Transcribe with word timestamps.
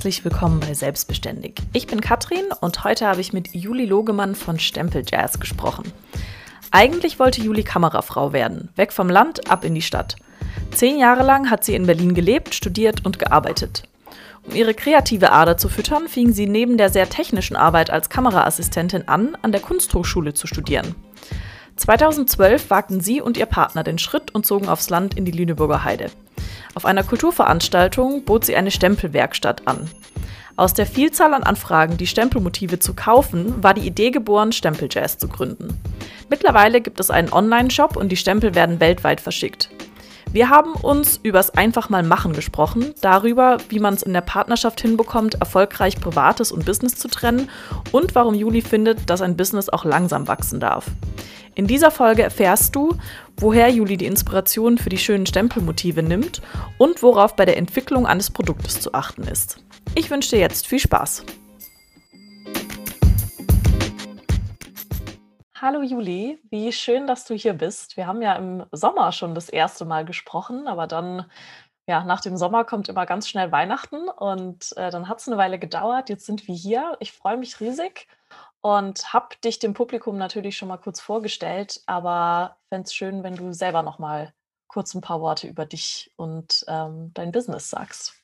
Herzlich 0.00 0.24
willkommen 0.24 0.60
bei 0.60 0.72
Selbstbeständig. 0.72 1.56
Ich 1.74 1.86
bin 1.86 2.00
Katrin 2.00 2.46
und 2.62 2.84
heute 2.84 3.06
habe 3.06 3.20
ich 3.20 3.34
mit 3.34 3.54
Juli 3.54 3.84
Logemann 3.84 4.34
von 4.34 4.58
Stempel 4.58 5.04
Jazz 5.06 5.38
gesprochen. 5.38 5.92
Eigentlich 6.70 7.18
wollte 7.18 7.42
Juli 7.42 7.64
Kamerafrau 7.64 8.32
werden, 8.32 8.70
weg 8.76 8.94
vom 8.94 9.10
Land, 9.10 9.50
ab 9.50 9.62
in 9.62 9.74
die 9.74 9.82
Stadt. 9.82 10.16
Zehn 10.70 10.98
Jahre 10.98 11.22
lang 11.22 11.50
hat 11.50 11.64
sie 11.64 11.74
in 11.74 11.84
Berlin 11.84 12.14
gelebt, 12.14 12.54
studiert 12.54 13.04
und 13.04 13.18
gearbeitet. 13.18 13.82
Um 14.42 14.54
ihre 14.54 14.72
kreative 14.72 15.32
Ader 15.32 15.58
zu 15.58 15.68
füttern, 15.68 16.08
fing 16.08 16.32
sie 16.32 16.46
neben 16.46 16.78
der 16.78 16.88
sehr 16.88 17.10
technischen 17.10 17.56
Arbeit 17.56 17.90
als 17.90 18.08
Kameraassistentin 18.08 19.06
an, 19.06 19.36
an 19.42 19.52
der 19.52 19.60
Kunsthochschule 19.60 20.32
zu 20.32 20.46
studieren. 20.46 20.94
2012 21.76 22.70
wagten 22.70 23.02
sie 23.02 23.20
und 23.20 23.36
ihr 23.36 23.44
Partner 23.44 23.84
den 23.84 23.98
Schritt 23.98 24.34
und 24.34 24.46
zogen 24.46 24.70
aufs 24.70 24.88
Land 24.88 25.12
in 25.18 25.26
die 25.26 25.32
Lüneburger 25.32 25.84
Heide. 25.84 26.10
Auf 26.74 26.84
einer 26.84 27.02
Kulturveranstaltung 27.02 28.24
bot 28.24 28.44
sie 28.44 28.56
eine 28.56 28.70
Stempelwerkstatt 28.70 29.66
an. 29.66 29.90
Aus 30.56 30.74
der 30.74 30.86
Vielzahl 30.86 31.32
an 31.34 31.42
Anfragen, 31.42 31.96
die 31.96 32.06
Stempelmotive 32.06 32.78
zu 32.78 32.94
kaufen, 32.94 33.62
war 33.62 33.74
die 33.74 33.86
Idee 33.86 34.10
geboren, 34.10 34.52
Stempeljazz 34.52 35.16
zu 35.18 35.26
gründen. 35.26 35.80
Mittlerweile 36.28 36.80
gibt 36.80 37.00
es 37.00 37.10
einen 37.10 37.32
Online-Shop 37.32 37.96
und 37.96 38.10
die 38.10 38.16
Stempel 38.16 38.54
werden 38.54 38.78
weltweit 38.78 39.20
verschickt. 39.20 39.70
Wir 40.32 40.48
haben 40.48 40.74
uns 40.74 41.18
übers 41.24 41.50
einfach 41.50 41.88
mal 41.88 42.04
machen 42.04 42.34
gesprochen, 42.34 42.94
darüber, 43.00 43.56
wie 43.68 43.80
man 43.80 43.94
es 43.94 44.04
in 44.04 44.12
der 44.12 44.20
Partnerschaft 44.20 44.80
hinbekommt, 44.80 45.34
erfolgreich 45.34 46.00
Privates 46.00 46.52
und 46.52 46.64
Business 46.64 46.94
zu 46.94 47.08
trennen 47.08 47.50
und 47.90 48.14
warum 48.14 48.34
Juli 48.34 48.60
findet, 48.60 49.10
dass 49.10 49.22
ein 49.22 49.36
Business 49.36 49.68
auch 49.68 49.84
langsam 49.84 50.28
wachsen 50.28 50.60
darf. 50.60 50.86
In 51.56 51.66
dieser 51.66 51.90
Folge 51.90 52.22
erfährst 52.22 52.76
du, 52.76 52.96
woher 53.36 53.68
Juli 53.68 53.96
die 53.96 54.06
Inspiration 54.06 54.78
für 54.78 54.88
die 54.88 54.98
schönen 54.98 55.26
Stempelmotive 55.26 56.02
nimmt 56.02 56.40
und 56.78 57.02
worauf 57.02 57.34
bei 57.34 57.44
der 57.44 57.56
Entwicklung 57.56 58.06
eines 58.06 58.30
Produktes 58.30 58.80
zu 58.80 58.94
achten 58.94 59.24
ist. 59.24 59.62
Ich 59.96 60.10
wünsche 60.10 60.30
dir 60.30 60.38
jetzt 60.38 60.68
viel 60.68 60.78
Spaß. 60.78 61.24
Hallo 65.56 65.82
Juli, 65.82 66.38
wie 66.50 66.72
schön, 66.72 67.08
dass 67.08 67.24
du 67.24 67.34
hier 67.34 67.52
bist. 67.52 67.96
Wir 67.96 68.06
haben 68.06 68.22
ja 68.22 68.34
im 68.36 68.64
Sommer 68.70 69.10
schon 69.10 69.34
das 69.34 69.48
erste 69.48 69.84
Mal 69.84 70.04
gesprochen, 70.04 70.68
aber 70.68 70.86
dann, 70.86 71.26
ja, 71.86 72.04
nach 72.04 72.20
dem 72.20 72.36
Sommer 72.36 72.64
kommt 72.64 72.88
immer 72.88 73.06
ganz 73.06 73.28
schnell 73.28 73.50
Weihnachten 73.50 74.08
und 74.08 74.74
äh, 74.76 74.90
dann 74.90 75.08
hat 75.08 75.18
es 75.18 75.26
eine 75.26 75.36
Weile 75.36 75.58
gedauert. 75.58 76.08
Jetzt 76.08 76.26
sind 76.26 76.46
wir 76.46 76.54
hier. 76.54 76.96
Ich 77.00 77.12
freue 77.12 77.36
mich 77.36 77.60
riesig 77.60 78.06
und 78.62 79.12
habe 79.12 79.36
dich 79.42 79.58
dem 79.58 79.74
Publikum 79.74 80.16
natürlich 80.18 80.56
schon 80.56 80.68
mal 80.68 80.76
kurz 80.76 81.00
vorgestellt, 81.00 81.82
aber 81.86 82.56
fände 82.68 82.86
es 82.86 82.94
schön, 82.94 83.22
wenn 83.22 83.36
du 83.36 83.52
selber 83.52 83.82
noch 83.82 83.98
mal 83.98 84.32
kurz 84.68 84.94
ein 84.94 85.00
paar 85.00 85.20
Worte 85.20 85.48
über 85.48 85.66
dich 85.66 86.12
und 86.16 86.64
ähm, 86.68 87.10
dein 87.14 87.32
Business 87.32 87.70
sagst. 87.70 88.14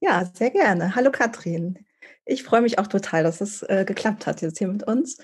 Ja, 0.00 0.24
sehr 0.24 0.50
gerne. 0.50 0.94
Hallo 0.94 1.10
Katrin. 1.10 1.84
Ich 2.24 2.42
freue 2.42 2.62
mich 2.62 2.78
auch 2.78 2.86
total, 2.86 3.22
dass 3.22 3.40
es 3.40 3.62
äh, 3.62 3.84
geklappt 3.86 4.26
hat 4.26 4.42
jetzt 4.42 4.58
hier 4.58 4.68
mit 4.68 4.82
uns. 4.82 5.18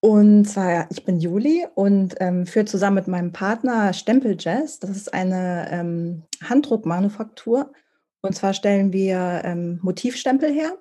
Und 0.00 0.44
zwar, 0.44 0.90
ich 0.90 1.04
bin 1.04 1.18
Juli 1.18 1.66
und 1.74 2.14
ähm, 2.20 2.46
führe 2.46 2.66
zusammen 2.66 2.96
mit 2.96 3.08
meinem 3.08 3.32
Partner 3.32 3.92
Stempel 3.92 4.36
Jazz. 4.38 4.78
Das 4.78 4.90
ist 4.90 5.12
eine 5.12 5.68
ähm, 5.70 6.22
Handdruckmanufaktur. 6.42 7.72
Und 8.20 8.34
zwar 8.34 8.54
stellen 8.54 8.92
wir 8.92 9.42
ähm, 9.44 9.80
Motivstempel 9.82 10.52
her 10.52 10.76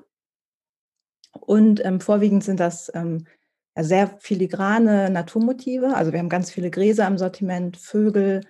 und 1.39 1.83
ähm, 1.85 1.99
vorwiegend 1.99 2.43
sind 2.43 2.59
das 2.59 2.91
ähm, 2.93 3.25
sehr 3.80 4.07
filigrane 4.19 5.09
Naturmotive. 5.09 5.95
Also 5.95 6.11
wir 6.11 6.19
haben 6.19 6.30
ganz 6.30 6.52
viele 6.52 6.71
Gräser 6.71 7.07
im 7.07 7.17
Sortiment, 7.17 7.77
Vögel, 7.77 8.41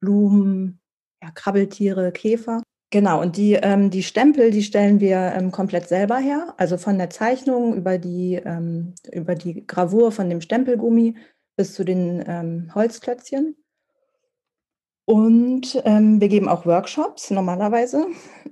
Blumen, 0.00 0.80
ja, 1.22 1.30
Krabbeltiere, 1.30 2.12
Käfer. 2.12 2.62
Genau, 2.90 3.22
und 3.22 3.38
die, 3.38 3.54
ähm, 3.54 3.88
die 3.88 4.02
Stempel, 4.02 4.50
die 4.50 4.62
stellen 4.62 5.00
wir 5.00 5.32
ähm, 5.34 5.50
komplett 5.50 5.88
selber 5.88 6.18
her. 6.18 6.54
Also 6.58 6.76
von 6.76 6.98
der 6.98 7.08
Zeichnung 7.08 7.74
über 7.74 7.96
die, 7.96 8.34
ähm, 8.34 8.94
über 9.10 9.34
die 9.34 9.66
Gravur 9.66 10.12
von 10.12 10.28
dem 10.28 10.42
Stempelgummi 10.42 11.16
bis 11.56 11.74
zu 11.74 11.84
den 11.84 12.22
ähm, 12.26 12.70
Holzklötzchen. 12.74 13.56
Und 15.06 15.80
ähm, 15.84 16.20
wir 16.20 16.28
geben 16.28 16.48
auch 16.48 16.66
Workshops 16.66 17.30
normalerweise. 17.30 18.06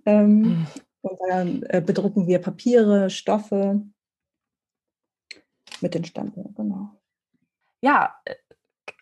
Mhm. 0.06 0.66
Und 1.02 1.18
dann 1.28 1.62
äh, 1.64 1.80
bedrucken 1.80 2.26
wir 2.26 2.40
Papiere, 2.40 3.10
Stoffe 3.10 3.80
mit 5.80 5.94
den 5.94 6.04
Stempeln, 6.04 6.54
genau. 6.54 6.90
Ja, 7.80 8.14
äh, 8.24 8.34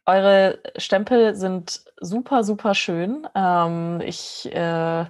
eure 0.06 0.60
Stempel 0.76 1.34
sind 1.34 1.84
super, 2.00 2.44
super 2.44 2.74
schön. 2.74 3.26
Ähm, 3.34 4.00
ich, 4.00 4.50
äh, 4.54 5.04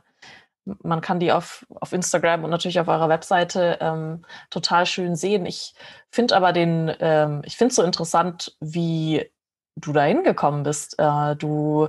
man 0.64 1.00
kann 1.00 1.20
die 1.20 1.30
auf, 1.32 1.66
auf 1.80 1.92
Instagram 1.92 2.44
und 2.44 2.50
natürlich 2.50 2.80
auf 2.80 2.88
eurer 2.88 3.08
Webseite 3.08 3.78
ähm, 3.80 4.24
total 4.50 4.86
schön 4.86 5.14
sehen. 5.14 5.46
Ich 5.46 5.74
finde 6.10 6.36
aber 6.36 6.52
den, 6.52 6.92
ähm, 7.00 7.42
ich 7.44 7.56
finde 7.56 7.70
es 7.70 7.76
so 7.76 7.82
interessant, 7.82 8.56
wie 8.60 9.30
du 9.76 9.92
da 9.92 10.02
hingekommen 10.02 10.64
bist. 10.64 10.98
Äh, 10.98 11.36
du 11.36 11.88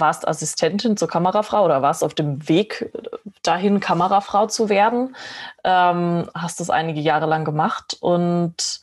warst 0.00 0.26
Assistentin 0.26 0.96
zur 0.96 1.08
Kamerafrau 1.08 1.64
oder 1.64 1.82
warst 1.82 2.04
auf 2.04 2.14
dem 2.14 2.48
Weg 2.48 2.90
dahin, 3.42 3.80
Kamerafrau 3.80 4.46
zu 4.46 4.68
werden. 4.68 5.16
Ähm, 5.64 6.28
hast 6.34 6.60
das 6.60 6.70
einige 6.70 7.00
Jahre 7.00 7.26
lang 7.26 7.44
gemacht 7.44 7.96
und 8.00 8.80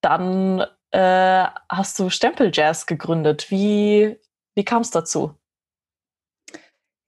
dann 0.00 0.64
äh, 0.90 1.44
hast 1.68 1.98
du 1.98 2.10
Stempeljazz 2.10 2.86
gegründet. 2.86 3.50
Wie, 3.50 4.16
wie 4.54 4.64
kam 4.64 4.82
es 4.82 4.90
dazu? 4.90 5.34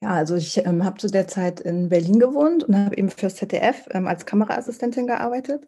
Ja, 0.00 0.10
also 0.10 0.36
ich 0.36 0.64
ähm, 0.64 0.84
habe 0.84 0.98
zu 0.98 1.08
der 1.08 1.26
Zeit 1.26 1.60
in 1.60 1.88
Berlin 1.88 2.20
gewohnt 2.20 2.64
und 2.64 2.76
habe 2.76 2.96
eben 2.96 3.10
fürs 3.10 3.36
ZDF 3.36 3.88
ähm, 3.90 4.06
als 4.06 4.26
Kameraassistentin 4.26 5.06
gearbeitet. 5.06 5.66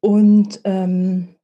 Und 0.00 0.60
ähm, 0.64 1.34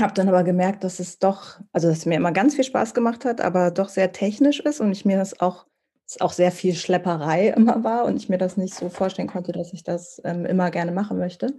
habe 0.00 0.14
dann 0.14 0.28
aber 0.28 0.42
gemerkt, 0.42 0.84
dass 0.84 1.00
es 1.00 1.18
doch, 1.18 1.60
also 1.72 1.88
dass 1.88 1.98
es 1.98 2.06
mir 2.06 2.16
immer 2.16 2.32
ganz 2.32 2.54
viel 2.54 2.64
Spaß 2.64 2.94
gemacht 2.94 3.24
hat, 3.24 3.40
aber 3.40 3.70
doch 3.70 3.88
sehr 3.88 4.12
technisch 4.12 4.60
ist 4.60 4.80
und 4.80 4.90
ich 4.92 5.04
mir 5.04 5.18
das 5.18 5.40
auch, 5.40 5.66
es 6.06 6.20
auch 6.20 6.32
sehr 6.32 6.50
viel 6.50 6.74
Schlepperei 6.74 7.48
immer 7.56 7.84
war 7.84 8.04
und 8.04 8.16
ich 8.16 8.28
mir 8.28 8.38
das 8.38 8.56
nicht 8.56 8.74
so 8.74 8.88
vorstellen 8.88 9.28
konnte, 9.28 9.52
dass 9.52 9.72
ich 9.72 9.82
das 9.82 10.20
ähm, 10.24 10.46
immer 10.46 10.70
gerne 10.70 10.92
machen 10.92 11.18
möchte. 11.18 11.58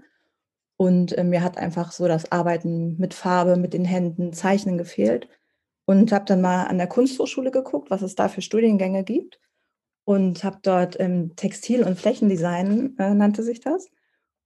Und 0.78 1.16
äh, 1.18 1.24
mir 1.24 1.44
hat 1.44 1.58
einfach 1.58 1.92
so 1.92 2.08
das 2.08 2.32
Arbeiten 2.32 2.98
mit 2.98 3.14
Farbe, 3.14 3.56
mit 3.56 3.74
den 3.74 3.86
Händen, 3.86 4.34
Zeichnen 4.34 4.78
gefehlt. 4.78 5.30
Und 5.86 6.12
habe 6.12 6.26
dann 6.26 6.42
mal 6.42 6.66
an 6.66 6.78
der 6.78 6.88
Kunsthochschule 6.88 7.52
geguckt, 7.52 7.92
was 7.92 8.02
es 8.02 8.16
da 8.16 8.30
für 8.30 8.42
Studiengänge 8.42 9.04
gibt. 9.04 9.40
Und 10.06 10.44
habe 10.44 10.60
dort 10.62 11.00
ähm, 11.00 11.36
Textil- 11.36 11.84
und 11.84 12.00
Flächendesign, 12.00 12.98
äh, 12.98 13.14
nannte 13.14 13.44
sich 13.44 13.60
das. 13.60 13.90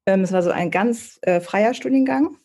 Ähm, 0.06 0.22
es 0.22 0.32
war 0.32 0.44
so 0.44 0.52
ein 0.52 0.72
ganz 0.72 1.20
äh, 1.22 1.40
freier 1.40 1.74
Studiengang 1.74 2.38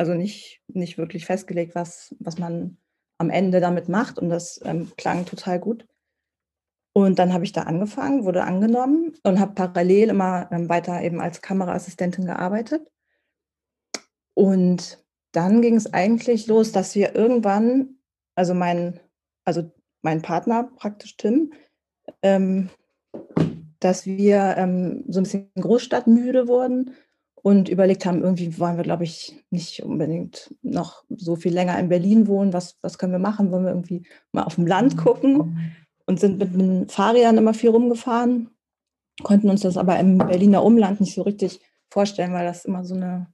also 0.00 0.14
nicht, 0.14 0.62
nicht 0.68 0.96
wirklich 0.96 1.26
festgelegt, 1.26 1.74
was, 1.74 2.16
was 2.20 2.38
man 2.38 2.78
am 3.18 3.28
Ende 3.28 3.60
damit 3.60 3.90
macht. 3.90 4.18
Und 4.18 4.30
das 4.30 4.58
ähm, 4.64 4.90
klang 4.96 5.26
total 5.26 5.60
gut. 5.60 5.86
Und 6.94 7.18
dann 7.18 7.34
habe 7.34 7.44
ich 7.44 7.52
da 7.52 7.64
angefangen, 7.64 8.24
wurde 8.24 8.44
angenommen 8.44 9.12
und 9.24 9.38
habe 9.38 9.52
parallel 9.52 10.08
immer 10.08 10.50
ähm, 10.52 10.70
weiter 10.70 11.02
eben 11.02 11.20
als 11.20 11.42
Kameraassistentin 11.42 12.24
gearbeitet. 12.24 12.90
Und 14.32 15.04
dann 15.32 15.60
ging 15.60 15.76
es 15.76 15.92
eigentlich 15.92 16.46
los, 16.46 16.72
dass 16.72 16.94
wir 16.94 17.14
irgendwann, 17.14 17.98
also 18.34 18.54
mein, 18.54 19.00
also 19.44 19.70
mein 20.00 20.22
Partner 20.22 20.64
praktisch 20.76 21.18
Tim, 21.18 21.52
ähm, 22.22 22.70
dass 23.80 24.06
wir 24.06 24.54
ähm, 24.56 25.04
so 25.08 25.20
ein 25.20 25.24
bisschen 25.24 25.50
großstadtmüde 25.56 26.48
wurden 26.48 26.96
und 27.42 27.68
überlegt 27.68 28.04
haben, 28.04 28.22
irgendwie 28.22 28.58
wollen 28.58 28.76
wir, 28.76 28.84
glaube 28.84 29.04
ich, 29.04 29.42
nicht 29.50 29.82
unbedingt 29.82 30.54
noch 30.62 31.04
so 31.08 31.36
viel 31.36 31.52
länger 31.52 31.78
in 31.78 31.88
Berlin 31.88 32.26
wohnen. 32.26 32.52
Was, 32.52 32.78
was 32.82 32.98
können 32.98 33.12
wir 33.12 33.18
machen? 33.18 33.50
Wollen 33.50 33.64
wir 33.64 33.70
irgendwie 33.70 34.06
mal 34.32 34.44
auf 34.44 34.56
dem 34.56 34.66
Land 34.66 34.96
gucken? 34.96 35.74
Und 36.06 36.18
sind 36.18 36.38
mit 36.38 36.54
den 36.54 36.88
Fahrrädern 36.88 37.38
immer 37.38 37.54
viel 37.54 37.70
rumgefahren, 37.70 38.50
konnten 39.22 39.48
uns 39.48 39.60
das 39.60 39.76
aber 39.76 40.00
im 40.00 40.18
Berliner 40.18 40.64
Umland 40.64 41.00
nicht 41.00 41.14
so 41.14 41.22
richtig 41.22 41.60
vorstellen, 41.88 42.32
weil 42.32 42.44
das 42.44 42.64
immer 42.64 42.84
so 42.84 42.96
eine, 42.96 43.32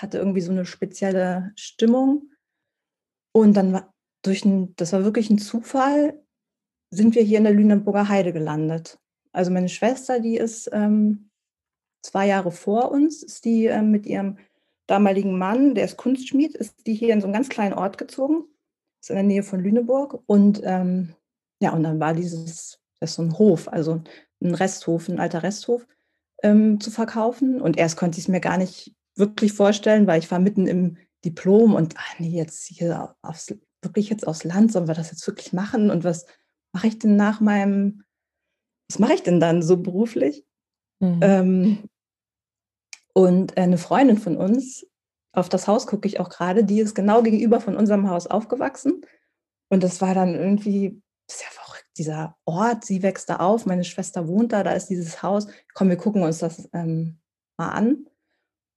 hatte 0.00 0.18
irgendwie 0.18 0.40
so 0.40 0.50
eine 0.50 0.64
spezielle 0.64 1.52
Stimmung. 1.54 2.30
Und 3.32 3.58
dann 3.58 3.74
war 3.74 3.92
durch 4.22 4.44
ein, 4.46 4.74
das 4.76 4.94
war 4.94 5.04
wirklich 5.04 5.28
ein 5.28 5.38
Zufall, 5.38 6.24
sind 6.90 7.14
wir 7.14 7.22
hier 7.22 7.38
in 7.38 7.44
der 7.44 7.52
Lüneburger 7.52 8.08
Heide 8.08 8.32
gelandet. 8.32 8.98
Also 9.32 9.50
meine 9.50 9.68
Schwester, 9.68 10.20
die 10.20 10.36
ist 10.36 10.70
ähm, 10.72 11.30
zwei 12.04 12.26
Jahre 12.26 12.52
vor 12.52 12.90
uns, 12.90 13.22
ist 13.22 13.44
die 13.44 13.66
äh, 13.66 13.82
mit 13.82 14.06
ihrem 14.06 14.38
damaligen 14.86 15.38
Mann, 15.38 15.74
der 15.74 15.84
ist 15.84 15.96
Kunstschmied, 15.96 16.54
ist 16.54 16.86
die 16.86 16.94
hier 16.94 17.14
in 17.14 17.20
so 17.20 17.26
einen 17.26 17.32
ganz 17.32 17.48
kleinen 17.48 17.74
Ort 17.74 17.96
gezogen, 17.98 18.44
ist 19.00 19.10
in 19.10 19.16
der 19.16 19.24
Nähe 19.24 19.42
von 19.42 19.60
Lüneburg. 19.60 20.22
Und 20.26 20.60
ähm, 20.64 21.14
ja, 21.60 21.72
und 21.72 21.82
dann 21.82 22.00
war 22.00 22.14
dieses, 22.14 22.78
das 23.00 23.10
ist 23.10 23.16
so 23.16 23.22
ein 23.22 23.38
Hof, 23.38 23.68
also 23.68 24.02
ein 24.42 24.54
Resthof, 24.54 25.08
ein 25.08 25.20
alter 25.20 25.42
Resthof 25.42 25.86
ähm, 26.42 26.80
zu 26.80 26.90
verkaufen. 26.90 27.60
Und 27.60 27.78
erst 27.78 27.96
konnte 27.96 28.18
ich 28.18 28.24
es 28.24 28.28
mir 28.28 28.40
gar 28.40 28.58
nicht 28.58 28.94
wirklich 29.16 29.54
vorstellen, 29.54 30.06
weil 30.06 30.18
ich 30.18 30.30
war 30.30 30.38
mitten 30.38 30.66
im 30.66 30.98
Diplom 31.24 31.74
und 31.74 31.94
ach 31.96 32.18
nee, 32.18 32.36
jetzt 32.36 32.66
hier 32.66 33.16
aufs, 33.22 33.54
wirklich 33.80 34.10
jetzt 34.10 34.26
aufs 34.26 34.44
Land, 34.44 34.72
sollen 34.72 34.88
wir 34.88 34.94
das 34.94 35.10
jetzt 35.10 35.26
wirklich 35.26 35.54
machen? 35.54 35.90
Und 35.90 36.04
was 36.04 36.26
mache 36.72 36.88
ich 36.88 36.98
denn 36.98 37.16
nach 37.16 37.40
meinem 37.40 38.04
was 38.90 38.98
mache 38.98 39.14
ich 39.14 39.22
denn 39.22 39.40
dann 39.40 39.62
so 39.62 39.78
beruflich? 39.78 40.44
Mhm. 41.00 41.20
Ähm, 41.22 41.78
und 43.14 43.56
eine 43.56 43.78
Freundin 43.78 44.18
von 44.18 44.36
uns, 44.36 44.86
auf 45.32 45.48
das 45.48 45.66
Haus 45.66 45.86
gucke 45.86 46.06
ich 46.06 46.20
auch 46.20 46.28
gerade, 46.28 46.64
die 46.64 46.80
ist 46.80 46.94
genau 46.94 47.22
gegenüber 47.22 47.60
von 47.60 47.76
unserem 47.76 48.10
Haus 48.10 48.26
aufgewachsen. 48.26 49.02
Und 49.70 49.82
das 49.82 50.00
war 50.00 50.14
dann 50.14 50.34
irgendwie, 50.34 51.00
das 51.26 51.36
ist 51.36 51.42
ja 51.42 51.50
verrückt, 51.50 51.86
dieser 51.96 52.36
Ort, 52.44 52.84
sie 52.84 53.02
wächst 53.02 53.30
da 53.30 53.36
auf, 53.36 53.66
meine 53.66 53.84
Schwester 53.84 54.28
wohnt 54.28 54.52
da, 54.52 54.62
da 54.62 54.72
ist 54.72 54.90
dieses 54.90 55.22
Haus. 55.22 55.46
Komm, 55.74 55.88
wir 55.88 55.96
gucken 55.96 56.22
uns 56.22 56.38
das 56.38 56.68
ähm, 56.72 57.18
mal 57.56 57.70
an. 57.70 58.06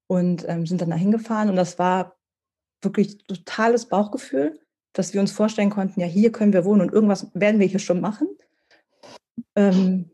Und 0.10 0.48
ähm, 0.48 0.66
sind 0.66 0.82
dann 0.82 0.92
da 0.92 0.96
hingefahren. 0.96 1.50
Und 1.50 1.58
das 1.58 1.78
war 1.80 2.18
wirklich 2.82 3.18
totales 3.26 3.88
Bauchgefühl, 3.88 4.60
dass 4.94 5.14
wir 5.14 5.22
uns 5.22 5.32
vorstellen 5.32 5.70
konnten, 5.70 6.00
ja, 6.00 6.08
hier 6.08 6.32
können 6.32 6.54
wir 6.54 6.64
wohnen 6.64 6.82
und 6.82 6.94
irgendwas 6.94 7.28
werden 7.34 7.60
wir 7.60 7.68
hier 7.68 7.80
schon 7.80 8.02
machen. 8.02 8.30
Ähm, 9.56 10.12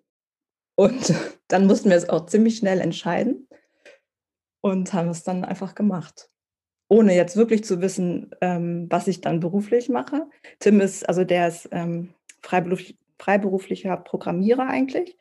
und 0.75 1.13
dann 1.47 1.67
mussten 1.67 1.89
wir 1.89 1.97
es 1.97 2.09
auch 2.09 2.25
ziemlich 2.25 2.57
schnell 2.57 2.79
entscheiden 2.79 3.47
und 4.63 4.93
haben 4.93 5.09
es 5.09 5.23
dann 5.23 5.43
einfach 5.43 5.75
gemacht. 5.75 6.29
Ohne 6.87 7.15
jetzt 7.15 7.35
wirklich 7.35 7.65
zu 7.65 7.81
wissen, 7.81 8.31
ähm, 8.39 8.87
was 8.89 9.07
ich 9.07 9.19
dann 9.19 9.41
beruflich 9.41 9.89
mache. 9.89 10.27
Tim 10.59 10.79
ist, 10.79 11.07
also 11.07 11.25
der 11.25 11.49
ist 11.49 11.67
ähm, 11.71 12.13
freiberuflich, 12.41 12.97
freiberuflicher 13.19 13.97
Programmierer 13.97 14.67
eigentlich 14.67 15.17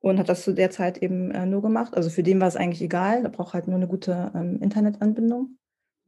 und 0.00 0.18
hat 0.18 0.28
das 0.28 0.42
zu 0.42 0.52
der 0.52 0.70
Zeit 0.70 0.98
eben 0.98 1.30
äh, 1.30 1.46
nur 1.46 1.62
gemacht. 1.62 1.96
Also 1.96 2.10
für 2.10 2.24
den 2.24 2.40
war 2.40 2.48
es 2.48 2.56
eigentlich 2.56 2.82
egal, 2.82 3.22
er 3.22 3.30
braucht 3.30 3.54
halt 3.54 3.68
nur 3.68 3.76
eine 3.76 3.86
gute 3.86 4.32
ähm, 4.34 4.60
Internetanbindung. 4.60 5.58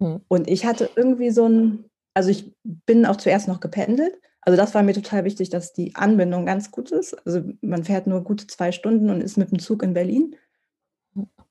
Hm. 0.00 0.20
Und 0.26 0.50
ich 0.50 0.66
hatte 0.66 0.90
irgendwie 0.96 1.30
so 1.30 1.48
ein, 1.48 1.84
also 2.12 2.30
ich 2.30 2.52
bin 2.64 3.06
auch 3.06 3.16
zuerst 3.16 3.46
noch 3.46 3.60
gependelt. 3.60 4.18
Also 4.40 4.56
das 4.56 4.74
war 4.74 4.82
mir 4.82 4.94
total 4.94 5.24
wichtig, 5.24 5.50
dass 5.50 5.74
die 5.74 5.94
Anbindung 5.94 6.44
ganz 6.44 6.72
gut 6.72 6.90
ist. 6.90 7.14
Also 7.24 7.42
man 7.60 7.84
fährt 7.84 8.08
nur 8.08 8.24
gute 8.24 8.48
zwei 8.48 8.72
Stunden 8.72 9.10
und 9.10 9.20
ist 9.20 9.36
mit 9.36 9.52
dem 9.52 9.60
Zug 9.60 9.82
in 9.84 9.94
Berlin. 9.94 10.34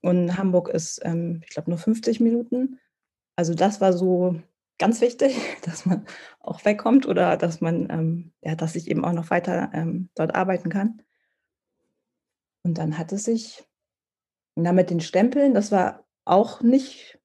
Und 0.02 0.38
Hamburg 0.38 0.70
ist, 0.70 1.02
ähm, 1.04 1.42
ich 1.44 1.50
glaube, 1.50 1.70
nur 1.70 1.80
50 1.80 2.20
Minuten. 2.20 2.80
Also 3.36 3.54
das 3.54 3.82
war 3.82 3.94
so 3.94 4.40
ganz 4.78 5.02
wichtig, 5.02 5.36
dass 5.64 5.86
man 5.86 6.06
auch 6.40 6.64
wegkommt 6.66 7.08
oder 7.08 7.38
dass 7.38 7.62
man, 7.62 7.90
ähm, 7.90 8.32
ja, 8.42 8.56
dass 8.56 8.76
ich 8.76 8.90
eben 8.90 9.06
auch 9.06 9.14
noch 9.14 9.30
weiter 9.30 9.72
ähm, 9.74 10.10
dort 10.16 10.36
arbeiten 10.36 10.70
kann. 10.70 11.02
Und 12.64 12.78
dann 12.78 12.98
hat 12.98 13.12
es 13.12 13.24
sich, 13.24 13.64
na, 14.56 14.74
mit 14.74 14.90
den 14.90 15.00
Stempeln, 15.00 15.54
das 15.54 15.72
war 15.72 16.06
auch 16.26 16.62
nicht, 16.62 17.20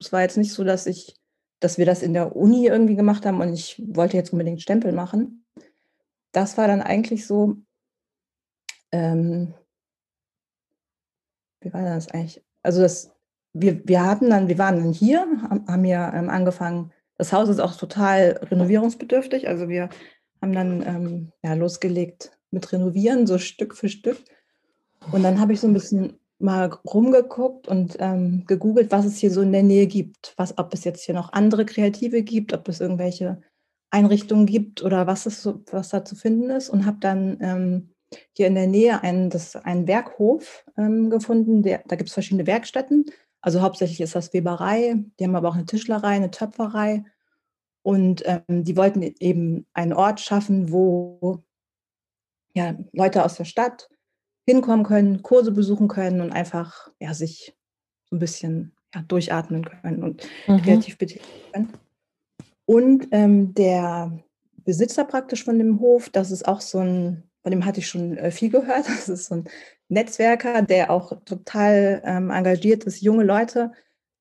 es 0.00 0.12
war 0.12 0.22
jetzt 0.22 0.36
nicht 0.36 0.52
so, 0.52 0.64
dass 0.64 0.86
ich, 0.86 1.16
dass 1.60 1.78
wir 1.78 1.86
das 1.86 2.02
in 2.02 2.12
der 2.12 2.34
Uni 2.34 2.66
irgendwie 2.66 2.96
gemacht 2.96 3.24
haben 3.24 3.40
und 3.40 3.52
ich 3.52 3.80
wollte 3.86 4.16
jetzt 4.16 4.32
unbedingt 4.32 4.60
Stempel 4.60 4.92
machen. 4.92 5.46
Das 6.32 6.58
war 6.58 6.66
dann 6.66 6.82
eigentlich 6.82 7.26
so, 7.26 7.56
ähm, 8.92 9.54
wie 11.66 11.72
war 11.72 11.82
das 11.82 12.08
eigentlich? 12.10 12.42
Also 12.62 12.80
das, 12.80 13.12
wir, 13.52 13.86
wir 13.86 14.04
hatten 14.04 14.30
dann, 14.30 14.48
wir 14.48 14.58
waren 14.58 14.76
dann 14.76 14.92
hier, 14.92 15.26
haben, 15.66 15.84
ja 15.84 16.14
ähm, 16.14 16.30
angefangen, 16.30 16.92
das 17.18 17.32
Haus 17.32 17.48
ist 17.48 17.60
auch 17.60 17.74
total 17.74 18.38
renovierungsbedürftig, 18.50 19.48
also 19.48 19.68
wir 19.68 19.88
haben 20.40 20.52
dann 20.52 20.82
ähm, 20.86 21.32
ja, 21.42 21.54
losgelegt 21.54 22.38
mit 22.50 22.72
Renovieren, 22.72 23.26
so 23.26 23.38
Stück 23.38 23.74
für 23.74 23.88
Stück. 23.88 24.18
Und 25.12 25.22
dann 25.22 25.40
habe 25.40 25.52
ich 25.52 25.60
so 25.60 25.66
ein 25.66 25.72
bisschen 25.72 26.18
mal 26.38 26.66
rumgeguckt 26.66 27.66
und 27.66 27.96
ähm, 27.98 28.44
gegoogelt, 28.46 28.92
was 28.92 29.06
es 29.06 29.16
hier 29.16 29.30
so 29.30 29.40
in 29.40 29.52
der 29.52 29.62
Nähe 29.62 29.86
gibt, 29.86 30.34
was, 30.36 30.56
ob 30.58 30.72
es 30.74 30.84
jetzt 30.84 31.02
hier 31.04 31.14
noch 31.14 31.32
andere 31.32 31.64
Kreative 31.64 32.22
gibt, 32.22 32.52
ob 32.52 32.68
es 32.68 32.80
irgendwelche 32.80 33.40
Einrichtungen 33.90 34.46
gibt 34.46 34.82
oder 34.82 35.06
was, 35.06 35.26
es 35.26 35.42
so, 35.42 35.62
was 35.70 35.88
da 35.88 36.04
zu 36.04 36.14
finden 36.14 36.50
ist 36.50 36.68
und 36.68 36.84
habe 36.84 36.98
dann 37.00 37.38
ähm, 37.40 37.90
hier 38.32 38.46
in 38.46 38.54
der 38.54 38.66
Nähe 38.66 39.02
einen, 39.02 39.30
das, 39.30 39.56
einen 39.56 39.86
Werkhof 39.86 40.64
ähm, 40.76 41.10
gefunden. 41.10 41.62
Der, 41.62 41.82
da 41.86 41.96
gibt 41.96 42.08
es 42.08 42.14
verschiedene 42.14 42.46
Werkstätten. 42.46 43.06
Also 43.40 43.60
hauptsächlich 43.62 44.00
ist 44.00 44.14
das 44.14 44.32
Weberei, 44.32 44.96
die 45.18 45.24
haben 45.24 45.36
aber 45.36 45.48
auch 45.48 45.54
eine 45.54 45.66
Tischlerei, 45.66 46.16
eine 46.16 46.30
Töpferei. 46.30 47.04
Und 47.82 48.22
ähm, 48.26 48.64
die 48.64 48.76
wollten 48.76 49.02
eben 49.02 49.66
einen 49.72 49.92
Ort 49.92 50.20
schaffen, 50.20 50.72
wo 50.72 51.44
ja, 52.54 52.76
Leute 52.92 53.24
aus 53.24 53.36
der 53.36 53.44
Stadt 53.44 53.88
hinkommen 54.48 54.84
können, 54.84 55.22
Kurse 55.22 55.52
besuchen 55.52 55.88
können 55.88 56.20
und 56.20 56.32
einfach 56.32 56.90
ja, 56.98 57.14
sich 57.14 57.56
so 58.08 58.16
ein 58.16 58.18
bisschen 58.18 58.74
ja, 58.94 59.02
durchatmen 59.02 59.64
können 59.64 60.02
und 60.02 60.28
mhm. 60.46 60.62
kreativ 60.62 60.98
betätigen 60.98 61.30
können. 61.52 61.72
Und 62.64 63.08
ähm, 63.12 63.54
der 63.54 64.18
Besitzer 64.64 65.04
praktisch 65.04 65.44
von 65.44 65.58
dem 65.58 65.78
Hof, 65.78 66.08
das 66.10 66.30
ist 66.30 66.48
auch 66.48 66.60
so 66.60 66.78
ein, 66.78 67.22
von 67.46 67.52
dem 67.52 67.64
hatte 67.64 67.78
ich 67.78 67.86
schon 67.86 68.18
äh, 68.18 68.32
viel 68.32 68.50
gehört, 68.50 68.88
das 68.88 69.08
ist 69.08 69.26
so 69.26 69.36
ein 69.36 69.44
Netzwerker, 69.88 70.62
der 70.62 70.90
auch 70.90 71.12
total 71.24 72.02
ähm, 72.04 72.30
engagiert 72.30 72.82
ist, 72.82 73.02
junge 73.02 73.22
Leute 73.22 73.70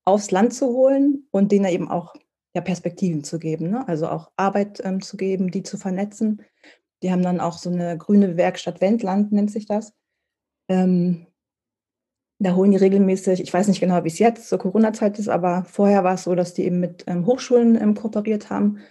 aufs 0.05 0.29
Land 0.29 0.53
zu 0.53 0.67
holen 0.67 1.27
und 1.31 1.51
denen 1.51 1.65
eben 1.65 1.89
auch 1.89 2.13
ja, 2.53 2.61
Perspektiven 2.61 3.23
zu 3.23 3.39
geben, 3.39 3.71
ne? 3.71 3.87
also 3.87 4.09
auch 4.09 4.29
Arbeit 4.37 4.79
ähm, 4.85 5.01
zu 5.01 5.17
geben, 5.17 5.49
die 5.49 5.63
zu 5.63 5.77
vernetzen. 5.77 6.43
Die 7.01 7.11
haben 7.11 7.23
dann 7.23 7.39
auch 7.39 7.57
so 7.57 7.71
eine 7.71 7.97
grüne 7.97 8.37
Werkstatt 8.37 8.79
Wendland, 8.79 9.31
nennt 9.31 9.49
sich 9.49 9.65
das. 9.65 9.95
Ähm, 10.69 11.25
da 12.37 12.53
holen 12.53 12.69
die 12.69 12.77
regelmäßig, 12.77 13.41
ich 13.41 13.51
weiß 13.51 13.69
nicht 13.69 13.79
genau, 13.79 14.03
wie 14.03 14.09
es 14.09 14.19
jetzt 14.19 14.49
zur 14.49 14.59
Corona-Zeit 14.59 15.17
ist, 15.17 15.29
aber 15.29 15.65
vorher 15.67 16.03
war 16.03 16.13
es 16.13 16.25
so, 16.25 16.35
dass 16.35 16.53
die 16.53 16.65
eben 16.65 16.79
mit 16.79 17.05
ähm, 17.07 17.25
Hochschulen 17.25 17.81
ähm, 17.81 17.95
kooperiert 17.95 18.51
haben 18.51 18.81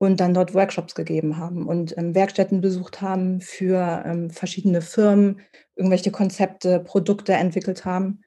und 0.00 0.18
dann 0.18 0.32
dort 0.32 0.54
Workshops 0.54 0.94
gegeben 0.94 1.36
haben 1.36 1.66
und 1.66 1.96
ähm, 1.98 2.14
Werkstätten 2.14 2.62
besucht 2.62 3.02
haben 3.02 3.42
für 3.42 4.02
ähm, 4.06 4.30
verschiedene 4.30 4.80
Firmen, 4.80 5.42
irgendwelche 5.76 6.10
Konzepte, 6.10 6.80
Produkte 6.80 7.34
entwickelt 7.34 7.84
haben. 7.84 8.22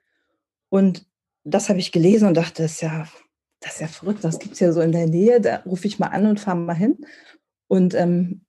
Und 0.69 1.07
das 1.43 1.69
habe 1.69 1.79
ich 1.79 1.91
gelesen 1.91 2.27
und 2.27 2.37
dachte, 2.37 2.61
das 2.61 2.73
ist 2.73 2.81
ja, 2.81 3.07
das 3.59 3.73
ist 3.73 3.81
ja 3.81 3.87
verrückt, 3.87 4.23
das 4.23 4.37
gibt 4.37 4.53
es 4.53 4.59
ja 4.59 4.71
so 4.71 4.81
in 4.81 4.91
der 4.91 5.07
Nähe, 5.07 5.41
da 5.41 5.63
rufe 5.65 5.87
ich 5.87 5.97
mal 5.97 6.09
an 6.09 6.27
und 6.27 6.39
fahre 6.39 6.57
mal 6.57 6.75
hin. 6.75 7.07
Und 7.67 7.95
ähm, 7.95 8.45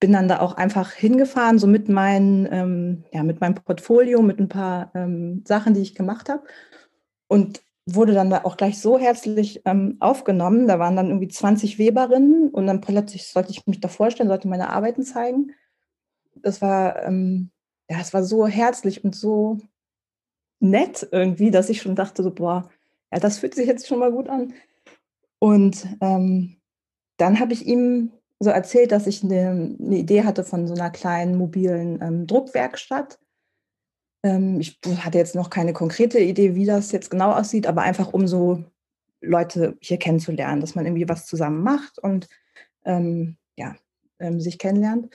bin 0.00 0.12
dann 0.12 0.26
da 0.26 0.40
auch 0.40 0.54
einfach 0.54 0.90
hingefahren, 0.90 1.60
so 1.60 1.68
mit, 1.68 1.88
mein, 1.88 2.48
ähm, 2.50 3.04
ja, 3.12 3.22
mit 3.22 3.40
meinem 3.40 3.54
Portfolio, 3.54 4.22
mit 4.22 4.40
ein 4.40 4.48
paar 4.48 4.90
ähm, 4.96 5.44
Sachen, 5.46 5.72
die 5.72 5.82
ich 5.82 5.94
gemacht 5.94 6.28
habe. 6.28 6.42
Und 7.28 7.62
wurde 7.86 8.14
dann 8.14 8.30
da 8.30 8.42
auch 8.44 8.56
gleich 8.56 8.80
so 8.80 8.98
herzlich 8.98 9.62
ähm, 9.64 9.96
aufgenommen. 10.00 10.66
Da 10.66 10.78
waren 10.78 10.96
dann 10.96 11.08
irgendwie 11.08 11.28
20 11.28 11.78
Weberinnen 11.78 12.50
und 12.50 12.66
dann 12.66 12.80
plötzlich 12.80 13.28
sollte 13.28 13.52
ich 13.52 13.66
mich 13.66 13.80
da 13.80 13.88
vorstellen, 13.88 14.28
sollte 14.28 14.48
meine 14.48 14.70
Arbeiten 14.70 15.04
zeigen. 15.04 15.52
Das 16.34 16.60
war, 16.60 17.04
ähm, 17.04 17.50
ja, 17.88 17.98
es 18.00 18.12
war 18.12 18.24
so 18.24 18.46
herzlich 18.46 19.04
und 19.04 19.14
so 19.14 19.58
nett 20.58 21.06
irgendwie, 21.12 21.50
dass 21.50 21.70
ich 21.70 21.80
schon 21.80 21.94
dachte, 21.94 22.22
so, 22.22 22.32
boah, 22.32 22.68
ja, 23.12 23.20
das 23.20 23.38
fühlt 23.38 23.54
sich 23.54 23.66
jetzt 23.66 23.86
schon 23.86 24.00
mal 24.00 24.10
gut 24.10 24.28
an. 24.28 24.52
Und 25.38 25.86
ähm, 26.00 26.56
dann 27.18 27.38
habe 27.38 27.52
ich 27.52 27.66
ihm 27.66 28.12
so 28.40 28.50
erzählt, 28.50 28.92
dass 28.92 29.06
ich 29.06 29.22
eine, 29.22 29.76
eine, 29.80 29.96
Idee 29.96 30.24
hatte 30.24 30.44
von 30.44 30.66
so 30.66 30.74
einer 30.74 30.90
kleinen 30.90 31.36
mobilen 31.36 32.00
ähm, 32.02 32.26
Druckwerkstatt. 32.26 33.18
Ähm, 34.26 34.60
ich 34.60 34.78
hatte 34.98 35.18
jetzt 35.18 35.34
noch 35.34 35.50
keine 35.50 35.72
konkrete 35.72 36.18
Idee, 36.18 36.54
wie 36.54 36.66
das 36.66 36.92
jetzt 36.92 37.10
genau 37.10 37.32
aussieht, 37.32 37.66
aber 37.66 37.82
einfach 37.82 38.12
um 38.12 38.26
so 38.26 38.64
Leute 39.20 39.76
hier 39.80 39.98
kennenzulernen, 39.98 40.60
dass 40.60 40.74
man 40.74 40.86
irgendwie 40.86 41.08
was 41.08 41.26
zusammen 41.26 41.62
macht 41.62 41.98
und 41.98 42.28
ähm, 42.84 43.36
ja, 43.56 43.76
ähm, 44.18 44.40
sich 44.40 44.58
kennenlernt. 44.58 45.10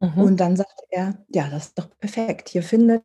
Mhm. 0.00 0.18
Und 0.18 0.36
dann 0.38 0.56
sagte 0.56 0.84
er, 0.90 1.24
ja, 1.28 1.48
das 1.48 1.66
ist 1.66 1.78
doch 1.78 1.88
perfekt. 1.98 2.48
Hier 2.48 2.62
findet 2.62 3.02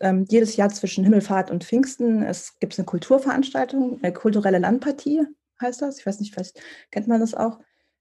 ähm, 0.00 0.26
jedes 0.28 0.56
Jahr 0.56 0.70
zwischen 0.70 1.04
Himmelfahrt 1.04 1.50
und 1.50 1.64
Pfingsten 1.64 2.22
es 2.22 2.58
gibt 2.58 2.78
eine 2.78 2.86
Kulturveranstaltung, 2.86 4.00
eine 4.02 4.12
kulturelle 4.12 4.58
Landpartie 4.58 5.22
heißt 5.60 5.82
das. 5.82 5.98
Ich 5.98 6.06
weiß 6.06 6.20
nicht, 6.20 6.32
vielleicht 6.32 6.60
kennt 6.90 7.08
man 7.08 7.20
das 7.20 7.34
auch 7.34 7.58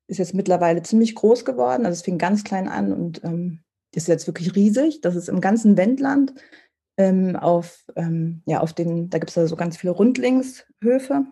ist 0.08 0.18
jetzt 0.18 0.34
mittlerweile 0.34 0.82
ziemlich 0.84 1.16
groß 1.16 1.46
geworden. 1.46 1.86
Also 1.86 1.98
es 1.98 2.02
fing 2.02 2.18
ganz 2.18 2.44
klein 2.44 2.68
an 2.68 2.94
und 2.94 3.24
ähm, 3.24 3.60
ist 3.94 4.08
jetzt 4.08 4.28
wirklich 4.28 4.56
riesig. 4.56 5.02
Das 5.02 5.16
ist 5.16 5.28
im 5.28 5.42
ganzen 5.42 5.76
Wendland. 5.76 6.34
Ähm, 6.98 7.36
auf, 7.36 7.86
ähm, 7.96 8.42
ja, 8.46 8.60
auf 8.60 8.74
den, 8.74 9.10
da 9.10 9.20
gibt 9.20 9.30
es 9.30 9.38
also 9.38 9.56
ganz 9.56 9.78
viele 9.78 9.92
Rundlingshöfe 9.94 11.26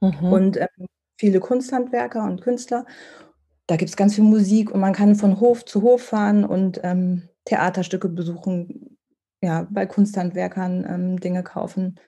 mhm. 0.00 0.32
und 0.32 0.56
ähm, 0.56 0.86
viele 1.18 1.40
Kunsthandwerker 1.40 2.24
und 2.24 2.40
Künstler. 2.40 2.86
Da 3.66 3.76
gibt 3.76 3.88
es 3.88 3.96
ganz 3.96 4.14
viel 4.14 4.24
Musik 4.24 4.70
und 4.70 4.80
man 4.80 4.92
kann 4.92 5.16
von 5.16 5.40
Hof 5.40 5.64
zu 5.64 5.82
Hof 5.82 6.02
fahren 6.02 6.44
und 6.44 6.80
ähm, 6.82 7.28
Theaterstücke 7.44 8.08
besuchen, 8.08 8.98
ja, 9.40 9.66
bei 9.70 9.86
Kunsthandwerkern 9.86 10.86
ähm, 10.88 11.20
Dinge 11.20 11.42
kaufen. 11.42 11.98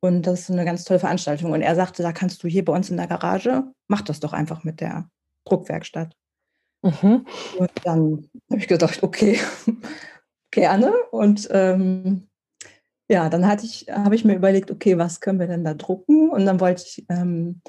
Und 0.00 0.22
das 0.26 0.40
ist 0.40 0.50
eine 0.50 0.64
ganz 0.64 0.84
tolle 0.84 1.00
Veranstaltung. 1.00 1.52
Und 1.52 1.62
er 1.62 1.74
sagte, 1.74 2.02
da 2.02 2.12
kannst 2.12 2.42
du 2.42 2.48
hier 2.48 2.64
bei 2.64 2.72
uns 2.72 2.90
in 2.90 2.96
der 2.96 3.06
Garage, 3.08 3.64
mach 3.88 4.02
das 4.02 4.20
doch 4.20 4.32
einfach 4.32 4.62
mit 4.62 4.80
der 4.80 5.10
Druckwerkstatt. 5.44 6.14
Mhm. 6.82 7.26
Und 7.58 7.70
dann 7.84 8.28
habe 8.50 8.60
ich 8.60 8.68
gedacht, 8.68 9.02
okay, 9.02 9.38
gerne. 10.50 10.92
Und 11.10 11.48
ähm, 11.50 12.28
ja, 13.08 13.28
dann 13.30 13.46
hatte 13.46 13.66
ich, 13.66 13.86
habe 13.90 14.14
ich 14.14 14.24
mir 14.24 14.34
überlegt, 14.34 14.70
okay, 14.70 14.98
was 14.98 15.20
können 15.20 15.38
wir 15.40 15.46
denn 15.46 15.64
da 15.64 15.74
drucken? 15.74 16.30
Und 16.30 16.46
dann 16.46 16.60
wollte 16.60 16.84
ich 16.86 17.06
ähm, 17.08 17.60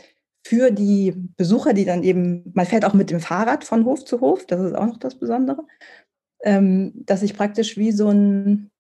für 0.46 0.72
die 0.72 1.14
Besucher, 1.38 1.74
die 1.74 1.86
dann 1.86 2.04
eben, 2.04 2.52
man 2.56 2.66
fährt 2.66 2.86
auch 2.86 2.94
mit 2.94 3.10
dem 3.12 3.20
Fahrrad 3.20 3.64
von 3.64 3.86
Hof 3.86 4.06
zu 4.06 4.22
Hof, 4.22 4.46
das 4.46 4.62
ist 4.62 4.76
auch 4.76 4.88
noch 4.88 4.98
das 4.98 5.16
Besondere. 5.20 5.66
ähm, 6.44 6.94
dass 7.06 7.24
ich 7.24 7.36
praktisch 7.36 7.78
wie 7.78 7.92
so 7.92 8.10
ein, 8.10 8.72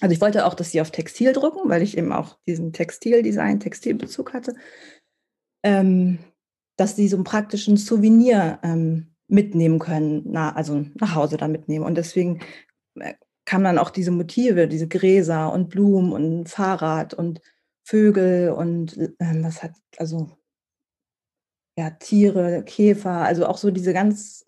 also 0.00 0.12
ich 0.12 0.20
wollte 0.20 0.46
auch, 0.46 0.54
dass 0.54 0.72
sie 0.72 0.80
auf 0.80 0.90
Textil 0.90 1.32
drucken, 1.32 1.68
weil 1.70 1.82
ich 1.82 1.96
eben 1.96 2.12
auch 2.12 2.38
diesen 2.46 2.72
Textildesign, 2.72 3.60
Textilbezug 3.60 4.34
hatte, 4.34 4.54
ähm, 5.64 6.18
dass 6.76 6.96
sie 6.96 7.08
so 7.08 7.16
einen 7.16 7.24
praktischen 7.24 7.76
Souvenir 7.76 8.58
ähm, 8.62 9.14
mitnehmen 9.28 9.78
können, 9.78 10.22
na, 10.26 10.54
also 10.54 10.84
nach 10.94 11.14
Hause 11.14 11.36
dann 11.36 11.52
mitnehmen. 11.52 11.84
Und 11.84 11.96
deswegen 11.96 12.40
äh, 13.00 13.14
kamen 13.46 13.64
dann 13.64 13.78
auch 13.78 13.90
diese 13.90 14.10
Motive, 14.10 14.68
diese 14.68 14.88
Gräser 14.88 15.52
und 15.52 15.70
Blumen 15.70 16.12
und 16.12 16.48
Fahrrad 16.48 17.14
und 17.14 17.40
Vögel 17.84 18.50
und 18.50 18.98
ähm, 19.20 19.44
was 19.44 19.62
hat, 19.62 19.72
also 19.96 20.36
ja, 21.78 21.90
Tiere, 21.90 22.64
Käfer, 22.64 23.22
also 23.22 23.46
auch 23.46 23.58
so 23.58 23.70
diese 23.70 23.92
ganz 23.92 24.46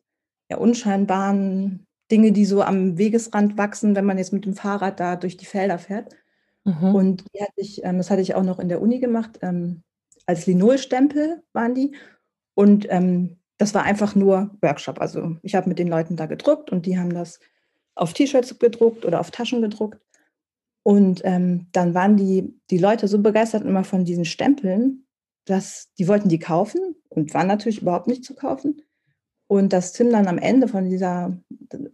ja, 0.50 0.56
unscheinbaren 0.56 1.86
Dinge, 2.10 2.32
die 2.32 2.44
so 2.44 2.62
am 2.62 2.98
Wegesrand 2.98 3.56
wachsen, 3.56 3.94
wenn 3.94 4.06
man 4.06 4.18
jetzt 4.18 4.32
mit 4.32 4.44
dem 4.44 4.54
Fahrrad 4.54 4.98
da 4.98 5.16
durch 5.16 5.36
die 5.36 5.46
Felder 5.46 5.78
fährt. 5.78 6.16
Mhm. 6.64 6.94
Und 6.94 7.24
die 7.34 7.42
hatte 7.42 7.52
ich, 7.60 7.84
ähm, 7.84 7.98
das 7.98 8.10
hatte 8.10 8.22
ich 8.22 8.34
auch 8.34 8.42
noch 8.42 8.58
in 8.58 8.68
der 8.68 8.80
Uni 8.80 8.98
gemacht, 8.98 9.38
ähm, 9.42 9.82
als 10.26 10.46
Linolstempel 10.46 11.42
waren 11.52 11.74
die. 11.74 11.94
Und 12.54 12.86
ähm, 12.90 13.38
das 13.58 13.74
war 13.74 13.84
einfach 13.84 14.14
nur 14.14 14.56
Workshop. 14.62 15.00
Also 15.00 15.36
ich 15.42 15.54
habe 15.54 15.68
mit 15.68 15.78
den 15.78 15.88
Leuten 15.88 16.16
da 16.16 16.26
gedruckt 16.26 16.70
und 16.70 16.86
die 16.86 16.98
haben 16.98 17.12
das 17.12 17.40
auf 17.98 18.12
T-Shirts 18.12 18.58
gedruckt 18.58 19.04
oder 19.04 19.20
auf 19.20 19.30
Taschen 19.30 19.60
gedruckt. 19.60 20.00
Und 20.82 21.20
ähm, 21.24 21.66
dann 21.72 21.94
waren 21.94 22.16
die, 22.16 22.54
die 22.70 22.78
Leute 22.78 23.08
so 23.08 23.20
begeistert 23.20 23.64
immer 23.64 23.84
von 23.84 24.04
diesen 24.04 24.24
Stempeln, 24.24 25.04
dass 25.44 25.92
die 25.98 26.08
wollten 26.08 26.28
die 26.28 26.38
kaufen 26.38 26.94
und 27.08 27.34
waren 27.34 27.46
natürlich 27.46 27.82
überhaupt 27.82 28.06
nicht 28.06 28.24
zu 28.24 28.34
kaufen. 28.34 28.82
Und 29.48 29.72
dass 29.72 29.92
Tim 29.92 30.10
dann 30.10 30.28
am 30.28 30.38
Ende 30.38 30.68
von 30.68 30.88
dieser, 30.88 31.36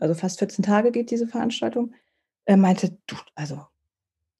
also 0.00 0.14
fast 0.14 0.38
14 0.40 0.64
Tage 0.64 0.90
geht 0.90 1.10
diese 1.10 1.26
Veranstaltung, 1.26 1.92
er 2.44 2.56
meinte, 2.56 2.98
du, 3.06 3.16
also 3.34 3.64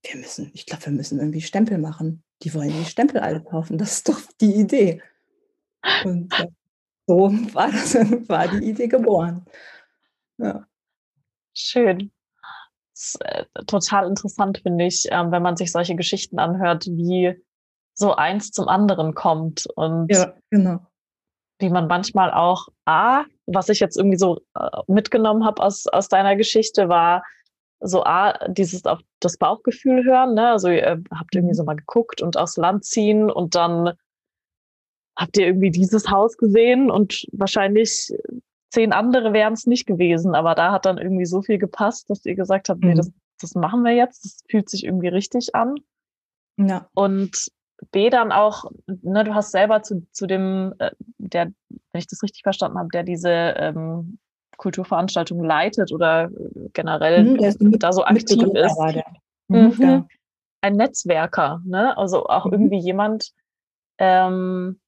wir 0.03 0.21
müssen, 0.21 0.51
ich 0.53 0.67
glaube, 0.67 0.87
wir 0.87 0.93
müssen 0.93 1.19
irgendwie 1.19 1.41
Stempel 1.41 1.79
machen. 1.79 2.23
Die 2.43 2.53
wollen 2.53 2.69
die 2.71 2.85
Stempel 2.85 3.21
alle 3.21 3.43
kaufen. 3.43 3.79
Das 3.79 3.93
ist 3.93 4.09
doch 4.09 4.21
die 4.41 4.55
Idee. 4.55 5.01
Und 6.05 6.35
so 7.07 7.33
war, 7.55 7.71
das, 7.71 7.95
war 8.29 8.49
die 8.49 8.69
Idee 8.69 8.89
geboren. 8.89 9.47
Ja. 10.39 10.67
Schön. 11.55 12.11
Ist, 12.93 13.21
äh, 13.25 13.45
total 13.67 14.07
interessant, 14.07 14.59
finde 14.59 14.87
ich, 14.87 15.07
ähm, 15.11 15.33
wenn 15.33 15.43
man 15.43 15.57
sich 15.57 15.73
solche 15.73 15.97
Geschichten 15.97 16.39
anhört, 16.39 16.87
wie 16.87 17.35
so 17.95 18.15
eins 18.15 18.51
zum 18.51 18.69
anderen 18.69 19.15
kommt 19.15 19.67
und 19.77 20.13
ja, 20.13 20.35
genau. 20.51 20.81
wie 21.59 21.71
man 21.71 21.87
manchmal 21.87 22.33
auch, 22.33 22.69
A, 22.85 23.25
was 23.47 23.69
ich 23.69 23.81
jetzt 23.81 23.97
irgendwie 23.97 24.19
so 24.19 24.41
äh, 24.57 24.69
mitgenommen 24.87 25.45
habe 25.45 25.63
aus, 25.63 25.87
aus 25.87 26.09
deiner 26.09 26.37
Geschichte, 26.37 26.89
war 26.89 27.25
so 27.81 28.05
A, 28.05 28.49
dieses 28.49 28.85
auf 28.85 29.01
das 29.21 29.37
Bauchgefühl 29.37 30.05
hören, 30.05 30.35
ne? 30.35 30.51
Also 30.51 30.69
ihr 30.69 31.03
habt 31.11 31.35
irgendwie 31.35 31.53
mhm. 31.53 31.57
so 31.57 31.65
mal 31.65 31.77
geguckt 31.77 32.23
und 32.23 32.37
aufs 32.37 32.57
Land 32.57 32.85
ziehen 32.85 33.31
und 33.31 33.55
dann 33.55 33.93
habt 35.17 35.37
ihr 35.37 35.47
irgendwie 35.47 35.71
dieses 35.71 36.09
Haus 36.11 36.37
gesehen 36.37 36.91
und 36.91 37.27
wahrscheinlich 37.33 38.13
zehn 38.75 38.93
andere 38.93 39.33
wären 39.33 39.53
es 39.53 39.67
nicht 39.67 39.87
gewesen, 39.87 40.35
aber 40.35 40.55
da 40.55 40.73
hat 40.73 40.85
dann 40.85 40.99
irgendwie 40.99 41.27
so 41.27 41.43
viel 41.43 41.59
gepasst, 41.59 42.11
dass 42.11 42.27
ihr 42.27 42.35
gesagt 42.35 42.69
habt, 42.69 42.83
mhm. 42.83 42.89
nee, 42.89 42.95
das, 42.95 43.11
das 43.41 43.55
machen 43.55 43.85
wir 43.85 43.93
jetzt, 43.93 44.25
das 44.25 44.43
fühlt 44.51 44.69
sich 44.69 44.85
irgendwie 44.85 45.09
richtig 45.09 45.55
an. 45.55 45.77
Ja. 46.57 46.89
Und 46.95 47.51
B 47.93 48.11
dann 48.11 48.33
auch, 48.33 48.71
ne, 48.87 49.25
du 49.25 49.35
hast 49.35 49.53
selber 49.53 49.83
zu, 49.83 50.07
zu 50.11 50.27
dem, 50.27 50.75
äh, 50.79 50.91
der, 51.19 51.47
wenn 51.69 51.99
ich 51.99 52.09
das 52.09 52.23
richtig 52.23 52.43
verstanden 52.43 52.79
habe, 52.79 52.89
der 52.93 53.05
diese 53.05 53.31
ähm, 53.31 54.19
Kulturveranstaltung 54.57 55.43
leitet 55.43 55.93
oder 55.93 56.31
generell 56.73 57.25
mhm, 57.25 57.79
da 57.79 57.93
so 57.93 58.05
aktiv 58.05 58.43
ist. 58.55 58.79
Mhm. 59.49 59.75
Ja. 59.79 60.07
Ein 60.63 60.77
Netzwerker, 60.77 61.61
ne? 61.65 61.97
Also 61.97 62.27
auch 62.27 62.47
mhm. 62.47 62.53
irgendwie 62.53 62.79
jemand, 62.79 63.33
ähm, 63.99 64.81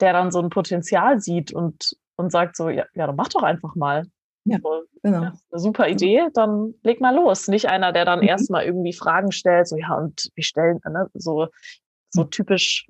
der 0.00 0.14
dann 0.14 0.32
so 0.32 0.40
ein 0.40 0.50
Potenzial 0.50 1.20
sieht 1.20 1.52
und, 1.52 1.96
und 2.20 2.30
sagt 2.30 2.56
so, 2.56 2.68
ja, 2.68 2.86
ja, 2.94 3.06
dann 3.06 3.16
mach 3.16 3.28
doch 3.28 3.42
einfach 3.42 3.74
mal. 3.74 4.04
Ja, 4.44 4.58
so, 4.62 4.82
genau. 5.02 5.22
Ja, 5.22 5.34
eine 5.50 5.60
super 5.60 5.88
Idee, 5.88 6.28
dann 6.34 6.74
leg 6.82 7.00
mal 7.00 7.14
los. 7.14 7.48
Nicht 7.48 7.68
einer, 7.68 7.92
der 7.92 8.04
dann 8.04 8.20
mhm. 8.20 8.28
erstmal 8.28 8.64
irgendwie 8.64 8.92
Fragen 8.92 9.32
stellt, 9.32 9.68
so 9.68 9.76
ja, 9.76 9.94
und 9.94 10.30
wie 10.34 10.42
stellen, 10.42 10.80
ne, 10.88 11.08
so, 11.14 11.48
so 12.10 12.22
mhm. 12.22 12.30
typisch 12.30 12.86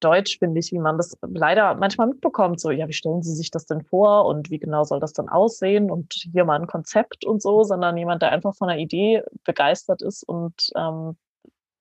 deutsch, 0.00 0.38
finde 0.38 0.60
ich, 0.60 0.72
wie 0.72 0.78
man 0.78 0.96
das 0.96 1.16
leider 1.22 1.74
manchmal 1.74 2.08
mitbekommt. 2.08 2.60
So, 2.60 2.70
ja, 2.70 2.88
wie 2.88 2.92
stellen 2.92 3.22
Sie 3.22 3.34
sich 3.34 3.50
das 3.50 3.66
denn 3.66 3.82
vor 3.82 4.26
und 4.26 4.50
wie 4.50 4.58
genau 4.58 4.84
soll 4.84 5.00
das 5.00 5.12
dann 5.12 5.28
aussehen 5.28 5.90
und 5.90 6.12
hier 6.12 6.44
mal 6.44 6.58
ein 6.58 6.66
Konzept 6.66 7.24
und 7.24 7.42
so, 7.42 7.62
sondern 7.62 7.96
jemand, 7.96 8.22
der 8.22 8.32
einfach 8.32 8.54
von 8.54 8.68
der 8.68 8.78
Idee 8.78 9.22
begeistert 9.44 10.02
ist 10.02 10.22
und 10.22 10.70
ähm, 10.76 11.16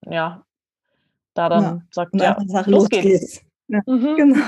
ja, 0.06 0.44
da 1.34 1.50
dann 1.50 1.64
ja, 1.64 1.82
sagt, 1.92 2.16
ja, 2.16 2.38
los, 2.40 2.68
los 2.68 2.90
geht's. 2.90 3.04
geht's. 3.04 3.42
Ja, 3.68 3.82
mhm. 3.86 4.16
Genau. 4.16 4.46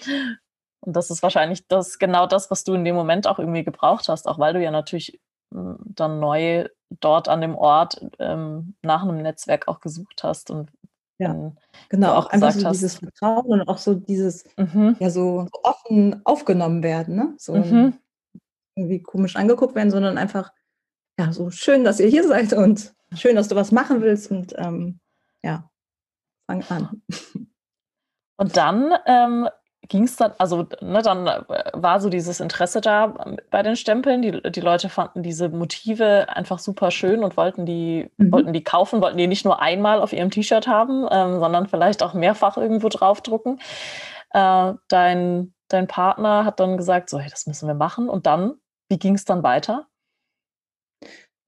Und 0.84 0.94
das 0.94 1.10
ist 1.10 1.22
wahrscheinlich 1.22 1.66
das, 1.66 1.98
genau 1.98 2.26
das, 2.26 2.50
was 2.50 2.64
du 2.64 2.74
in 2.74 2.84
dem 2.84 2.94
Moment 2.94 3.26
auch 3.26 3.38
irgendwie 3.38 3.64
gebraucht 3.64 4.08
hast, 4.08 4.28
auch 4.28 4.38
weil 4.38 4.52
du 4.52 4.62
ja 4.62 4.70
natürlich 4.70 5.20
hm, 5.52 5.78
dann 5.84 6.20
neu 6.20 6.68
dort 6.90 7.28
an 7.28 7.40
dem 7.40 7.56
Ort 7.56 8.04
ähm, 8.18 8.74
nach 8.82 9.02
einem 9.02 9.22
Netzwerk 9.22 9.66
auch 9.66 9.80
gesucht 9.80 10.22
hast 10.22 10.50
und 10.50 10.70
ja, 11.18 11.52
genau, 11.88 12.14
auch 12.14 12.26
einfach 12.26 12.50
so 12.50 12.66
hast. 12.66 12.74
dieses 12.74 12.98
Vertrauen 12.98 13.46
und 13.60 13.68
auch 13.68 13.78
so 13.78 13.94
dieses, 13.94 14.44
mhm. 14.56 14.96
ja, 14.98 15.10
so 15.10 15.46
offen 15.62 16.20
aufgenommen 16.24 16.82
werden, 16.82 17.14
ne? 17.14 17.34
So 17.38 17.54
mhm. 17.54 17.94
irgendwie 18.74 19.00
komisch 19.00 19.36
angeguckt 19.36 19.76
werden, 19.76 19.92
sondern 19.92 20.18
einfach, 20.18 20.52
ja, 21.18 21.32
so 21.32 21.50
schön, 21.50 21.84
dass 21.84 22.00
ihr 22.00 22.08
hier 22.08 22.26
seid 22.26 22.52
und 22.52 22.92
schön, 23.14 23.36
dass 23.36 23.46
du 23.46 23.54
was 23.54 23.70
machen 23.70 24.02
willst 24.02 24.30
und 24.32 24.54
ähm, 24.58 24.98
ja, 25.44 25.70
fang 26.50 26.64
an. 26.68 27.02
Und 28.36 28.56
dann 28.56 28.92
ähm, 29.06 29.48
ging 29.88 30.04
es 30.04 30.16
dann, 30.16 30.32
also 30.38 30.66
ne, 30.80 31.02
dann 31.02 31.26
äh, 31.26 31.42
war 31.72 32.00
so 32.00 32.08
dieses 32.08 32.40
Interesse 32.40 32.80
da 32.80 33.14
bei 33.50 33.62
den 33.62 33.76
Stempeln. 33.76 34.22
Die, 34.22 34.40
die 34.50 34.60
Leute 34.60 34.88
fanden 34.88 35.22
diese 35.22 35.48
Motive 35.48 36.28
einfach 36.28 36.58
super 36.58 36.90
schön 36.90 37.22
und 37.22 37.36
wollten 37.36 37.66
die, 37.66 38.10
mhm. 38.16 38.32
wollten 38.32 38.52
die 38.52 38.64
kaufen, 38.64 39.00
wollten 39.02 39.18
die 39.18 39.26
nicht 39.26 39.44
nur 39.44 39.60
einmal 39.60 40.00
auf 40.00 40.12
ihrem 40.12 40.30
T-Shirt 40.30 40.66
haben, 40.66 41.06
ähm, 41.10 41.38
sondern 41.38 41.68
vielleicht 41.68 42.02
auch 42.02 42.14
mehrfach 42.14 42.56
irgendwo 42.56 42.88
draufdrucken. 42.88 43.60
Äh, 44.30 44.72
dein, 44.88 45.54
dein 45.68 45.86
Partner 45.86 46.44
hat 46.44 46.60
dann 46.60 46.76
gesagt, 46.76 47.10
so, 47.10 47.18
hey, 47.18 47.30
das 47.30 47.46
müssen 47.46 47.68
wir 47.68 47.74
machen. 47.74 48.08
Und 48.08 48.26
dann, 48.26 48.54
wie 48.88 48.98
ging 48.98 49.14
es 49.14 49.24
dann 49.24 49.42
weiter? 49.42 49.86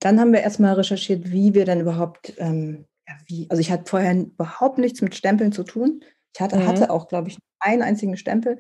Dann 0.01 0.21
haben 0.21 0.33
wir 0.33 0.41
erstmal 0.41 0.75
recherchiert, 0.75 1.31
wie 1.31 1.55
wir 1.55 1.65
denn 1.65 1.81
überhaupt, 1.81 2.35
ähm, 2.37 2.87
ja, 3.09 3.15
wie, 3.27 3.47
also 3.49 3.61
ich 3.61 3.71
hatte 3.71 3.85
vorher 3.87 4.15
überhaupt 4.15 4.79
nichts 4.79 5.01
mit 5.01 5.15
Stempeln 5.15 5.53
zu 5.53 5.65
tun. 5.65 6.03
Ich 6.37 6.41
hatte, 6.43 6.59
mhm. 6.59 6.67
hatte 6.67 6.91
auch, 6.91 7.09
glaube 7.09 7.31
ich, 7.31 7.39
einen 7.61 7.81
einzigen 7.81 8.19
Stempel. 8.19 8.59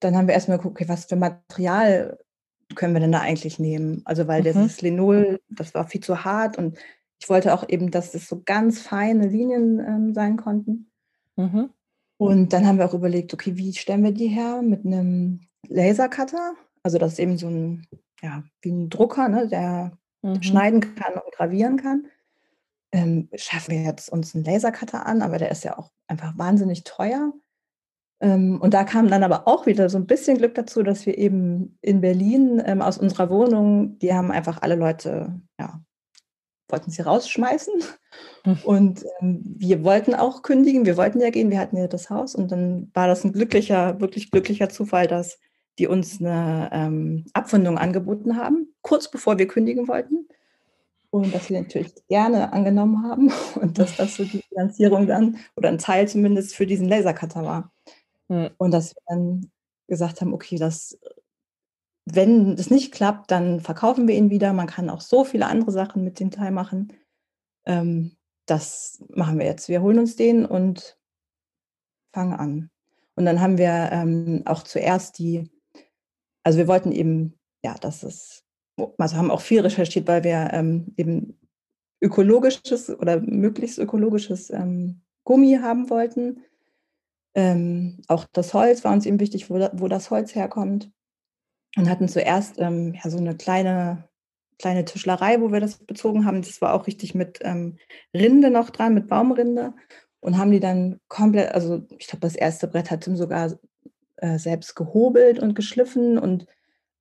Dann 0.00 0.16
haben 0.16 0.28
wir 0.28 0.32
erstmal 0.32 0.56
geguckt, 0.56 0.80
okay, 0.80 0.88
was 0.88 1.04
für 1.04 1.16
Material 1.16 2.18
können 2.74 2.94
wir 2.94 3.00
denn 3.00 3.12
da 3.12 3.20
eigentlich 3.20 3.58
nehmen? 3.58 4.00
Also, 4.06 4.26
weil 4.26 4.40
mhm. 4.40 4.44
dieses 4.44 4.80
Linol, 4.80 5.38
das 5.50 5.74
war 5.74 5.86
viel 5.86 6.00
zu 6.00 6.24
hart 6.24 6.56
und 6.56 6.78
ich 7.20 7.28
wollte 7.28 7.52
auch 7.52 7.68
eben, 7.68 7.90
dass 7.90 8.14
es 8.14 8.28
so 8.28 8.40
ganz 8.46 8.80
feine 8.80 9.26
Linien 9.26 9.78
ähm, 9.78 10.14
sein 10.14 10.38
konnten. 10.38 10.90
Mhm. 11.36 11.68
Und 12.16 12.52
dann 12.54 12.66
haben 12.66 12.78
wir 12.78 12.86
auch 12.86 12.94
überlegt, 12.94 13.34
okay, 13.34 13.58
wie 13.58 13.74
stellen 13.74 14.04
wir 14.04 14.12
die 14.12 14.28
her? 14.28 14.62
Mit 14.62 14.86
einem 14.86 15.40
Lasercutter. 15.66 16.54
Also, 16.82 16.96
das 16.96 17.12
ist 17.12 17.18
eben 17.18 17.36
so 17.36 17.48
ein, 17.48 17.86
ja, 18.22 18.42
wie 18.62 18.70
ein 18.70 18.88
Drucker, 18.88 19.28
ne, 19.28 19.48
der 19.48 19.98
mhm. 20.22 20.42
schneiden 20.42 20.80
kann 20.80 21.12
und 21.12 21.34
gravieren 21.34 21.76
kann 21.76 22.06
ähm, 22.92 23.28
schaffen 23.34 23.74
wir 23.74 23.82
jetzt 23.82 24.10
uns 24.10 24.34
einen 24.34 24.44
Lasercutter 24.44 25.06
an, 25.06 25.22
aber 25.22 25.38
der 25.38 25.50
ist 25.50 25.64
ja 25.64 25.78
auch 25.78 25.90
einfach 26.06 26.36
wahnsinnig 26.38 26.84
teuer. 26.84 27.32
Ähm, 28.20 28.60
und 28.60 28.74
da 28.74 28.84
kam 28.84 29.08
dann 29.08 29.22
aber 29.22 29.46
auch 29.46 29.66
wieder 29.66 29.88
so 29.88 29.98
ein 29.98 30.06
bisschen 30.06 30.38
Glück 30.38 30.54
dazu, 30.54 30.82
dass 30.82 31.06
wir 31.06 31.18
eben 31.18 31.78
in 31.82 32.00
Berlin 32.00 32.62
ähm, 32.64 32.82
aus 32.82 32.98
unserer 32.98 33.30
Wohnung, 33.30 33.98
die 33.98 34.12
haben 34.12 34.30
einfach 34.30 34.62
alle 34.62 34.74
Leute, 34.74 35.40
ja, 35.58 35.80
wollten 36.68 36.90
sie 36.90 37.02
rausschmeißen. 37.02 37.74
Hm. 38.44 38.58
Und 38.64 39.04
ähm, 39.20 39.42
wir 39.58 39.84
wollten 39.84 40.14
auch 40.14 40.42
kündigen, 40.42 40.86
wir 40.86 40.96
wollten 40.96 41.20
ja 41.20 41.30
gehen, 41.30 41.50
wir 41.50 41.60
hatten 41.60 41.76
ja 41.76 41.86
das 41.86 42.10
Haus. 42.10 42.34
Und 42.34 42.50
dann 42.50 42.90
war 42.94 43.06
das 43.06 43.24
ein 43.24 43.32
glücklicher, 43.32 44.00
wirklich 44.00 44.30
glücklicher 44.30 44.68
Zufall, 44.68 45.06
dass 45.06 45.38
die 45.78 45.86
uns 45.86 46.20
eine 46.20 46.70
ähm, 46.72 47.26
Abfindung 47.34 47.78
angeboten 47.78 48.36
haben, 48.36 48.74
kurz 48.82 49.10
bevor 49.10 49.38
wir 49.38 49.46
kündigen 49.46 49.86
wollten 49.86 50.26
und 51.10 51.34
dass 51.34 51.48
wir 51.48 51.60
natürlich 51.60 51.94
gerne 52.08 52.52
angenommen 52.52 53.02
haben 53.02 53.32
und 53.60 53.78
dass 53.78 53.96
das 53.96 54.16
so 54.16 54.24
die 54.24 54.42
Finanzierung 54.48 55.06
dann 55.06 55.38
oder 55.56 55.68
ein 55.68 55.78
Teil 55.78 56.08
zumindest 56.08 56.54
für 56.54 56.66
diesen 56.66 56.88
Lasercutter 56.88 57.44
war. 57.44 57.72
Mhm. 58.28 58.50
Und 58.58 58.72
dass 58.72 58.94
wir 58.94 59.02
dann 59.06 59.50
gesagt 59.86 60.20
haben, 60.20 60.34
okay, 60.34 60.56
das, 60.56 60.98
wenn 62.04 62.56
das 62.56 62.70
nicht 62.70 62.92
klappt, 62.92 63.30
dann 63.30 63.60
verkaufen 63.60 64.06
wir 64.06 64.14
ihn 64.14 64.30
wieder. 64.30 64.52
Man 64.52 64.66
kann 64.66 64.90
auch 64.90 65.00
so 65.00 65.24
viele 65.24 65.46
andere 65.46 65.72
Sachen 65.72 66.04
mit 66.04 66.20
dem 66.20 66.30
Teil 66.30 66.50
machen. 66.50 66.92
Ähm, 67.64 68.16
das 68.46 69.02
machen 69.08 69.38
wir 69.38 69.46
jetzt. 69.46 69.68
Wir 69.68 69.82
holen 69.82 69.98
uns 69.98 70.16
den 70.16 70.44
und 70.44 70.98
fangen 72.12 72.34
an. 72.34 72.70
Und 73.14 73.24
dann 73.24 73.40
haben 73.40 73.58
wir 73.58 73.90
ähm, 73.92 74.42
auch 74.46 74.62
zuerst 74.62 75.18
die, 75.18 75.50
also 76.42 76.58
wir 76.58 76.68
wollten 76.68 76.92
eben, 76.92 77.34
ja, 77.64 77.74
dass 77.74 78.02
es 78.02 78.44
also 78.98 79.16
haben 79.16 79.30
auch 79.30 79.40
viel 79.40 79.60
recherchiert, 79.60 80.06
weil 80.06 80.24
wir 80.24 80.50
ähm, 80.52 80.92
eben 80.96 81.38
ökologisches 82.00 82.90
oder 82.90 83.20
möglichst 83.20 83.78
ökologisches 83.78 84.50
ähm, 84.50 85.00
Gummi 85.24 85.58
haben 85.60 85.90
wollten. 85.90 86.44
Ähm, 87.34 88.00
auch 88.08 88.24
das 88.32 88.54
Holz 88.54 88.84
war 88.84 88.92
uns 88.92 89.06
eben 89.06 89.20
wichtig, 89.20 89.50
wo, 89.50 89.54
wo 89.72 89.88
das 89.88 90.10
Holz 90.10 90.34
herkommt. 90.34 90.90
Und 91.76 91.88
hatten 91.88 92.08
zuerst 92.08 92.58
ähm, 92.58 92.94
ja, 92.94 93.10
so 93.10 93.18
eine 93.18 93.36
kleine, 93.36 94.08
kleine 94.58 94.84
Tischlerei, 94.84 95.40
wo 95.40 95.52
wir 95.52 95.60
das 95.60 95.78
bezogen 95.78 96.24
haben. 96.24 96.42
Das 96.42 96.60
war 96.60 96.74
auch 96.74 96.86
richtig 96.86 97.14
mit 97.14 97.38
ähm, 97.42 97.76
Rinde 98.14 98.50
noch 98.50 98.70
dran, 98.70 98.94
mit 98.94 99.08
Baumrinde. 99.08 99.74
Und 100.20 100.36
haben 100.36 100.50
die 100.50 100.60
dann 100.60 100.98
komplett, 101.06 101.52
also 101.52 101.86
ich 101.98 102.08
glaube, 102.08 102.22
das 102.22 102.34
erste 102.34 102.66
Brett 102.66 102.90
hat 102.90 103.02
Tim 103.02 103.16
sogar 103.16 103.56
äh, 104.16 104.38
selbst 104.38 104.74
gehobelt 104.74 105.38
und 105.38 105.54
geschliffen. 105.54 106.18
Und 106.18 106.46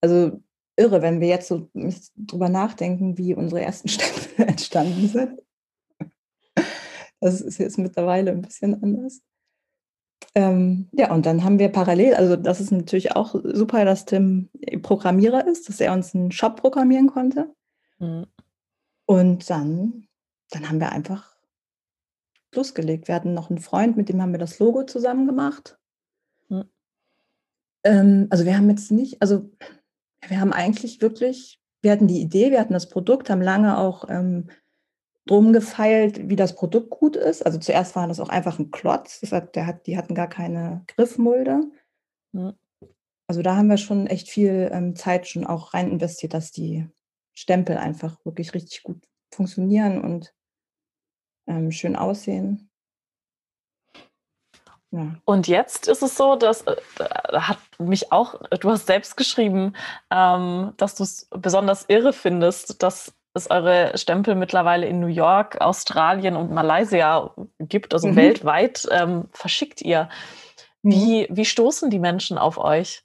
also 0.02 0.40
irre, 0.78 1.02
wenn 1.02 1.20
wir 1.20 1.28
jetzt 1.28 1.48
so 1.48 1.70
drüber 2.16 2.50
nachdenken, 2.50 3.18
wie 3.18 3.34
unsere 3.34 3.62
ersten 3.62 3.88
Stempel 3.90 4.46
entstanden 4.48 5.08
sind. 5.08 5.42
Das 7.20 7.42
ist 7.42 7.58
jetzt 7.58 7.78
mittlerweile 7.78 8.32
ein 8.32 8.44
bisschen 8.44 8.82
anders. 8.82 9.22
Ähm, 10.36 10.88
ja, 10.92 11.12
und 11.12 11.26
dann 11.26 11.44
haben 11.44 11.58
wir 11.58 11.70
parallel, 11.70 12.14
also 12.14 12.36
das 12.36 12.62
ist 12.62 12.72
natürlich 12.72 13.16
auch 13.16 13.36
super, 13.44 13.86
dass 13.86 14.06
Tim 14.06 14.50
Programmierer 14.84 15.48
ist, 15.48 15.68
dass 15.68 15.80
er 15.80 15.94
uns 15.94 16.14
einen 16.14 16.32
Shop 16.32 16.58
programmieren 16.58 17.08
konnte. 17.08 17.54
Mhm. 17.98 18.28
Und 19.06 19.50
dann, 19.50 20.08
dann 20.52 20.70
haben 20.70 20.80
wir 20.80 20.92
einfach 20.92 21.36
losgelegt. 22.54 23.08
Wir 23.08 23.16
hatten 23.16 23.34
noch 23.34 23.50
einen 23.50 23.60
Freund, 23.60 23.98
mit 23.98 24.10
dem 24.10 24.22
haben 24.22 24.32
wir 24.32 24.40
das 24.40 24.60
Logo 24.60 24.84
zusammen 24.84 25.26
gemacht. 25.26 25.80
Mhm. 26.50 26.66
Ähm, 27.84 28.28
also 28.30 28.46
wir 28.46 28.56
haben 28.56 28.70
jetzt 28.70 28.92
nicht, 28.92 29.22
also 29.22 29.50
wir 30.26 30.40
haben 30.40 30.54
eigentlich 30.54 31.02
wirklich, 31.02 31.60
wir 31.82 31.92
hatten 31.92 32.08
die 32.08 32.22
Idee, 32.22 32.52
wir 32.52 32.60
hatten 32.60 32.74
das 32.74 32.90
Produkt, 32.90 33.30
haben 33.30 33.42
lange 33.42 33.78
auch 33.78 34.10
ähm, 34.10 34.50
drum 35.26 35.54
gefeilt, 35.54 36.30
wie 36.30 36.36
das 36.36 36.56
Produkt 36.56 36.90
gut 36.90 37.16
ist. 37.16 37.46
Also 37.46 37.60
zuerst 37.60 37.96
war 37.96 38.08
das 38.08 38.20
auch 38.20 38.30
einfach 38.30 38.60
ein 38.60 38.72
Klotz. 38.72 39.20
Das 39.20 39.32
hat, 39.32 39.56
der 39.56 39.68
hat, 39.68 39.86
die 39.86 39.98
hatten 39.98 40.16
gar 40.16 40.28
keine 40.30 40.84
Griffmulde. 40.88 41.62
Mhm. 42.32 42.54
Also 43.28 43.42
da 43.42 43.58
haben 43.58 43.70
wir 43.70 43.78
schon 43.78 44.08
echt 44.08 44.30
viel 44.30 44.70
ähm, 44.72 44.96
Zeit 44.96 45.28
schon 45.28 45.46
auch 45.46 45.74
rein 45.74 45.92
investiert, 45.92 46.34
dass 46.34 46.52
die 46.52 46.88
Stempel 47.34 47.78
einfach 47.78 48.24
wirklich 48.26 48.54
richtig 48.54 48.84
gut 48.84 49.06
funktionieren 49.34 50.02
und 50.02 50.34
ähm, 51.46 51.72
schön 51.72 51.96
aussehen. 51.96 52.67
Ja. 54.92 55.16
Und 55.26 55.48
jetzt 55.48 55.88
ist 55.88 56.02
es 56.02 56.16
so, 56.16 56.36
dass 56.36 56.62
äh, 56.62 56.76
hat 57.34 57.60
mich 57.78 58.12
auch, 58.12 58.36
du 58.60 58.70
hast 58.70 58.88
selbst 58.88 59.18
geschrieben, 59.18 59.74
ähm, 60.12 60.74
dass 60.78 60.96
du 60.96 61.04
es 61.04 61.28
besonders 61.30 61.86
irre 61.90 62.14
findest, 62.14 62.82
dass 62.82 63.14
es 63.34 63.52
eure 63.52 63.98
Stempel 63.98 64.36
mittlerweile 64.36 64.88
in 64.88 65.00
New 65.00 65.08
York, 65.08 65.60
Australien 65.62 66.36
und 66.36 66.52
Malaysia 66.52 67.34
gibt, 67.60 67.94
also 67.94 68.08
mhm. 68.08 68.16
weltweit 68.16 68.88
ähm, 68.92 69.26
verschickt 69.32 69.82
ihr. 69.82 70.10
Mhm. 70.82 70.92
Wie, 70.92 71.28
wie 71.30 71.46
stoßen 71.46 71.90
die 71.90 72.00
Menschen 72.00 72.38
auf 72.38 72.58
euch? 72.58 73.04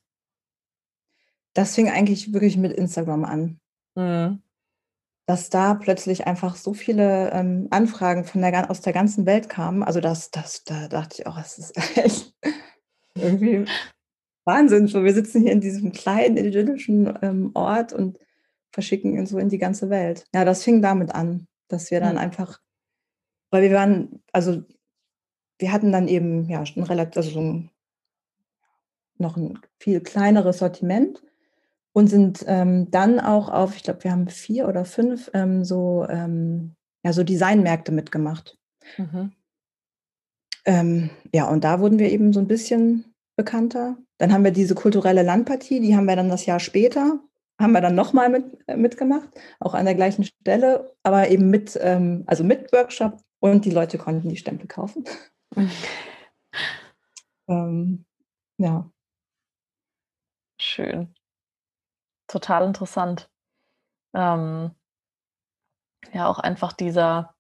Das 1.55 1.75
fing 1.75 1.91
eigentlich 1.91 2.33
wirklich 2.33 2.57
mit 2.57 2.73
Instagram 2.73 3.25
an. 3.25 3.61
Mhm. 3.95 4.43
Dass 5.33 5.49
da 5.49 5.73
plötzlich 5.73 6.27
einfach 6.27 6.57
so 6.57 6.75
viele 6.75 7.31
ähm, 7.31 7.67
Anfragen 7.71 8.25
von 8.27 8.43
der, 8.43 8.71
aus 8.71 8.83
der 8.83 8.93
ganzen 8.93 9.25
Welt 9.25 9.49
kamen. 9.49 9.83
Also 9.83 9.99
das, 9.99 10.31
das, 10.31 10.63
da 10.65 10.89
dachte 10.89 11.17
ich 11.19 11.27
auch, 11.27 11.39
es 11.39 11.57
ist 11.57 11.75
echt 11.97 12.35
irgendwie 13.15 13.65
Wahnsinn. 14.45 14.89
So, 14.89 15.05
wir 15.05 15.15
sitzen 15.15 15.41
hier 15.41 15.53
in 15.53 15.63
diesem 15.63 15.93
kleinen 15.93 16.37
idyllischen 16.37 17.19
ähm, 17.23 17.51
Ort 17.55 17.95
und 17.95 18.19
verschicken 18.73 19.17
ihn 19.17 19.25
so 19.25 19.39
in 19.39 19.49
die 19.49 19.57
ganze 19.57 19.89
Welt. 19.89 20.27
Ja, 20.35 20.45
das 20.45 20.65
fing 20.65 20.83
damit 20.83 21.15
an, 21.15 21.47
dass 21.69 21.91
wir 21.91 22.01
dann 22.01 22.17
mhm. 22.17 22.21
einfach, 22.21 22.61
weil 23.51 23.63
wir 23.63 23.73
waren, 23.73 24.23
also 24.33 24.63
wir 25.59 25.73
hatten 25.73 25.93
dann 25.93 26.09
eben 26.09 26.45
ja 26.45 26.61
ein 26.61 26.83
relativ, 26.83 27.17
also 27.17 27.31
so 27.31 27.41
ein, 27.41 27.71
noch 29.17 29.39
ein 29.39 29.59
viel 29.79 30.03
kleineres 30.03 30.59
Sortiment 30.59 31.23
und 31.93 32.09
sind 32.09 32.45
ähm, 32.47 32.91
dann 32.91 33.21
auch 33.21 33.49
auf, 33.49 33.77
ich 33.77 33.83
glaube, 33.83 34.05
wir 34.05 34.13
haben 34.13 34.29
vier 34.29 34.69
oder 34.69 34.85
fünf 34.85 35.31
ähm, 35.35 35.65
so, 35.65 36.07
ähm, 36.09 36.75
ja, 37.05 37.13
so 37.13 37.23
Designmärkte 37.23 37.93
mitgemacht. 37.93 38.59
Mhm. 38.97 39.33
Ähm, 40.65 41.11
ja, 41.35 41.49
und 41.49 41.65
da 41.65 41.81
wurden 41.81 41.99
wir 41.99 42.11
eben 42.11 42.33
so 42.33 42.41
ein 42.41 42.49
bisschen 42.49 43.15
bekannter. 43.37 43.97
Dann 44.19 44.33
haben 44.33 44.45
wir 44.45 44.53
diese 44.53 44.75
kulturelle 44.75 45.23
Landpartie, 45.23 45.81
die 45.81 45.97
haben 45.97 46.07
wir 46.07 46.17
dann 46.17 46.29
das 46.29 46.47
Jahr 46.47 46.61
später 46.61 47.19
haben 47.63 47.73
wir 47.73 47.81
dann 47.81 47.95
nochmal 47.95 48.29
mit, 48.29 48.45
äh, 48.67 48.77
mitgemacht, 48.77 49.29
auch 49.61 49.75
an 49.75 49.85
der 49.85 49.95
gleichen 49.95 50.25
Stelle, 50.25 50.95
aber 51.03 51.29
eben 51.29 51.49
mit, 51.49 51.79
ähm, 51.81 52.25
also 52.27 52.45
mit 52.45 52.73
Workshop 52.73 53.21
und 53.41 53.65
die 53.65 53.71
Leute 53.71 53.99
konnten 53.99 54.29
die 54.29 54.37
Stempel 54.37 54.67
kaufen. 54.67 55.05
ähm, 57.49 58.05
ja. 58.59 58.91
Schön. 60.61 61.15
Total 62.33 62.65
interessant. 62.65 63.29
Ähm, 64.15 64.71
ja, 66.15 66.29
auch 66.29 66.39
einfach 66.39 66.73
dieser, 66.73 67.35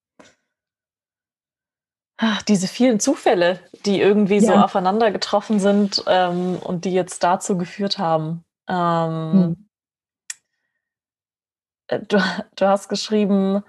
ach, 2.18 2.42
diese 2.42 2.68
vielen 2.68 3.00
Zufälle, 3.00 3.58
die 3.86 4.02
irgendwie 4.02 4.36
ja. 4.36 4.42
so 4.42 4.52
aufeinander 4.52 5.10
getroffen 5.10 5.60
sind 5.60 6.04
ähm, 6.06 6.56
und 6.56 6.84
die 6.84 6.92
jetzt 6.92 7.24
dazu 7.24 7.56
geführt 7.56 7.96
haben. 7.96 8.44
Ähm, 8.68 9.32
hm. 9.32 9.68
Äh, 11.86 12.00
du, 12.00 12.18
du 12.56 12.66
hast 12.66 12.90
geschrieben, 12.90 13.64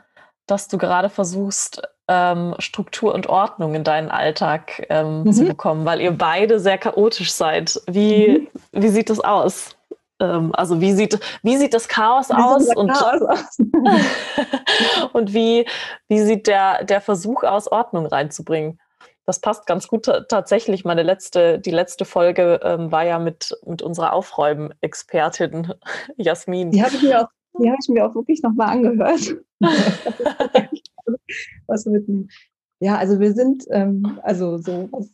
dass 0.46 0.68
du 0.68 0.78
gerade 0.78 1.10
versuchst, 1.10 1.82
ähm, 2.10 2.54
Struktur 2.60 3.14
und 3.14 3.28
Ordnung 3.28 3.76
in 3.76 3.86
deinen 3.86 4.12
Alltag 4.12 4.86
ähm, 4.90 5.24
mhm. 5.24 5.32
zu 5.32 5.46
bekommen, 5.46 5.86
weil 5.86 6.02
ihr 6.02 6.12
beide 6.12 6.60
sehr 6.60 6.78
chaotisch 6.78 7.32
seid. 7.32 7.82
Wie, 7.88 8.50
mhm. 8.74 8.82
wie 8.82 8.90
sieht 8.90 9.10
das 9.10 9.22
aus? 9.22 9.78
Ähm, 10.20 10.52
also 10.54 10.82
wie 10.82 10.94
sieht, 10.94 11.20
wie 11.44 11.58
sieht 11.58 11.74
das 11.74 11.88
Chaos 11.88 12.30
wie 12.30 12.34
aus? 12.34 12.68
Und, 12.76 12.92
Chaos 12.92 13.22
aus? 13.22 13.58
und 15.14 15.34
wie, 15.34 15.66
wie 16.08 16.20
sieht 16.20 16.48
der, 16.48 16.84
der 16.84 17.02
Versuch 17.02 17.44
aus, 17.44 17.72
Ordnung 17.72 18.06
reinzubringen? 18.06 18.80
Das 19.26 19.40
passt 19.40 19.66
ganz 19.68 19.88
gut 19.88 20.06
tatsächlich. 20.28 20.84
Meine 20.84 21.04
letzte, 21.04 21.60
die 21.60 21.72
letzte 21.72 22.04
Folge 22.04 22.60
ähm, 22.64 22.92
war 22.92 23.06
ja 23.06 23.20
mit, 23.20 23.58
mit 23.66 23.82
unserer 23.82 24.14
Aufräumen-Expertin 24.14 25.74
Jasmin. 26.18 26.72
Die 26.72 26.84
habe 26.84 26.96
ich 26.96 27.04
mir 27.04 27.22
auch 27.22 27.28
die 27.60 27.70
habe 27.70 27.78
ich 27.82 27.90
mir 27.90 28.06
auch 28.06 28.16
wirklich 28.16 28.42
nochmal 28.42 28.70
angehört. 28.70 29.36
was 31.68 31.86
mitnehmen. 31.86 32.30
Ja, 32.80 32.98
also 32.98 33.20
wir 33.20 33.34
sind, 33.34 33.66
ähm, 33.70 34.20
also 34.24 34.58
so 34.58 34.90
was, 34.92 35.10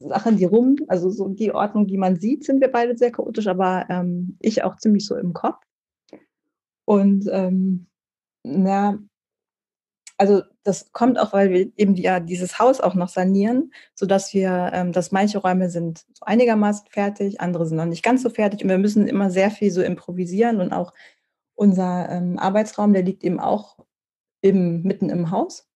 Sachen, 0.00 0.36
die 0.38 0.46
rum, 0.46 0.76
also 0.88 1.10
so 1.10 1.28
die 1.28 1.52
Ordnung, 1.52 1.86
die 1.86 1.98
man 1.98 2.18
sieht, 2.18 2.44
sind 2.44 2.60
wir 2.60 2.72
beide 2.72 2.96
sehr 2.96 3.12
chaotisch, 3.12 3.46
aber 3.46 3.86
ähm, 3.90 4.36
ich 4.40 4.64
auch 4.64 4.76
ziemlich 4.76 5.06
so 5.06 5.16
im 5.16 5.34
Kopf. 5.34 5.62
Und 6.86 7.28
ähm, 7.30 7.86
na, 8.42 8.98
also 10.16 10.42
das 10.64 10.92
kommt 10.92 11.18
auch, 11.18 11.32
weil 11.32 11.50
wir 11.50 11.72
eben 11.76 11.94
ja 11.94 12.20
dieses 12.20 12.58
Haus 12.58 12.80
auch 12.80 12.94
noch 12.94 13.08
sanieren, 13.08 13.72
sodass 13.94 14.34
wir, 14.34 14.70
ähm, 14.72 14.92
dass 14.92 15.12
manche 15.12 15.38
Räume 15.38 15.70
sind 15.70 16.04
so 16.12 16.24
einigermaßen 16.24 16.86
fertig, 16.90 17.40
andere 17.40 17.66
sind 17.66 17.76
noch 17.76 17.86
nicht 17.86 18.02
ganz 18.02 18.22
so 18.22 18.30
fertig 18.30 18.62
und 18.62 18.70
wir 18.70 18.78
müssen 18.78 19.06
immer 19.06 19.30
sehr 19.30 19.50
viel 19.50 19.70
so 19.70 19.82
improvisieren 19.82 20.60
und 20.60 20.72
auch 20.72 20.92
unser 21.54 22.08
ähm, 22.10 22.38
Arbeitsraum, 22.38 22.92
der 22.92 23.02
liegt 23.02 23.22
eben 23.22 23.38
auch 23.38 23.78
im, 24.40 24.82
mitten 24.82 25.10
im 25.10 25.30
Haus. 25.30 25.68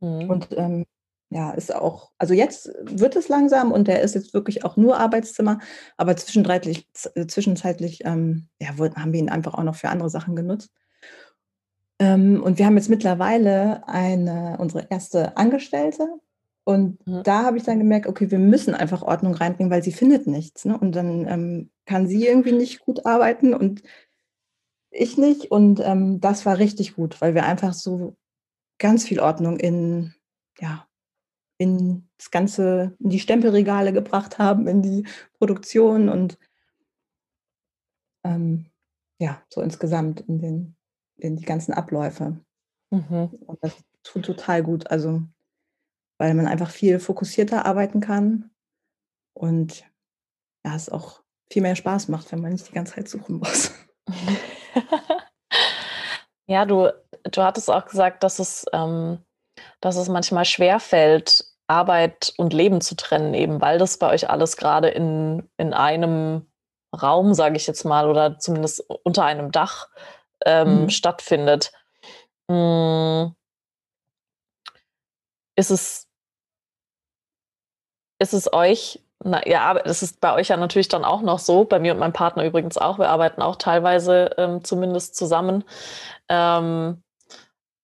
Mhm. 0.00 0.30
Und 0.30 0.48
ähm, 0.56 0.84
ja, 1.30 1.50
ist 1.50 1.74
auch, 1.74 2.10
also 2.16 2.32
jetzt 2.32 2.70
wird 2.80 3.14
es 3.16 3.28
langsam 3.28 3.70
und 3.70 3.86
der 3.86 4.00
ist 4.00 4.14
jetzt 4.14 4.32
wirklich 4.32 4.64
auch 4.64 4.76
nur 4.76 4.98
Arbeitszimmer, 4.98 5.58
aber 5.96 6.16
zwischenzeitlich, 6.16 6.88
zwischenzeitlich 6.92 8.04
ähm, 8.04 8.48
ja, 8.60 8.68
haben 8.78 9.12
wir 9.12 9.20
ihn 9.20 9.28
einfach 9.28 9.54
auch 9.54 9.62
noch 9.62 9.76
für 9.76 9.90
andere 9.90 10.08
Sachen 10.08 10.36
genutzt. 10.36 10.70
Ähm, 11.98 12.42
und 12.42 12.58
wir 12.58 12.66
haben 12.66 12.76
jetzt 12.76 12.88
mittlerweile 12.88 13.86
eine, 13.88 14.56
unsere 14.58 14.86
erste 14.88 15.36
Angestellte. 15.36 16.08
Und 16.64 17.06
mhm. 17.06 17.22
da 17.24 17.44
habe 17.44 17.56
ich 17.56 17.64
dann 17.64 17.78
gemerkt, 17.78 18.06
okay, 18.06 18.30
wir 18.30 18.38
müssen 18.38 18.74
einfach 18.74 19.02
Ordnung 19.02 19.34
reinbringen, 19.34 19.70
weil 19.70 19.82
sie 19.82 19.92
findet 19.92 20.26
nichts. 20.26 20.64
Ne? 20.64 20.78
Und 20.78 20.92
dann 20.92 21.26
ähm, 21.26 21.70
kann 21.86 22.06
sie 22.06 22.26
irgendwie 22.26 22.52
nicht 22.52 22.80
gut 22.80 23.04
arbeiten 23.04 23.52
und 23.52 23.82
ich 24.90 25.18
nicht. 25.18 25.50
Und 25.50 25.80
ähm, 25.80 26.20
das 26.20 26.46
war 26.46 26.58
richtig 26.58 26.94
gut, 26.94 27.20
weil 27.20 27.34
wir 27.34 27.44
einfach 27.44 27.74
so 27.74 28.16
ganz 28.78 29.04
viel 29.04 29.20
Ordnung 29.20 29.58
in, 29.58 30.14
ja, 30.60 30.87
in 31.58 32.08
das 32.16 32.30
Ganze, 32.30 32.96
in 33.00 33.10
die 33.10 33.20
Stempelregale 33.20 33.92
gebracht 33.92 34.38
haben, 34.38 34.66
in 34.66 34.82
die 34.82 35.06
Produktion 35.38 36.08
und 36.08 36.38
ähm, 38.24 38.66
ja, 39.20 39.42
so 39.48 39.60
insgesamt 39.60 40.20
in, 40.22 40.38
den, 40.40 40.76
in 41.16 41.36
die 41.36 41.44
ganzen 41.44 41.72
Abläufe. 41.72 42.38
Mhm. 42.90 43.30
Und 43.46 43.58
das 43.62 43.76
tut 44.02 44.24
total 44.24 44.62
gut. 44.62 44.90
Also, 44.90 45.22
weil 46.18 46.34
man 46.34 46.46
einfach 46.46 46.70
viel 46.70 47.00
fokussierter 47.00 47.66
arbeiten 47.66 48.00
kann 48.00 48.50
und 49.34 49.84
ja, 50.64 50.74
es 50.74 50.88
auch 50.88 51.22
viel 51.50 51.62
mehr 51.62 51.76
Spaß 51.76 52.08
macht, 52.08 52.30
wenn 52.32 52.40
man 52.40 52.52
nicht 52.52 52.68
die 52.68 52.74
ganze 52.74 52.94
Zeit 52.94 53.08
suchen 53.08 53.38
muss. 53.38 53.72
Ja, 56.48 56.64
du, 56.64 56.90
du 57.30 57.42
hattest 57.42 57.70
auch 57.70 57.84
gesagt, 57.84 58.22
dass 58.22 58.38
es, 58.38 58.64
ähm, 58.72 59.18
dass 59.80 59.96
es 59.96 60.08
manchmal 60.08 60.46
schwerfällt, 60.46 61.44
Arbeit 61.68 62.32
und 62.38 62.52
Leben 62.52 62.80
zu 62.80 62.96
trennen, 62.96 63.34
eben 63.34 63.60
weil 63.60 63.78
das 63.78 63.98
bei 63.98 64.10
euch 64.10 64.28
alles 64.30 64.56
gerade 64.56 64.88
in, 64.88 65.48
in 65.58 65.74
einem 65.74 66.46
Raum, 67.00 67.34
sage 67.34 67.56
ich 67.56 67.66
jetzt 67.66 67.84
mal, 67.84 68.08
oder 68.08 68.38
zumindest 68.38 68.80
unter 69.04 69.24
einem 69.24 69.52
Dach 69.52 69.88
ähm, 70.44 70.82
mhm. 70.82 70.90
stattfindet. 70.90 71.72
Hm. 72.50 73.34
Ist 75.56 75.70
es, 75.70 76.06
ist 78.18 78.32
es 78.32 78.52
euch, 78.52 79.02
na, 79.22 79.46
ja, 79.46 79.76
es 79.76 80.02
ist 80.02 80.20
bei 80.20 80.32
euch 80.34 80.48
ja 80.48 80.56
natürlich 80.56 80.88
dann 80.88 81.04
auch 81.04 81.20
noch 81.20 81.38
so, 81.38 81.64
bei 81.64 81.78
mir 81.78 81.92
und 81.92 81.98
meinem 81.98 82.12
Partner 82.12 82.44
übrigens 82.44 82.78
auch, 82.78 82.98
wir 82.98 83.08
arbeiten 83.08 83.42
auch 83.42 83.56
teilweise 83.56 84.30
ähm, 84.38 84.64
zumindest 84.64 85.16
zusammen. 85.16 85.64
Ähm, 86.28 87.02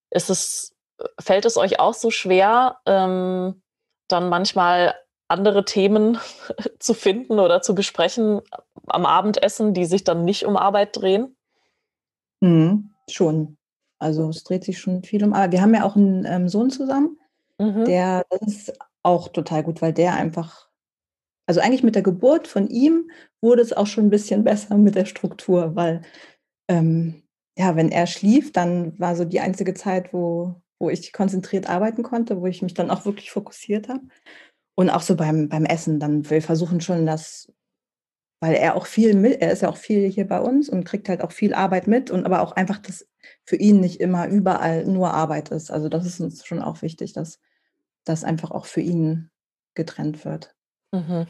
ist 0.09 0.29
es, 0.29 0.75
fällt 1.19 1.45
es 1.45 1.57
euch 1.57 1.79
auch 1.79 1.93
so 1.93 2.09
schwer, 2.09 2.79
ähm, 2.85 3.61
dann 4.07 4.29
manchmal 4.29 4.95
andere 5.27 5.65
Themen 5.65 6.17
zu 6.79 6.93
finden 6.93 7.39
oder 7.39 7.61
zu 7.61 7.75
besprechen 7.75 8.41
am 8.87 9.05
Abendessen, 9.05 9.73
die 9.73 9.85
sich 9.85 10.03
dann 10.03 10.25
nicht 10.25 10.45
um 10.45 10.57
Arbeit 10.57 10.95
drehen? 10.95 11.35
Mhm, 12.41 12.91
schon. 13.09 13.57
Also 13.99 14.29
es 14.29 14.43
dreht 14.43 14.63
sich 14.63 14.79
schon 14.79 15.03
viel 15.03 15.23
um 15.23 15.33
Arbeit. 15.33 15.53
Wir 15.53 15.61
haben 15.61 15.73
ja 15.73 15.83
auch 15.83 15.95
einen 15.95 16.25
ähm, 16.25 16.47
Sohn 16.49 16.69
zusammen, 16.69 17.17
mhm. 17.59 17.85
der, 17.85 18.25
das 18.29 18.41
ist 18.47 18.73
auch 19.03 19.29
total 19.29 19.63
gut, 19.63 19.81
weil 19.81 19.93
der 19.93 20.13
einfach, 20.13 20.69
also 21.47 21.61
eigentlich 21.61 21.83
mit 21.83 21.95
der 21.95 22.03
Geburt 22.03 22.47
von 22.47 22.67
ihm 22.67 23.09
wurde 23.41 23.61
es 23.61 23.73
auch 23.73 23.87
schon 23.87 24.05
ein 24.05 24.11
bisschen 24.11 24.43
besser 24.43 24.77
mit 24.77 24.95
der 24.95 25.05
Struktur, 25.05 25.75
weil 25.75 26.01
ähm, 26.67 27.23
ja, 27.57 27.75
wenn 27.75 27.89
er 27.89 28.05
schlief, 28.05 28.51
dann 28.51 28.99
war 28.99 29.15
so 29.15 29.23
die 29.23 29.39
einzige 29.39 29.73
Zeit, 29.73 30.11
wo, 30.13 30.61
wo 30.79 30.89
ich 30.89 31.13
konzentriert 31.13 31.69
arbeiten 31.69 32.03
konnte, 32.03 32.41
wo 32.41 32.47
ich 32.47 32.61
mich 32.61 32.73
dann 32.73 32.91
auch 32.91 33.05
wirklich 33.05 33.31
fokussiert 33.31 33.89
habe. 33.89 34.01
Und 34.75 34.89
auch 34.89 35.01
so 35.01 35.15
beim, 35.15 35.47
beim 35.47 35.65
Essen, 35.65 35.99
dann 35.99 36.29
wir 36.29 36.41
versuchen 36.41 36.81
schon 36.81 37.05
das, 37.05 37.51
weil 38.41 38.55
er 38.55 38.75
auch 38.75 38.85
viel 38.85 39.15
mit, 39.15 39.41
er 39.41 39.51
ist 39.51 39.61
ja 39.61 39.69
auch 39.69 39.77
viel 39.77 40.09
hier 40.09 40.27
bei 40.27 40.41
uns 40.41 40.67
und 40.67 40.83
kriegt 40.83 41.07
halt 41.07 41.21
auch 41.21 41.31
viel 41.31 41.53
Arbeit 41.53 41.87
mit 41.87 42.11
und 42.11 42.25
aber 42.25 42.41
auch 42.41 42.51
einfach, 42.51 42.79
dass 42.79 43.07
für 43.45 43.55
ihn 43.55 43.79
nicht 43.79 44.01
immer 44.01 44.27
überall 44.27 44.85
nur 44.85 45.13
Arbeit 45.13 45.49
ist. 45.51 45.71
Also 45.71 45.87
das 45.87 46.05
ist 46.05 46.19
uns 46.19 46.45
schon 46.45 46.61
auch 46.61 46.81
wichtig, 46.81 47.13
dass 47.13 47.39
das 48.03 48.23
einfach 48.23 48.51
auch 48.51 48.65
für 48.65 48.81
ihn 48.81 49.31
getrennt 49.75 50.25
wird. 50.25 50.55
Mhm. 50.91 51.27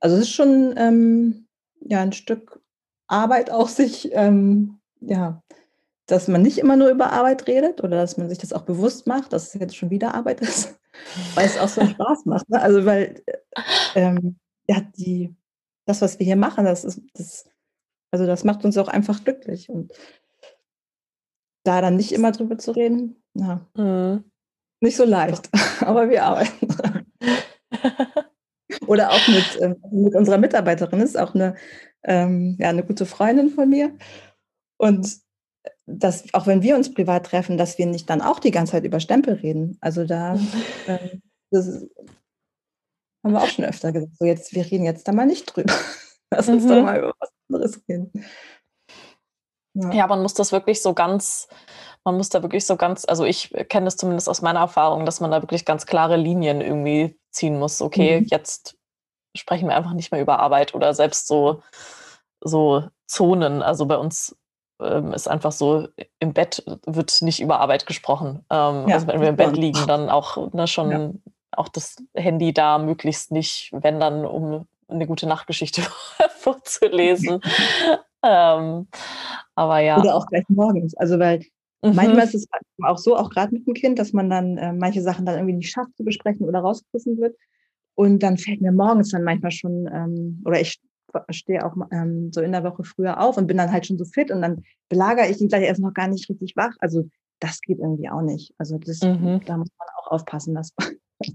Also 0.00 0.16
es 0.16 0.22
ist 0.22 0.32
schon 0.32 0.74
ähm, 0.78 1.46
ja 1.80 2.00
ein 2.00 2.12
Stück 2.12 2.62
Arbeit 3.06 3.50
auch 3.50 3.68
sich 3.68 4.10
ähm, 4.12 4.80
ja 5.00 5.42
dass 6.10 6.28
man 6.28 6.42
nicht 6.42 6.58
immer 6.58 6.76
nur 6.76 6.88
über 6.88 7.12
Arbeit 7.12 7.46
redet 7.46 7.82
oder 7.82 7.96
dass 7.96 8.16
man 8.16 8.28
sich 8.28 8.38
das 8.38 8.52
auch 8.52 8.62
bewusst 8.62 9.06
macht, 9.06 9.32
dass 9.32 9.54
es 9.54 9.60
jetzt 9.60 9.76
schon 9.76 9.90
wieder 9.90 10.14
Arbeit 10.14 10.40
ist, 10.40 10.78
weil 11.34 11.46
es 11.46 11.58
auch 11.58 11.68
so 11.68 11.84
Spaß 11.86 12.24
macht. 12.26 12.48
Ne? 12.48 12.60
Also 12.60 12.84
weil 12.84 13.22
ähm, 13.94 14.38
ja, 14.68 14.80
die, 14.96 15.34
das, 15.86 16.02
was 16.02 16.18
wir 16.18 16.26
hier 16.26 16.36
machen, 16.36 16.64
das 16.64 16.84
ist, 16.84 17.00
das, 17.14 17.48
also 18.10 18.26
das 18.26 18.44
macht 18.44 18.64
uns 18.64 18.76
auch 18.76 18.88
einfach 18.88 19.22
glücklich. 19.22 19.68
Und 19.68 19.92
da 21.64 21.80
dann 21.80 21.96
nicht 21.96 22.12
immer 22.12 22.32
drüber 22.32 22.58
zu 22.58 22.72
reden, 22.72 23.22
ja, 23.34 23.66
mhm. 23.76 24.24
nicht 24.80 24.96
so 24.96 25.04
leicht, 25.04 25.50
aber 25.80 26.08
wir 26.08 26.24
arbeiten 26.24 26.68
Oder 28.86 29.10
auch 29.10 29.28
mit, 29.28 29.60
ähm, 29.60 29.76
mit 29.92 30.14
unserer 30.14 30.38
Mitarbeiterin, 30.38 31.00
ist 31.00 31.18
auch 31.18 31.34
eine, 31.34 31.54
ähm, 32.02 32.56
ja, 32.58 32.70
eine 32.70 32.84
gute 32.84 33.06
Freundin 33.06 33.50
von 33.50 33.68
mir. 33.68 33.96
Und 34.78 35.20
dass 35.86 36.32
auch 36.34 36.46
wenn 36.46 36.62
wir 36.62 36.76
uns 36.76 36.94
privat 36.94 37.26
treffen, 37.26 37.58
dass 37.58 37.78
wir 37.78 37.86
nicht 37.86 38.08
dann 38.08 38.22
auch 38.22 38.38
die 38.38 38.50
ganze 38.50 38.72
Zeit 38.72 38.84
über 38.84 39.00
Stempel 39.00 39.34
reden. 39.34 39.76
Also 39.80 40.04
da 40.04 40.38
äh, 40.86 41.18
ist, 41.50 41.86
haben 43.24 43.34
wir 43.34 43.42
auch 43.42 43.48
schon 43.48 43.64
öfter 43.64 43.92
gesagt, 43.92 44.16
so 44.18 44.24
jetzt, 44.24 44.54
wir 44.54 44.64
reden 44.64 44.84
jetzt 44.84 45.06
da 45.06 45.12
mal 45.12 45.26
nicht 45.26 45.46
drüber. 45.46 45.74
Lass 46.30 46.48
uns 46.48 46.64
mhm. 46.64 46.68
doch 46.68 46.82
mal 46.82 46.98
über 46.98 47.14
was 47.18 47.30
anderes 47.48 47.82
reden. 47.88 48.12
Ja. 49.74 49.92
ja, 49.92 50.06
man 50.06 50.22
muss 50.22 50.34
das 50.34 50.52
wirklich 50.52 50.82
so 50.82 50.94
ganz, 50.94 51.48
man 52.04 52.16
muss 52.16 52.28
da 52.28 52.42
wirklich 52.42 52.66
so 52.66 52.76
ganz, 52.76 53.04
also 53.04 53.24
ich 53.24 53.50
kenne 53.68 53.84
das 53.84 53.96
zumindest 53.96 54.28
aus 54.28 54.42
meiner 54.42 54.60
Erfahrung, 54.60 55.06
dass 55.06 55.20
man 55.20 55.30
da 55.30 55.42
wirklich 55.42 55.64
ganz 55.64 55.86
klare 55.86 56.16
Linien 56.16 56.60
irgendwie 56.60 57.18
ziehen 57.30 57.58
muss. 57.58 57.80
Okay, 57.80 58.20
mhm. 58.20 58.26
jetzt 58.30 58.76
sprechen 59.36 59.68
wir 59.68 59.76
einfach 59.76 59.92
nicht 59.92 60.10
mehr 60.10 60.20
über 60.20 60.40
Arbeit 60.40 60.74
oder 60.74 60.92
selbst 60.92 61.28
so, 61.28 61.62
so 62.40 62.88
Zonen. 63.06 63.62
Also 63.62 63.86
bei 63.86 63.96
uns 63.96 64.36
ähm, 64.80 65.12
ist 65.12 65.28
einfach 65.28 65.52
so, 65.52 65.88
im 66.18 66.32
Bett 66.32 66.64
wird 66.86 67.22
nicht 67.22 67.40
über 67.40 67.60
Arbeit 67.60 67.86
gesprochen. 67.86 68.44
Ähm, 68.50 68.88
ja, 68.88 68.94
also 68.94 69.06
wenn 69.06 69.20
wir 69.20 69.28
im 69.28 69.36
Bett 69.36 69.56
liegen, 69.56 69.86
dann 69.86 70.08
auch 70.08 70.52
ne, 70.52 70.66
schon 70.66 70.90
ja. 70.90 71.10
auch 71.52 71.68
das 71.68 71.96
Handy 72.14 72.52
da 72.52 72.78
möglichst 72.78 73.32
nicht, 73.32 73.70
wenn 73.72 74.00
dann, 74.00 74.24
um 74.24 74.66
eine 74.88 75.06
gute 75.06 75.26
Nachtgeschichte 75.26 75.82
vorzulesen. 76.38 77.40
ähm, 78.24 78.88
aber 79.54 79.78
ja. 79.80 79.98
Oder 79.98 80.14
auch 80.14 80.26
gleich 80.26 80.44
morgens. 80.48 80.96
Also 80.96 81.18
weil 81.18 81.40
mhm. 81.82 81.94
manchmal 81.94 82.24
ist 82.24 82.34
es 82.34 82.46
auch 82.82 82.98
so, 82.98 83.16
auch 83.16 83.30
gerade 83.30 83.54
mit 83.54 83.66
dem 83.66 83.74
Kind, 83.74 83.98
dass 83.98 84.12
man 84.12 84.30
dann 84.30 84.58
äh, 84.58 84.72
manche 84.72 85.02
Sachen 85.02 85.26
dann 85.26 85.36
irgendwie 85.36 85.56
nicht 85.56 85.70
schafft 85.70 85.96
zu 85.96 86.04
besprechen 86.04 86.48
oder 86.48 86.60
rausgerissen 86.60 87.18
wird. 87.18 87.36
Und 87.94 88.22
dann 88.22 88.38
fällt 88.38 88.60
mir 88.60 88.72
morgens 88.72 89.10
dann 89.10 89.24
manchmal 89.24 89.52
schon, 89.52 89.88
ähm, 89.92 90.42
oder 90.44 90.60
ich 90.60 90.80
stehe 91.30 91.64
auch 91.64 91.74
ähm, 91.90 92.32
so 92.32 92.40
in 92.40 92.52
der 92.52 92.64
Woche 92.64 92.84
früher 92.84 93.20
auf 93.20 93.36
und 93.36 93.46
bin 93.46 93.56
dann 93.56 93.72
halt 93.72 93.86
schon 93.86 93.98
so 93.98 94.04
fit 94.04 94.30
und 94.30 94.42
dann 94.42 94.62
belagere 94.88 95.28
ich 95.28 95.40
ihn 95.40 95.48
gleich 95.48 95.64
erst 95.64 95.80
noch 95.80 95.94
gar 95.94 96.08
nicht 96.08 96.28
richtig 96.28 96.56
wach. 96.56 96.74
Also 96.80 97.08
das 97.40 97.60
geht 97.60 97.78
irgendwie 97.78 98.08
auch 98.10 98.22
nicht. 98.22 98.54
Also 98.58 98.78
das, 98.78 99.00
mhm. 99.00 99.40
da 99.44 99.56
muss 99.56 99.70
man 99.78 99.88
auch 99.98 100.10
aufpassen, 100.10 100.54
dass, 100.54 100.74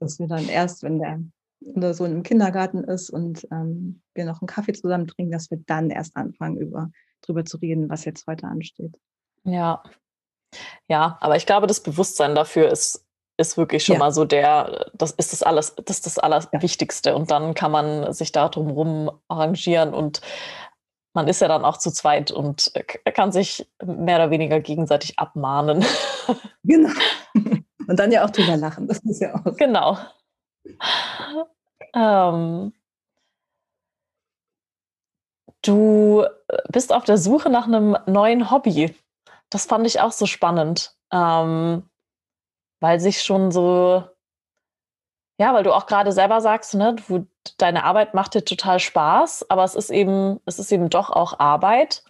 dass 0.00 0.18
wir 0.18 0.26
dann 0.26 0.48
erst, 0.48 0.82
wenn 0.82 0.98
der 0.98 1.20
oder 1.60 1.92
so 1.92 2.04
im 2.04 2.22
Kindergarten 2.22 2.84
ist 2.84 3.10
und 3.10 3.46
ähm, 3.50 4.00
wir 4.14 4.24
noch 4.24 4.40
einen 4.40 4.46
Kaffee 4.46 4.72
zusammen 4.72 5.08
trinken, 5.08 5.32
dass 5.32 5.50
wir 5.50 5.58
dann 5.66 5.90
erst 5.90 6.16
anfangen, 6.16 6.56
über, 6.58 6.90
drüber 7.22 7.44
zu 7.44 7.56
reden, 7.56 7.88
was 7.88 8.04
jetzt 8.04 8.26
heute 8.26 8.46
ansteht. 8.46 8.94
Ja. 9.44 9.82
Ja, 10.86 11.18
aber 11.20 11.36
ich 11.36 11.46
glaube, 11.46 11.66
das 11.66 11.82
Bewusstsein 11.82 12.34
dafür 12.34 12.70
ist 12.70 13.04
ist 13.38 13.56
wirklich 13.56 13.84
schon 13.84 13.94
ja. 13.94 13.98
mal 14.00 14.12
so 14.12 14.24
der, 14.24 14.90
das 14.92 15.12
ist 15.12 15.32
das 15.32 15.42
alles, 15.42 15.74
das 15.76 15.96
ist 15.96 16.06
das 16.06 16.18
Allerwichtigste. 16.18 17.14
Und 17.14 17.30
dann 17.30 17.54
kann 17.54 17.70
man 17.70 18.12
sich 18.12 18.32
da 18.32 18.48
drumherum 18.48 19.10
arrangieren 19.28 19.94
und 19.94 20.20
man 21.14 21.28
ist 21.28 21.40
ja 21.40 21.48
dann 21.48 21.64
auch 21.64 21.78
zu 21.78 21.90
zweit 21.90 22.30
und 22.30 22.72
kann 23.14 23.32
sich 23.32 23.66
mehr 23.84 24.16
oder 24.16 24.30
weniger 24.30 24.60
gegenseitig 24.60 25.18
abmahnen. 25.18 25.84
Genau. 26.62 26.90
Und 27.32 27.98
dann 27.98 28.12
ja 28.12 28.22
auch 28.22 28.28
drüber 28.28 28.58
lachen. 28.58 28.86
Das 28.86 28.98
ist 28.98 29.22
ja 29.22 29.34
auch. 29.34 29.56
Genau. 29.56 29.96
Ähm, 31.94 32.74
du 35.62 36.26
bist 36.68 36.92
auf 36.92 37.04
der 37.04 37.16
Suche 37.16 37.48
nach 37.48 37.66
einem 37.66 37.96
neuen 38.04 38.50
Hobby. 38.50 38.94
Das 39.48 39.64
fand 39.64 39.86
ich 39.86 40.00
auch 40.00 40.12
so 40.12 40.26
spannend. 40.26 40.94
Ähm, 41.10 41.87
weil 42.80 43.00
sich 43.00 43.22
schon 43.22 43.50
so, 43.50 44.04
ja, 45.40 45.54
weil 45.54 45.64
du 45.64 45.72
auch 45.72 45.86
gerade 45.86 46.12
selber 46.12 46.40
sagst, 46.40 46.74
ne, 46.74 46.96
du, 46.96 47.26
deine 47.58 47.84
Arbeit 47.84 48.14
macht 48.14 48.34
dir 48.34 48.44
total 48.44 48.80
Spaß, 48.80 49.50
aber 49.50 49.64
es 49.64 49.74
ist 49.74 49.90
eben, 49.90 50.40
es 50.46 50.58
ist 50.58 50.72
eben 50.72 50.90
doch 50.90 51.10
auch 51.10 51.38
Arbeit. 51.38 52.04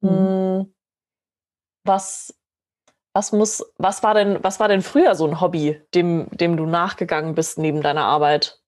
Mhm. 0.00 0.08
Hm, 0.08 0.74
was, 1.84 2.34
was 3.14 3.32
muss, 3.32 3.64
was 3.78 4.02
war 4.02 4.14
denn, 4.14 4.42
was 4.42 4.60
war 4.60 4.68
denn 4.68 4.82
früher 4.82 5.14
so 5.14 5.26
ein 5.26 5.40
Hobby, 5.40 5.80
dem, 5.94 6.28
dem 6.30 6.56
du 6.56 6.66
nachgegangen 6.66 7.34
bist 7.34 7.58
neben 7.58 7.82
deiner 7.82 8.04
Arbeit? 8.04 8.60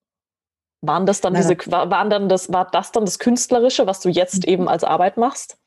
Waren 0.81 1.07
das 1.07 1.21
dann 1.21 1.35
diese, 1.35 1.57
waren 1.67 2.09
dann 2.09 2.29
das, 2.29 2.53
war 2.53 2.71
das 2.71 2.93
dann 2.93 3.05
das 3.05 3.19
Künstlerische, 3.19 3.89
was 3.89 3.99
du 4.01 4.09
jetzt 4.09 4.47
mhm. 4.47 4.53
eben 4.53 4.69
als 4.69 4.85
Arbeit 4.85 5.17
machst? 5.17 5.59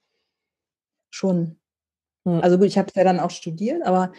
Schon. 1.13 1.59
Hm. 2.25 2.39
Also 2.41 2.57
gut, 2.57 2.67
ich 2.67 2.77
habe 2.77 2.87
es 2.87 2.95
ja 2.95 3.03
dann 3.03 3.19
auch 3.19 3.31
studiert, 3.31 3.83
aber 3.85 4.13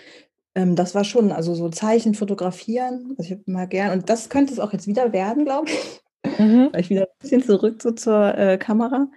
ähm, 0.55 0.77
das 0.77 0.95
war 0.95 1.05
schon, 1.05 1.33
also 1.33 1.55
so 1.55 1.69
Zeichen 1.69 2.15
fotografieren, 2.15 3.15
also 3.17 3.23
ich 3.23 3.31
habe 3.33 3.43
mal 3.47 3.67
gern, 3.67 3.93
und 3.93 4.09
das 4.09 4.29
könnte 4.29 4.53
es 4.53 4.61
auch 4.61 4.73
jetzt 4.73 4.87
wieder 4.87 5.13
werden, 5.13 5.45
glaube 5.45 5.69
ich. 5.71 6.03
Mhm. 6.39 6.69
Weil 6.73 6.81
ich 6.81 6.91
wieder 6.91 7.03
ein 7.03 7.19
bisschen 7.21 7.43
zurück 7.43 7.83
so 7.83 7.91
zur 7.93 8.37
äh, 8.37 8.59
Kamera. 8.59 9.09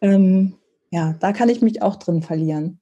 Ähm, 0.00 0.54
ja, 0.90 1.14
da 1.20 1.32
kann 1.32 1.48
ich 1.48 1.60
mich 1.62 1.82
auch 1.82 1.96
drin 1.96 2.22
verlieren. 2.22 2.80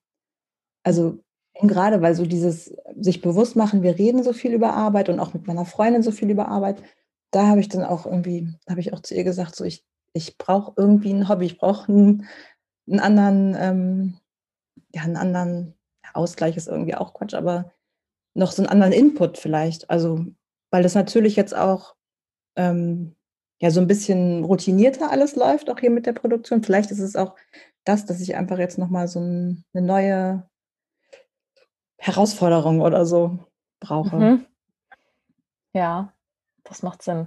Also 0.82 1.18
gerade 1.60 2.00
weil 2.00 2.14
so 2.14 2.24
dieses 2.24 2.74
sich 2.96 3.20
bewusst 3.20 3.56
machen, 3.56 3.82
wir 3.82 3.98
reden 3.98 4.22
so 4.22 4.32
viel 4.32 4.52
über 4.52 4.74
Arbeit 4.74 5.08
und 5.08 5.18
auch 5.18 5.34
mit 5.34 5.46
meiner 5.46 5.64
Freundin 5.64 6.02
so 6.02 6.12
viel 6.12 6.30
über 6.30 6.48
Arbeit, 6.48 6.82
da 7.30 7.48
habe 7.48 7.60
ich 7.60 7.68
dann 7.68 7.84
auch 7.84 8.06
irgendwie, 8.06 8.54
habe 8.68 8.80
ich 8.80 8.92
auch 8.92 9.00
zu 9.00 9.14
ihr 9.14 9.24
gesagt, 9.24 9.56
so 9.56 9.64
ich, 9.64 9.84
ich 10.12 10.38
brauche 10.38 10.72
irgendwie 10.76 11.12
ein 11.12 11.28
Hobby, 11.28 11.46
ich 11.46 11.58
brauche 11.58 11.92
einen, 11.92 12.26
einen 12.88 13.00
anderen, 13.00 13.56
ähm, 13.58 14.18
ja, 14.94 15.02
einen 15.02 15.16
anderen 15.16 15.74
Ausgleich 16.14 16.56
ist 16.56 16.68
irgendwie 16.68 16.94
auch 16.94 17.12
Quatsch, 17.12 17.34
aber 17.34 17.72
noch 18.38 18.52
so 18.52 18.62
einen 18.62 18.70
anderen 18.70 18.92
Input 18.92 19.36
vielleicht. 19.38 19.90
Also, 19.90 20.24
weil 20.70 20.82
das 20.82 20.94
natürlich 20.94 21.36
jetzt 21.36 21.56
auch 21.56 21.94
ähm, 22.56 23.14
ja 23.60 23.70
so 23.70 23.80
ein 23.80 23.86
bisschen 23.86 24.44
routinierter 24.44 25.10
alles 25.10 25.36
läuft, 25.36 25.70
auch 25.70 25.78
hier 25.78 25.90
mit 25.90 26.06
der 26.06 26.12
Produktion. 26.12 26.62
Vielleicht 26.62 26.90
ist 26.90 27.00
es 27.00 27.16
auch 27.16 27.34
das, 27.84 28.06
dass 28.06 28.20
ich 28.20 28.36
einfach 28.36 28.58
jetzt 28.58 28.78
nochmal 28.78 29.08
so 29.08 29.20
ein, 29.20 29.64
eine 29.72 29.86
neue 29.86 30.48
Herausforderung 31.98 32.80
oder 32.80 33.04
so 33.04 33.38
brauche. 33.80 34.16
Mhm. 34.16 34.46
Ja, 35.74 36.12
das 36.64 36.82
macht 36.82 37.02
Sinn. 37.02 37.26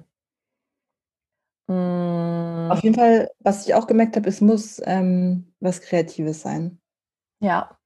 Mhm. 1.68 2.72
Auf 2.72 2.84
jeden 2.84 2.96
Fall, 2.96 3.30
was 3.40 3.66
ich 3.66 3.74
auch 3.76 3.88
gemerkt 3.88 4.16
habe, 4.16 4.30
es 4.30 4.40
muss 4.40 4.82
ähm, 4.86 5.54
was 5.60 5.82
Kreatives 5.82 6.42
sein. 6.42 6.80
Ja. 7.40 7.78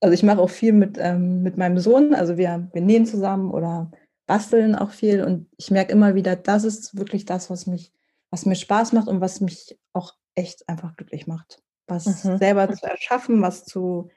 Also 0.00 0.12
ich 0.12 0.22
mache 0.22 0.40
auch 0.40 0.50
viel 0.50 0.72
mit, 0.72 0.98
ähm, 0.98 1.42
mit 1.42 1.56
meinem 1.56 1.78
Sohn. 1.78 2.14
Also 2.14 2.36
wir, 2.36 2.68
wir 2.72 2.82
nähen 2.82 3.06
zusammen 3.06 3.50
oder 3.50 3.90
basteln 4.26 4.74
auch 4.74 4.90
viel. 4.90 5.24
Und 5.24 5.48
ich 5.56 5.70
merke 5.70 5.92
immer 5.92 6.14
wieder, 6.14 6.36
das 6.36 6.64
ist 6.64 6.96
wirklich 6.96 7.24
das, 7.24 7.48
was 7.50 7.66
mich, 7.66 7.92
was 8.30 8.44
mir 8.44 8.56
Spaß 8.56 8.92
macht 8.92 9.08
und 9.08 9.20
was 9.20 9.40
mich 9.40 9.78
auch 9.92 10.14
echt 10.34 10.68
einfach 10.68 10.96
glücklich 10.96 11.26
macht. 11.26 11.62
Was 11.86 12.24
mhm. 12.24 12.38
selber 12.38 12.72
zu 12.72 12.84
erschaffen, 12.84 13.40
was 13.42 13.64
zu, 13.64 14.10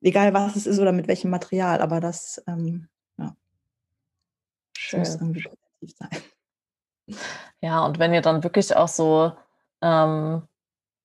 egal 0.00 0.32
was 0.32 0.56
es 0.56 0.66
ist 0.66 0.78
oder 0.78 0.92
mit 0.92 1.08
welchem 1.08 1.30
Material, 1.30 1.80
aber 1.80 2.00
das, 2.00 2.42
ähm, 2.46 2.88
ja, 3.18 3.36
Schön. 4.76 5.00
muss 5.00 5.14
irgendwie 5.16 5.42
kreativ 5.42 5.96
sein. 5.98 7.18
Ja, 7.60 7.84
und 7.84 7.98
wenn 7.98 8.14
ihr 8.14 8.22
dann 8.22 8.44
wirklich 8.44 8.76
auch 8.76 8.88
so, 8.88 9.32
ähm, 9.82 10.42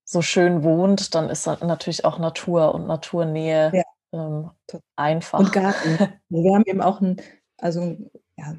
so 0.04 0.22
schön 0.22 0.62
wohnt, 0.62 1.14
dann 1.14 1.30
ist 1.30 1.46
natürlich 1.46 2.04
auch 2.04 2.18
Natur 2.18 2.74
und 2.74 2.86
Naturnähe 2.86 3.72
ja. 3.74 3.83
Ähm, 4.14 4.50
einfach. 4.96 5.40
Und 5.40 5.52
Garten. 5.52 5.98
Wir 6.28 6.54
haben 6.54 6.64
eben 6.66 6.80
auch 6.80 7.00
ein, 7.00 7.20
also 7.58 7.96
ja, 8.36 8.54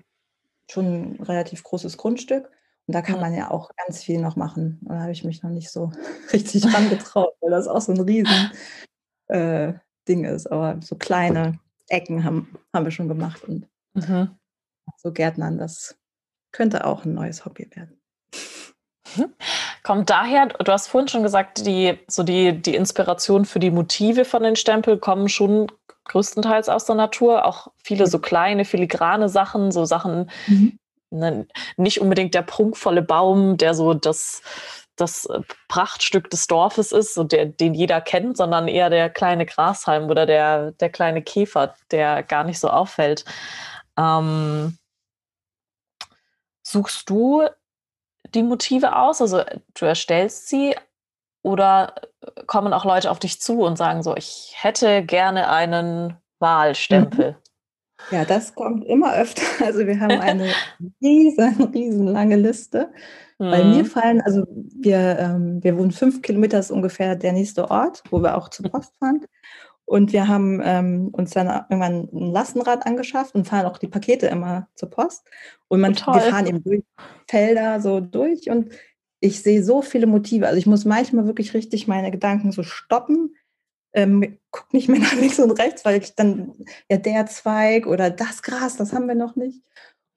schon 0.69 0.85
ein 0.85 1.23
relativ 1.23 1.63
großes 1.63 1.97
Grundstück. 1.97 2.51
Und 2.87 2.93
da 2.93 3.01
kann 3.01 3.19
man 3.19 3.33
ja 3.33 3.49
auch 3.49 3.71
ganz 3.77 4.03
viel 4.03 4.19
noch 4.21 4.35
machen. 4.35 4.79
da 4.83 5.01
habe 5.01 5.11
ich 5.11 5.23
mich 5.23 5.41
noch 5.41 5.49
nicht 5.49 5.71
so 5.71 5.91
richtig 6.33 6.63
dran 6.63 6.89
getraut, 6.89 7.33
weil 7.41 7.51
das 7.51 7.67
auch 7.67 7.81
so 7.81 7.93
ein 7.93 8.01
riesen 8.01 8.51
äh, 9.27 9.73
Ding 10.07 10.25
ist. 10.25 10.51
Aber 10.51 10.79
so 10.83 10.95
kleine 10.95 11.59
Ecken 11.87 12.23
haben, 12.23 12.53
haben 12.73 12.85
wir 12.85 12.91
schon 12.91 13.07
gemacht. 13.07 13.43
Und 13.43 13.67
mhm. 13.93 14.37
so 14.97 15.11
Gärtnern, 15.11 15.57
das 15.57 15.97
könnte 16.51 16.85
auch 16.85 17.05
ein 17.05 17.13
neues 17.13 17.45
Hobby 17.45 17.69
werden. 17.75 17.99
Kommt 19.85 20.09
daher, 20.09 20.47
du 20.47 20.71
hast 20.71 20.87
vorhin 20.87 21.07
schon 21.07 21.21
gesagt, 21.21 21.63
die, 21.63 21.99
so 22.07 22.23
die, 22.23 22.59
die 22.59 22.73
Inspiration 22.73 23.45
für 23.45 23.59
die 23.59 23.69
Motive 23.69 24.25
von 24.25 24.41
den 24.41 24.55
Stempel 24.55 24.97
kommen 24.97 25.29
schon 25.29 25.71
größtenteils 26.05 26.69
aus 26.69 26.85
der 26.85 26.95
Natur. 26.95 27.45
Auch 27.45 27.67
viele 27.83 28.07
so 28.07 28.17
kleine, 28.17 28.65
filigrane 28.65 29.29
Sachen, 29.29 29.71
so 29.71 29.85
Sachen, 29.85 30.31
mhm. 30.47 30.79
ne, 31.11 31.47
nicht 31.77 32.01
unbedingt 32.01 32.33
der 32.33 32.41
prunkvolle 32.41 33.03
Baum, 33.03 33.57
der 33.57 33.75
so 33.75 33.93
das, 33.93 34.41
das 34.95 35.27
äh, 35.27 35.41
Prachtstück 35.67 36.31
des 36.31 36.47
Dorfes 36.47 36.91
ist, 36.91 37.13
so 37.13 37.23
der, 37.23 37.45
den 37.45 37.75
jeder 37.75 38.01
kennt, 38.01 38.37
sondern 38.37 38.67
eher 38.67 38.89
der 38.89 39.11
kleine 39.11 39.45
Grashalm 39.45 40.09
oder 40.09 40.25
der, 40.25 40.71
der 40.71 40.89
kleine 40.89 41.21
Käfer, 41.21 41.75
der 41.91 42.23
gar 42.23 42.43
nicht 42.43 42.59
so 42.59 42.69
auffällt. 42.69 43.23
Ähm, 43.99 44.79
suchst 46.63 47.07
du 47.07 47.47
die 48.35 48.43
Motive 48.43 48.95
aus? 48.95 49.21
Also 49.21 49.41
du 49.73 49.85
erstellst 49.85 50.47
sie 50.49 50.75
oder 51.43 51.95
kommen 52.47 52.73
auch 52.73 52.85
Leute 52.85 53.11
auf 53.11 53.19
dich 53.19 53.41
zu 53.41 53.61
und 53.61 53.77
sagen 53.77 54.03
so, 54.03 54.15
ich 54.15 54.53
hätte 54.55 55.03
gerne 55.03 55.49
einen 55.49 56.17
Wahlstempel? 56.39 57.31
Mhm. 57.31 57.35
Ja, 58.11 58.25
das 58.25 58.53
kommt 58.53 58.85
immer 58.85 59.15
öfter. 59.15 59.41
Also 59.65 59.85
wir 59.87 59.99
haben 59.99 60.19
eine 60.19 60.49
riesen, 61.01 61.63
riesen 61.73 62.07
lange 62.07 62.35
Liste. 62.35 62.89
Mhm. 63.39 63.51
Bei 63.51 63.63
mir 63.63 63.85
fallen, 63.85 64.21
also 64.21 64.45
wir, 64.47 65.17
ähm, 65.19 65.63
wir 65.63 65.77
wohnen 65.77 65.91
fünf 65.91 66.21
Kilometer 66.21 66.59
ist 66.59 66.71
ungefähr 66.71 67.15
der 67.15 67.33
nächste 67.33 67.69
Ort, 67.69 68.03
wo 68.09 68.21
wir 68.21 68.37
auch 68.37 68.49
zur 68.49 68.69
Post 68.71 68.97
fahren. 68.99 69.25
Und 69.85 70.13
wir 70.13 70.27
haben 70.27 70.61
ähm, 70.63 71.09
uns 71.11 71.31
dann 71.31 71.47
irgendwann 71.47 72.09
ein 72.11 72.31
Lastenrad 72.31 72.85
angeschafft 72.87 73.35
und 73.35 73.47
fahren 73.47 73.67
auch 73.67 73.77
die 73.77 73.87
Pakete 73.87 74.27
immer 74.27 74.67
zur 74.75 74.89
Post. 74.89 75.27
Und 75.67 75.81
man, 75.81 75.93
oh, 75.93 76.13
wir 76.13 76.21
fahren 76.21 76.47
eben 76.47 76.63
durch 76.63 76.83
Felder 77.27 77.79
so 77.79 77.99
durch 77.99 78.49
und 78.49 78.73
ich 79.19 79.41
sehe 79.41 79.63
so 79.63 79.81
viele 79.81 80.07
Motive. 80.07 80.47
Also 80.47 80.57
ich 80.57 80.65
muss 80.65 80.85
manchmal 80.85 81.27
wirklich 81.27 81.53
richtig 81.53 81.87
meine 81.87 82.11
Gedanken 82.11 82.51
so 82.51 82.63
stoppen. 82.63 83.35
Ähm, 83.93 84.39
guck 84.51 84.73
nicht 84.73 84.89
mehr 84.89 84.99
nach 85.01 85.13
links 85.13 85.39
und 85.39 85.51
rechts, 85.51 85.85
weil 85.85 86.01
ich 86.01 86.15
dann, 86.15 86.53
ja, 86.89 86.97
der 86.97 87.27
Zweig 87.27 87.85
oder 87.85 88.09
das 88.09 88.41
Gras, 88.41 88.77
das 88.77 88.91
haben 88.91 89.07
wir 89.07 89.15
noch 89.15 89.35
nicht. 89.35 89.63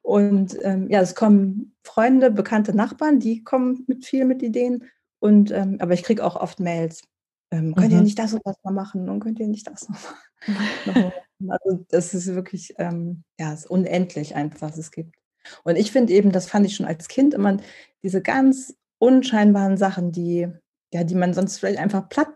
Und 0.03 0.57
ähm, 0.63 0.89
ja, 0.91 1.03
es 1.03 1.15
kommen 1.15 1.77
Freunde, 1.83 2.31
bekannte 2.31 2.75
Nachbarn, 2.75 3.21
die 3.21 3.45
kommen 3.45 3.85
mit 3.87 4.07
viel 4.07 4.25
mit 4.25 4.43
Ideen. 4.43 4.85
Und 5.21 5.51
ähm, 5.51 5.77
aber 5.81 5.93
ich 5.93 6.03
kriege 6.03 6.25
auch 6.25 6.37
oft 6.37 6.59
Mails 6.61 7.03
ähm, 7.51 7.75
könnt 7.75 7.93
ihr 7.93 7.99
mhm. 7.99 8.05
nicht 8.05 8.19
das 8.19 8.35
und 8.35 8.43
das 8.45 8.57
mal 8.63 8.73
machen 8.73 9.09
und 9.09 9.21
könnt 9.21 9.41
ihr 9.41 9.49
nicht 9.49 9.67
das 9.67 9.89
noch 9.89 9.99
machen. 10.87 11.13
also 11.49 11.85
das 11.89 12.15
ist 12.15 12.27
wirklich, 12.35 12.75
ähm, 12.79 13.25
ja, 13.39 13.53
es 13.53 13.61
ist 13.61 13.71
unendlich 13.71 14.35
einfach, 14.35 14.63
was 14.63 14.79
es 14.79 14.91
gibt. 14.91 15.17
Und 15.65 15.77
ich 15.77 15.93
finde 15.93 16.13
eben, 16.13 16.31
das 16.31 16.47
fand 16.47 16.67
ich 16.67 16.77
schon 16.77 16.87
als 16.87 17.09
Kind 17.09 17.33
immer, 17.33 17.57
diese 18.03 18.21
ganz 18.21 18.77
unscheinbaren 18.99 19.77
Sachen, 19.77 20.13
die, 20.13 20.49
ja, 20.93 21.05
die 21.05 21.15
man 21.15 21.33
sonst 21.33 21.59
vielleicht 21.59 21.79
einfach 21.79 22.09
platt 22.09 22.29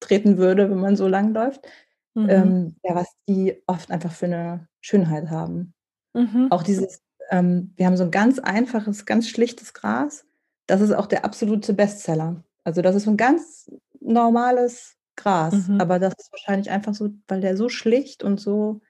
treten 0.00 0.38
würde, 0.38 0.70
wenn 0.70 0.80
man 0.80 0.96
so 0.96 1.08
lang 1.08 1.34
läuft, 1.34 1.66
mhm. 2.14 2.28
ähm, 2.28 2.76
ja, 2.84 2.94
was 2.94 3.08
die 3.28 3.62
oft 3.66 3.90
einfach 3.90 4.12
für 4.12 4.26
eine 4.26 4.68
Schönheit 4.80 5.30
haben. 5.30 5.74
Mhm. 6.14 6.48
Auch 6.50 6.62
dieses, 6.62 7.02
ähm, 7.30 7.72
wir 7.76 7.86
haben 7.86 7.96
so 7.96 8.04
ein 8.04 8.10
ganz 8.10 8.38
einfaches, 8.38 9.04
ganz 9.04 9.28
schlichtes 9.28 9.74
Gras, 9.74 10.24
das 10.66 10.80
ist 10.80 10.92
auch 10.92 11.06
der 11.06 11.24
absolute 11.24 11.74
Bestseller. 11.74 12.44
Also 12.64 12.82
das 12.82 12.94
ist 12.94 13.04
so 13.04 13.10
ein 13.10 13.16
ganz 13.16 13.70
normales 14.00 14.96
Gras, 15.16 15.68
mhm. 15.68 15.80
aber 15.80 15.98
das 15.98 16.14
ist 16.18 16.32
wahrscheinlich 16.32 16.70
einfach 16.70 16.94
so, 16.94 17.10
weil 17.28 17.40
der 17.40 17.56
so 17.56 17.68
schlicht 17.68 18.22
und 18.22 18.40
so 18.40 18.80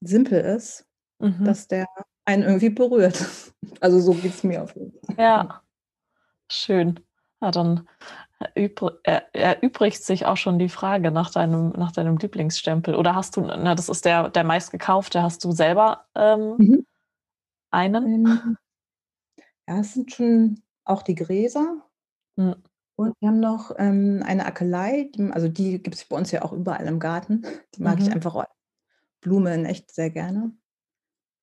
simpel 0.00 0.40
ist, 0.40 0.86
mhm. 1.18 1.44
dass 1.44 1.68
der 1.68 1.86
einen 2.24 2.42
irgendwie 2.42 2.70
berührt. 2.70 3.24
Also 3.80 3.98
so 3.98 4.12
geht 4.12 4.34
es 4.34 4.44
mir 4.44 4.62
auf 4.62 4.76
jeden 4.76 4.92
Fall. 4.92 5.16
Ja, 5.18 5.62
schön. 6.48 7.00
Ja, 7.40 7.50
dann 7.50 7.88
erübrigt 9.32 10.02
sich 10.04 10.26
auch 10.26 10.36
schon 10.36 10.58
die 10.58 10.68
Frage 10.68 11.10
nach 11.10 11.30
deinem, 11.30 11.70
nach 11.70 11.90
deinem 11.90 12.16
Lieblingsstempel. 12.16 12.94
Oder 12.94 13.16
hast 13.16 13.36
du, 13.36 13.40
na, 13.40 13.74
das 13.74 13.88
ist 13.88 14.04
der, 14.04 14.30
der 14.30 14.44
meistgekaufte, 14.44 15.22
hast 15.22 15.42
du 15.44 15.50
selber 15.50 16.06
ähm, 16.14 16.54
mhm. 16.58 16.86
einen? 17.70 18.06
Ähm, 18.06 18.56
ja, 19.68 19.80
es 19.80 19.94
sind 19.94 20.12
schon 20.12 20.62
auch 20.84 21.02
die 21.02 21.16
Gräser. 21.16 21.82
Mhm. 22.36 22.56
Und 22.96 23.14
wir 23.20 23.28
haben 23.28 23.40
noch, 23.40 23.72
ähm, 23.78 24.22
eine 24.24 24.46
Akelei, 24.46 25.10
die 25.14 25.30
also 25.32 25.48
die 25.48 25.82
gibt 25.82 25.96
es 25.96 26.04
bei 26.04 26.16
uns 26.16 26.30
ja 26.30 26.42
auch 26.42 26.52
überall 26.52 26.86
im 26.86 26.98
Garten. 27.00 27.44
Die 27.74 27.82
mag 27.82 27.98
ich 27.98 28.06
mhm. 28.06 28.14
einfach 28.14 28.44
Blumen 29.20 29.64
echt 29.64 29.92
sehr 29.92 30.10
gerne. 30.10 30.52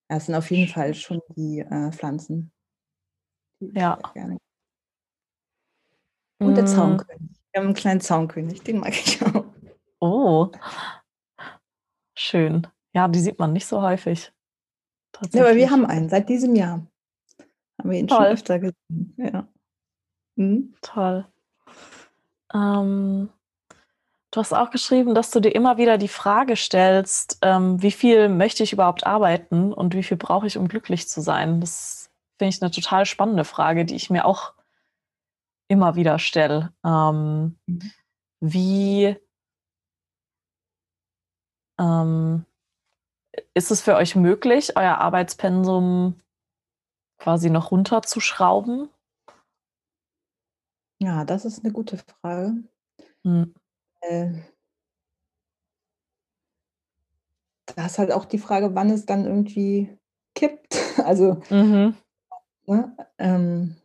Ja, 0.09 0.17
es 0.17 0.25
sind 0.25 0.35
auf 0.35 0.49
jeden 0.51 0.71
Fall 0.71 0.93
schon 0.93 1.21
die, 1.35 1.59
äh, 1.59 1.91
Pflanzen, 1.91 2.51
die 3.61 3.71
Ja. 3.75 3.97
Und 6.39 6.55
der 6.55 6.65
Hm. 6.65 6.67
Zaunkönig. 6.67 7.29
Wir 7.51 7.59
haben 7.61 7.67
einen 7.67 7.73
kleinen 7.75 8.01
Zaunkönig, 8.01 8.61
den 8.61 8.79
mag 8.79 8.91
ich 8.91 9.21
auch. 9.25 9.45
Oh. 9.99 10.51
Schön. 12.17 12.67
Ja, 12.93 13.07
die 13.07 13.19
sieht 13.19 13.39
man 13.39 13.53
nicht 13.53 13.65
so 13.65 13.81
häufig, 13.81 14.31
Ja, 15.33 15.41
aber 15.41 15.55
wir 15.55 15.69
haben 15.69 15.85
einen 15.85 16.09
seit 16.09 16.29
diesem 16.29 16.55
Jahr. 16.55 16.85
Haben 17.79 17.89
wir 17.91 17.99
ihn 17.99 18.09
schon 18.09 18.23
öfter 18.23 18.59
gesehen, 18.59 19.13
ja. 19.17 19.47
Mhm. 20.35 20.75
Toll. 20.81 21.25
Ähm, 22.53 23.29
du 24.31 24.39
hast 24.39 24.53
auch 24.53 24.71
geschrieben, 24.71 25.15
dass 25.15 25.31
du 25.31 25.39
dir 25.39 25.53
immer 25.53 25.77
wieder 25.77 25.97
die 25.97 26.07
Frage 26.07 26.55
stellst, 26.55 27.39
ähm, 27.41 27.81
wie 27.81 27.91
viel 27.91 28.29
möchte 28.29 28.63
ich 28.63 28.73
überhaupt 28.73 29.05
arbeiten 29.05 29.73
und 29.73 29.93
wie 29.93 30.03
viel 30.03 30.17
brauche 30.17 30.47
ich, 30.47 30.57
um 30.57 30.67
glücklich 30.67 31.07
zu 31.07 31.21
sein? 31.21 31.61
Das 31.61 32.11
finde 32.37 32.55
ich 32.55 32.61
eine 32.61 32.71
total 32.71 33.05
spannende 33.05 33.43
Frage, 33.43 33.85
die 33.85 33.95
ich 33.95 34.09
mir 34.09 34.25
auch 34.25 34.53
immer 35.67 35.95
wieder 35.95 36.19
stelle. 36.19 36.73
Ähm, 36.83 37.57
mhm. 37.67 37.91
Wie 38.41 39.15
ähm, 41.79 42.45
ist 43.53 43.71
es 43.71 43.81
für 43.81 43.95
euch 43.95 44.15
möglich, 44.15 44.75
euer 44.75 44.97
Arbeitspensum 44.97 46.15
quasi 47.17 47.49
noch 47.49 47.71
runterzuschrauben? 47.71 48.89
Ja, 51.01 51.23
das 51.23 51.45
ist 51.45 51.63
eine 51.63 51.71
gute 51.73 51.97
Frage. 51.97 52.61
Mhm. 53.23 53.53
Äh 54.01 54.33
da 57.75 57.85
ist 57.85 57.99
halt 57.99 58.11
auch 58.11 58.25
die 58.25 58.37
Frage, 58.39 58.75
wann 58.75 58.89
es 58.89 59.05
dann 59.05 59.25
irgendwie 59.25 59.97
kippt. 60.35 60.75
Also, 61.05 61.39
Mhm. 61.49 61.95
ne, 62.67 62.95
ähm, 63.19 63.75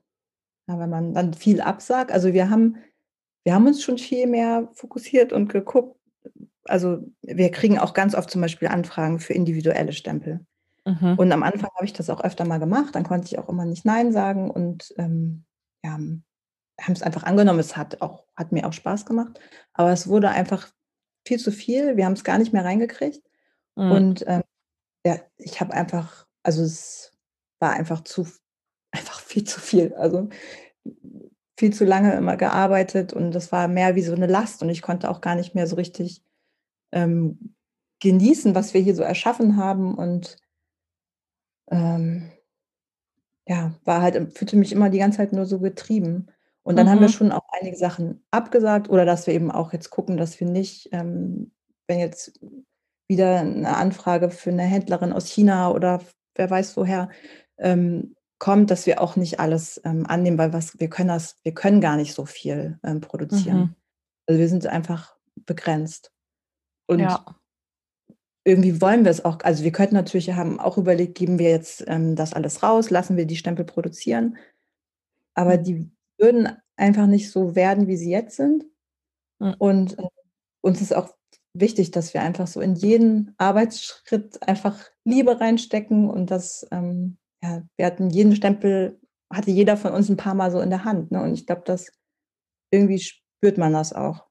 ja, 0.68 0.79
wenn 0.79 0.90
man 0.90 1.14
dann 1.14 1.35
viel 1.35 1.61
absagt. 1.61 2.12
Also, 2.12 2.33
wir 2.35 2.50
haben 2.50 2.77
wir 3.44 3.55
haben 3.55 3.66
uns 3.66 3.83
schon 3.83 3.98
viel 3.98 4.27
mehr 4.29 4.68
fokussiert 4.74 5.33
und 5.33 5.48
geguckt 5.50 5.96
also, 6.66 7.00
wir 7.22 7.50
kriegen 7.53 7.79
auch 7.79 7.94
ganz 7.94 8.14
oft 8.14 8.31
zum 8.31 8.40
Beispiel 8.42 8.68
Anfragen 8.68 9.20
für 9.20 9.35
individuelle 9.35 9.92
Stempel. 9.94 10.40
Mhm. 10.87 11.14
Und 11.18 11.33
am 11.33 11.42
Anfang 11.44 11.70
habe 11.77 11.87
ich 11.87 11.92
das 11.94 12.11
auch 12.11 12.22
öfter 12.22 12.46
mal 12.46 12.59
gemacht, 12.61 12.94
dann 12.96 13.05
konnte 13.05 13.27
ich 13.29 13.38
auch 13.38 13.48
immer 13.50 13.64
nicht 13.66 13.85
nein 13.87 14.12
sagen 14.12 14.50
und, 14.50 14.94
ähm, 14.98 15.44
ja 15.85 15.98
haben 16.80 16.92
es 16.92 17.02
einfach 17.02 17.22
angenommen. 17.24 17.60
Es 17.60 17.76
hat 17.76 18.00
auch 18.02 18.24
hat 18.37 18.52
mir 18.52 18.66
auch 18.66 18.72
Spaß 18.72 19.06
gemacht, 19.06 19.38
aber 19.72 19.92
es 19.92 20.08
wurde 20.08 20.30
einfach 20.30 20.68
viel 21.26 21.38
zu 21.38 21.52
viel. 21.52 21.96
Wir 21.96 22.04
haben 22.04 22.14
es 22.14 22.24
gar 22.24 22.38
nicht 22.38 22.52
mehr 22.52 22.64
reingekriegt. 22.64 23.22
Mhm. 23.76 23.90
Und 23.92 24.24
ähm, 24.26 24.42
ja, 25.06 25.20
ich 25.37 25.60
habe 25.60 25.72
einfach, 25.72 26.26
also 26.42 26.62
es 26.62 27.12
war 27.60 27.72
einfach 27.72 28.02
zu, 28.02 28.26
einfach 28.90 29.20
viel 29.20 29.44
zu 29.44 29.60
viel. 29.60 29.94
Also 29.94 30.28
viel 31.56 31.72
zu 31.72 31.84
lange 31.84 32.14
immer 32.14 32.37
gearbeitet 32.37 33.12
und 33.12 33.30
das 33.30 33.52
war 33.52 33.68
mehr 33.68 33.94
wie 33.94 34.02
so 34.02 34.14
eine 34.14 34.26
Last 34.26 34.62
und 34.62 34.68
ich 34.70 34.82
konnte 34.82 35.08
auch 35.08 35.20
gar 35.20 35.37
nicht 35.37 35.54
mehr 35.54 35.66
so 35.66 35.76
richtig 35.76 36.22
ähm, 36.92 37.54
genießen, 38.00 38.54
was 38.54 38.74
wir 38.74 38.80
hier 38.80 38.94
so 38.94 39.02
erschaffen 39.02 39.56
haben 39.56 39.94
und 39.94 40.37
ähm, 41.70 42.30
ja, 43.46 43.74
war 43.84 44.02
halt, 44.02 44.37
fühlte 44.37 44.56
mich 44.56 44.72
immer 44.72 44.90
die 44.90 44.98
ganze 44.98 45.18
Zeit 45.18 45.32
nur 45.32 45.46
so 45.46 45.60
getrieben. 45.60 46.26
Und 46.64 46.77
dann 46.77 46.87
mhm. 46.87 46.90
haben 46.90 47.00
wir 47.00 47.09
mhm. 47.09 47.12
schon 47.12 47.33
auch 47.33 47.46
einige 47.53 47.77
Sachen 47.77 48.24
abgesagt 48.31 48.88
oder 48.88 49.05
dass 49.05 49.27
wir 49.27 49.35
eben 49.35 49.50
auch 49.50 49.72
jetzt 49.72 49.90
gucken, 49.90 50.16
dass 50.16 50.40
wir 50.40 50.48
nicht, 50.48 50.88
ähm, 50.92 51.53
wenn 51.87 51.98
jetzt 51.98 52.40
wieder 53.07 53.40
eine 53.40 53.77
Anfrage 53.77 54.31
für 54.31 54.50
eine 54.50 54.62
Händlerin 54.62 55.12
aus 55.12 55.29
China 55.29 55.70
oder 55.70 56.00
wer 56.35 56.48
weiß 56.48 56.77
woher 56.77 57.11
ähm, 57.59 58.16
kommt, 58.38 58.70
dass 58.70 58.87
wir 58.87 59.00
auch 59.00 59.16
nicht 59.16 59.40
alles 59.40 59.81
ähm, 59.85 60.07
annehmen, 60.07 60.38
weil 60.38 60.53
was 60.53 60.79
wir 60.81 60.88
können 60.88 61.09
das, 61.09 61.37
wir 61.42 61.53
können 61.53 61.83
gar 61.83 61.96
nicht 61.96 62.14
so 62.14 62.24
viel 62.24 62.79
ähm, 62.83 63.00
produzieren. 63.03 63.59
Mhm. 63.59 63.74
Also 64.27 64.40
wir 64.40 64.48
sind 64.48 64.66
einfach 64.66 65.16
begrenzt. 65.44 66.12
Und 66.87 67.00
ja. 67.00 67.24
irgendwie 68.44 68.81
wollen 68.81 69.05
wir 69.05 69.11
es 69.11 69.24
auch, 69.24 69.38
also 69.42 69.64
wir 69.64 69.72
könnten 69.72 69.94
natürlich, 69.94 70.33
haben 70.33 70.61
auch 70.61 70.79
überlegt, 70.79 71.14
geben 71.14 71.38
wir 71.38 71.50
jetzt 71.50 71.85
ähm, 71.87 72.16
das 72.16 72.33
alles 72.33 72.62
raus, 72.62 72.88
lassen 72.88 73.18
wir 73.18 73.27
die 73.27 73.37
Stempel 73.37 73.66
produzieren. 73.66 74.38
Aber 75.35 75.59
mhm. 75.59 75.64
die 75.64 75.93
würden 76.18 76.48
einfach 76.77 77.07
nicht 77.07 77.31
so 77.31 77.55
werden, 77.55 77.87
wie 77.87 77.96
sie 77.96 78.11
jetzt 78.11 78.37
sind. 78.37 78.64
Mhm. 79.40 79.55
Und 79.59 79.98
äh, 79.98 80.09
uns 80.62 80.81
ist 80.81 80.94
auch 80.94 81.14
wichtig, 81.55 81.90
dass 81.90 82.14
wir 82.14 82.22
einfach 82.22 82.46
so 82.46 82.61
in 82.61 82.74
jeden 82.74 83.35
Arbeitsschritt 83.38 84.42
einfach 84.46 84.85
Liebe 85.05 85.40
reinstecken 85.40 86.11
und 86.11 86.31
das, 86.31 86.66
ähm, 86.70 87.18
ja, 87.42 87.62
wir 87.77 87.87
hatten 87.87 88.11
jeden 88.11 88.35
Stempel, 88.35 89.00
hatte 89.33 89.50
jeder 89.50 89.77
von 89.77 89.92
uns 89.92 90.09
ein 90.09 90.16
paar 90.16 90.35
Mal 90.35 90.50
so 90.50 90.61
in 90.61 90.70
der 90.70 90.85
Hand. 90.85 91.12
Ne? 91.12 91.22
Und 91.22 91.35
ich 91.35 91.46
glaube, 91.46 91.62
das 91.64 91.92
irgendwie 92.72 92.98
spürt 92.98 93.59
man 93.59 93.72
das 93.72 93.92
auch. 93.92 94.27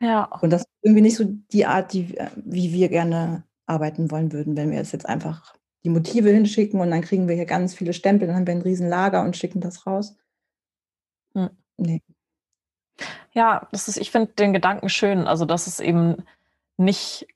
Ja. 0.00 0.24
Und 0.40 0.50
das 0.50 0.62
ist 0.62 0.68
irgendwie 0.82 1.02
nicht 1.02 1.16
so 1.16 1.24
die 1.24 1.66
Art, 1.66 1.92
die, 1.92 2.16
äh, 2.16 2.28
wie 2.36 2.72
wir 2.72 2.88
gerne 2.88 3.44
arbeiten 3.66 4.10
wollen 4.10 4.32
würden, 4.32 4.56
wenn 4.56 4.70
wir 4.70 4.80
es 4.80 4.92
jetzt 4.92 5.06
einfach 5.06 5.54
die 5.84 5.90
Motive 5.90 6.30
hinschicken 6.30 6.80
und 6.80 6.90
dann 6.90 7.00
kriegen 7.00 7.28
wir 7.28 7.36
hier 7.36 7.46
ganz 7.46 7.74
viele 7.74 7.94
Stempel, 7.94 8.26
dann 8.26 8.36
haben 8.36 8.46
wir 8.46 8.54
ein 8.54 8.62
riesen 8.62 8.88
Lager 8.88 9.22
und 9.22 9.36
schicken 9.36 9.60
das 9.60 9.86
raus. 9.86 10.16
Hm. 11.34 11.50
Nee. 11.76 12.02
Ja, 13.32 13.68
das 13.72 13.88
ist, 13.88 13.96
ich 13.96 14.10
finde 14.10 14.32
den 14.32 14.52
Gedanken 14.52 14.88
schön, 14.88 15.26
also 15.26 15.44
dass 15.44 15.66
es 15.66 15.80
eben 15.80 16.24
nicht 16.76 17.26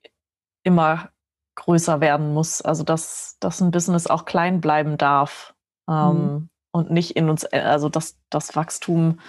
immer 0.63 1.09
größer 1.55 2.01
werden 2.01 2.33
muss, 2.33 2.61
also 2.61 2.83
dass, 2.83 3.37
dass 3.39 3.61
ein 3.61 3.71
Business 3.71 4.07
auch 4.07 4.25
klein 4.25 4.61
bleiben 4.61 4.97
darf 4.97 5.55
ähm, 5.87 5.95
mhm. 5.95 6.49
und 6.71 6.91
nicht 6.91 7.15
in 7.15 7.29
uns, 7.29 7.43
äh, 7.51 7.61
also 7.61 7.89
dass 7.89 8.17
das 8.29 8.55
Wachstum 8.55 9.19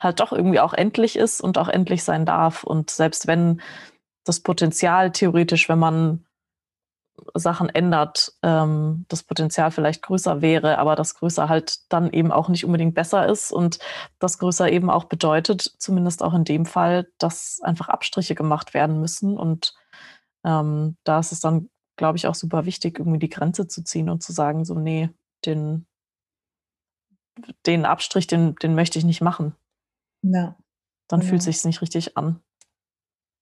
halt 0.00 0.20
doch 0.20 0.32
irgendwie 0.32 0.60
auch 0.60 0.72
endlich 0.74 1.16
ist 1.16 1.40
und 1.40 1.58
auch 1.58 1.68
endlich 1.68 2.02
sein 2.02 2.26
darf. 2.26 2.64
Und 2.64 2.90
selbst 2.90 3.26
wenn 3.26 3.62
das 4.24 4.40
Potenzial 4.40 5.12
theoretisch, 5.12 5.68
wenn 5.68 5.78
man 5.78 6.25
Sachen 7.34 7.68
ändert, 7.68 8.32
ähm, 8.42 9.04
das 9.08 9.22
Potenzial 9.22 9.70
vielleicht 9.70 10.02
größer 10.02 10.42
wäre, 10.42 10.78
aber 10.78 10.96
das 10.96 11.14
größer 11.14 11.48
halt 11.48 11.92
dann 11.92 12.10
eben 12.10 12.32
auch 12.32 12.48
nicht 12.48 12.64
unbedingt 12.64 12.94
besser 12.94 13.26
ist 13.28 13.52
und 13.52 13.78
das 14.18 14.38
größer 14.38 14.70
eben 14.70 14.90
auch 14.90 15.04
bedeutet, 15.04 15.62
zumindest 15.78 16.22
auch 16.22 16.34
in 16.34 16.44
dem 16.44 16.66
Fall, 16.66 17.08
dass 17.18 17.60
einfach 17.62 17.88
Abstriche 17.88 18.34
gemacht 18.34 18.74
werden 18.74 19.00
müssen. 19.00 19.36
Und 19.36 19.74
ähm, 20.44 20.96
da 21.04 21.18
ist 21.18 21.32
es 21.32 21.40
dann, 21.40 21.70
glaube 21.96 22.18
ich, 22.18 22.26
auch 22.26 22.34
super 22.34 22.66
wichtig, 22.66 22.98
irgendwie 22.98 23.18
die 23.18 23.30
Grenze 23.30 23.66
zu 23.66 23.82
ziehen 23.82 24.10
und 24.10 24.22
zu 24.22 24.32
sagen, 24.32 24.64
so, 24.64 24.74
nee, 24.74 25.10
den, 25.44 25.86
den 27.66 27.84
Abstrich, 27.84 28.26
den, 28.26 28.54
den 28.56 28.74
möchte 28.74 28.98
ich 28.98 29.04
nicht 29.04 29.20
machen. 29.20 29.54
Ja. 30.22 30.56
Dann 31.08 31.20
ja. 31.20 31.28
fühlt 31.28 31.42
sich 31.42 31.64
nicht 31.64 31.82
richtig 31.82 32.16
an. 32.16 32.40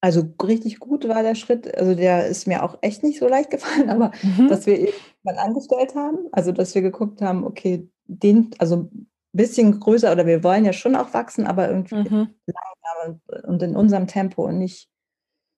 Also 0.04 0.34
richtig 0.42 0.80
gut 0.80 1.08
war 1.08 1.22
der 1.22 1.34
Schritt. 1.34 1.74
Also 1.78 1.94
der 1.94 2.26
ist 2.26 2.46
mir 2.46 2.62
auch 2.62 2.76
echt 2.82 3.02
nicht 3.02 3.18
so 3.18 3.26
leicht 3.26 3.50
gefallen, 3.50 3.88
aber 3.88 4.12
mhm. 4.22 4.48
dass 4.48 4.66
wir 4.66 4.76
jemanden 4.76 5.40
angestellt 5.40 5.94
haben, 5.94 6.18
also 6.30 6.52
dass 6.52 6.74
wir 6.74 6.82
geguckt 6.82 7.22
haben, 7.22 7.42
okay, 7.42 7.88
den, 8.04 8.50
also 8.58 8.90
ein 8.92 9.08
bisschen 9.32 9.80
größer 9.80 10.12
oder 10.12 10.26
wir 10.26 10.44
wollen 10.44 10.66
ja 10.66 10.74
schon 10.74 10.94
auch 10.94 11.14
wachsen, 11.14 11.46
aber 11.46 11.70
irgendwie 11.70 11.94
mhm. 11.94 12.34
langsam 12.44 13.22
und 13.44 13.62
in 13.62 13.76
unserem 13.76 14.06
Tempo 14.06 14.44
und 14.44 14.58
nicht 14.58 14.90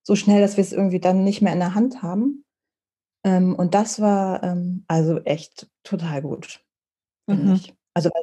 so 0.05 0.15
schnell, 0.15 0.41
dass 0.41 0.57
wir 0.57 0.63
es 0.63 0.73
irgendwie 0.73 1.01
dann 1.01 1.25
nicht 1.25 1.43
mehr 1.43 1.53
in 1.53 1.59
der 1.59 1.75
Hand 1.75 2.03
haben. 2.03 2.45
Ähm, 3.25 3.53
und 3.57 3.75
das 3.75 4.01
war 4.01 4.45
ähm, 4.45 4.85
also 4.87 5.19
echt 5.23 5.69
total 5.83 6.23
gut, 6.23 6.65
finde 7.29 7.47
mhm. 7.47 7.55
ich. 7.55 7.75
Also 7.95 8.11
weil, 8.15 8.23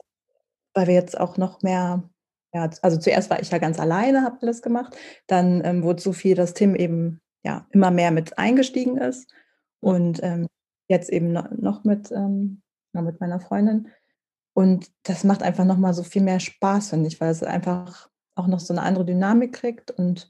weil 0.73 0.87
wir 0.87 0.93
jetzt 0.93 1.19
auch 1.19 1.35
noch 1.35 1.63
mehr 1.63 2.09
ja, 2.53 2.69
also 2.81 2.97
zuerst 2.97 3.29
war 3.29 3.41
ich 3.41 3.49
ja 3.49 3.57
ganz 3.57 3.79
alleine, 3.79 4.23
habe 4.23 4.37
alles 4.41 4.61
gemacht. 4.61 4.95
Dann 5.27 5.63
ähm, 5.65 5.83
wurde 5.83 6.01
so 6.01 6.13
viel, 6.13 6.35
dass 6.35 6.53
Tim 6.53 6.75
eben 6.75 7.19
ja 7.43 7.67
immer 7.71 7.91
mehr 7.91 8.11
mit 8.11 8.37
eingestiegen 8.37 8.97
ist 8.97 9.31
und 9.79 10.21
ähm, 10.23 10.47
jetzt 10.87 11.09
eben 11.09 11.31
noch 11.31 11.83
mit, 11.83 12.11
ähm, 12.11 12.61
mit 12.93 13.19
meiner 13.19 13.39
Freundin. 13.39 13.89
Und 14.55 14.91
das 15.03 15.23
macht 15.23 15.41
einfach 15.41 15.65
noch 15.65 15.77
mal 15.77 15.93
so 15.93 16.03
viel 16.03 16.21
mehr 16.21 16.39
Spaß, 16.39 16.91
finde 16.91 17.07
ich, 17.07 17.19
weil 17.19 17.31
es 17.31 17.41
einfach 17.41 18.09
auch 18.35 18.47
noch 18.47 18.59
so 18.59 18.73
eine 18.73 18.83
andere 18.83 19.05
Dynamik 19.05 19.53
kriegt 19.53 19.91
und 19.91 20.29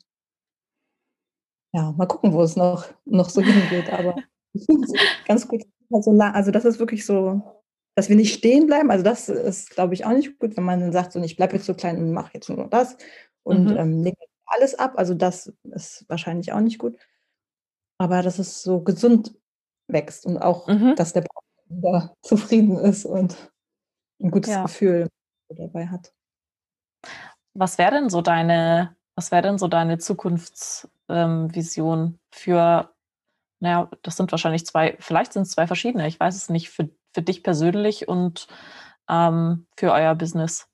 ja, 1.73 1.91
mal 1.91 2.05
gucken, 2.05 2.33
wo 2.33 2.41
es 2.41 2.55
noch, 2.55 2.85
noch 3.05 3.29
so 3.29 3.41
hingeht. 3.41 3.91
Aber 3.91 4.15
ich 4.53 4.65
finde 4.65 4.87
es 4.87 4.93
ganz 5.27 5.47
gut. 5.47 5.63
Also, 5.91 6.11
also 6.11 6.51
das 6.51 6.65
ist 6.65 6.79
wirklich 6.79 7.05
so 7.05 7.62
dass 7.95 8.09
wir 8.09 8.15
nicht 8.15 8.33
stehen 8.33 8.67
bleiben. 8.67 8.91
Also 8.91 9.03
das 9.03 9.29
ist, 9.29 9.69
glaube 9.69 9.93
ich, 9.93 10.05
auch 10.05 10.11
nicht 10.11 10.39
gut, 10.39 10.57
wenn 10.57 10.63
man 10.63 10.79
dann 10.79 10.91
sagt, 10.91 11.11
so, 11.11 11.21
ich 11.21 11.35
bleibe 11.35 11.55
jetzt 11.55 11.65
so 11.65 11.73
klein 11.73 11.97
und 11.97 12.11
mache 12.11 12.31
jetzt 12.33 12.49
nur 12.49 12.67
das 12.67 12.97
und 13.43 13.65
mhm. 13.65 13.77
ähm, 13.77 14.03
lege 14.03 14.17
alles 14.45 14.75
ab. 14.75 14.93
Also 14.97 15.13
das 15.13 15.53
ist 15.63 16.05
wahrscheinlich 16.09 16.53
auch 16.53 16.59
nicht 16.59 16.79
gut. 16.79 16.97
Aber 17.99 18.21
dass 18.21 18.39
es 18.39 18.63
so 18.63 18.81
gesund 18.81 19.35
wächst 19.87 20.25
und 20.25 20.37
auch, 20.37 20.67
mhm. 20.67 20.95
dass 20.95 21.13
der 21.13 21.25
Partner 21.69 22.15
zufrieden 22.21 22.77
ist 22.77 23.05
und 23.05 23.51
ein 24.21 24.31
gutes 24.31 24.53
ja. 24.53 24.63
Gefühl 24.63 25.07
dabei 25.49 25.87
hat. 25.87 26.13
Was 27.53 27.77
wäre 27.77 27.91
denn 27.91 28.09
so 28.09 28.21
deine, 28.21 28.95
was 29.15 29.31
wäre 29.31 29.43
denn 29.43 29.59
so 29.59 29.67
deine 29.67 29.99
Zukunftsvision 29.99 31.99
ähm, 31.99 32.19
für, 32.31 32.89
naja, 33.59 33.91
das 34.01 34.17
sind 34.17 34.31
wahrscheinlich 34.31 34.65
zwei, 34.65 34.97
vielleicht 34.99 35.33
sind 35.33 35.43
es 35.43 35.51
zwei 35.51 35.67
verschiedene, 35.67 36.07
ich 36.07 36.19
weiß 36.19 36.35
es 36.35 36.49
nicht, 36.49 36.71
für 36.71 36.89
für 37.13 37.21
dich 37.21 37.43
persönlich 37.43 38.07
und 38.07 38.47
ähm, 39.09 39.65
für 39.77 39.91
euer 39.91 40.15
Business? 40.15 40.67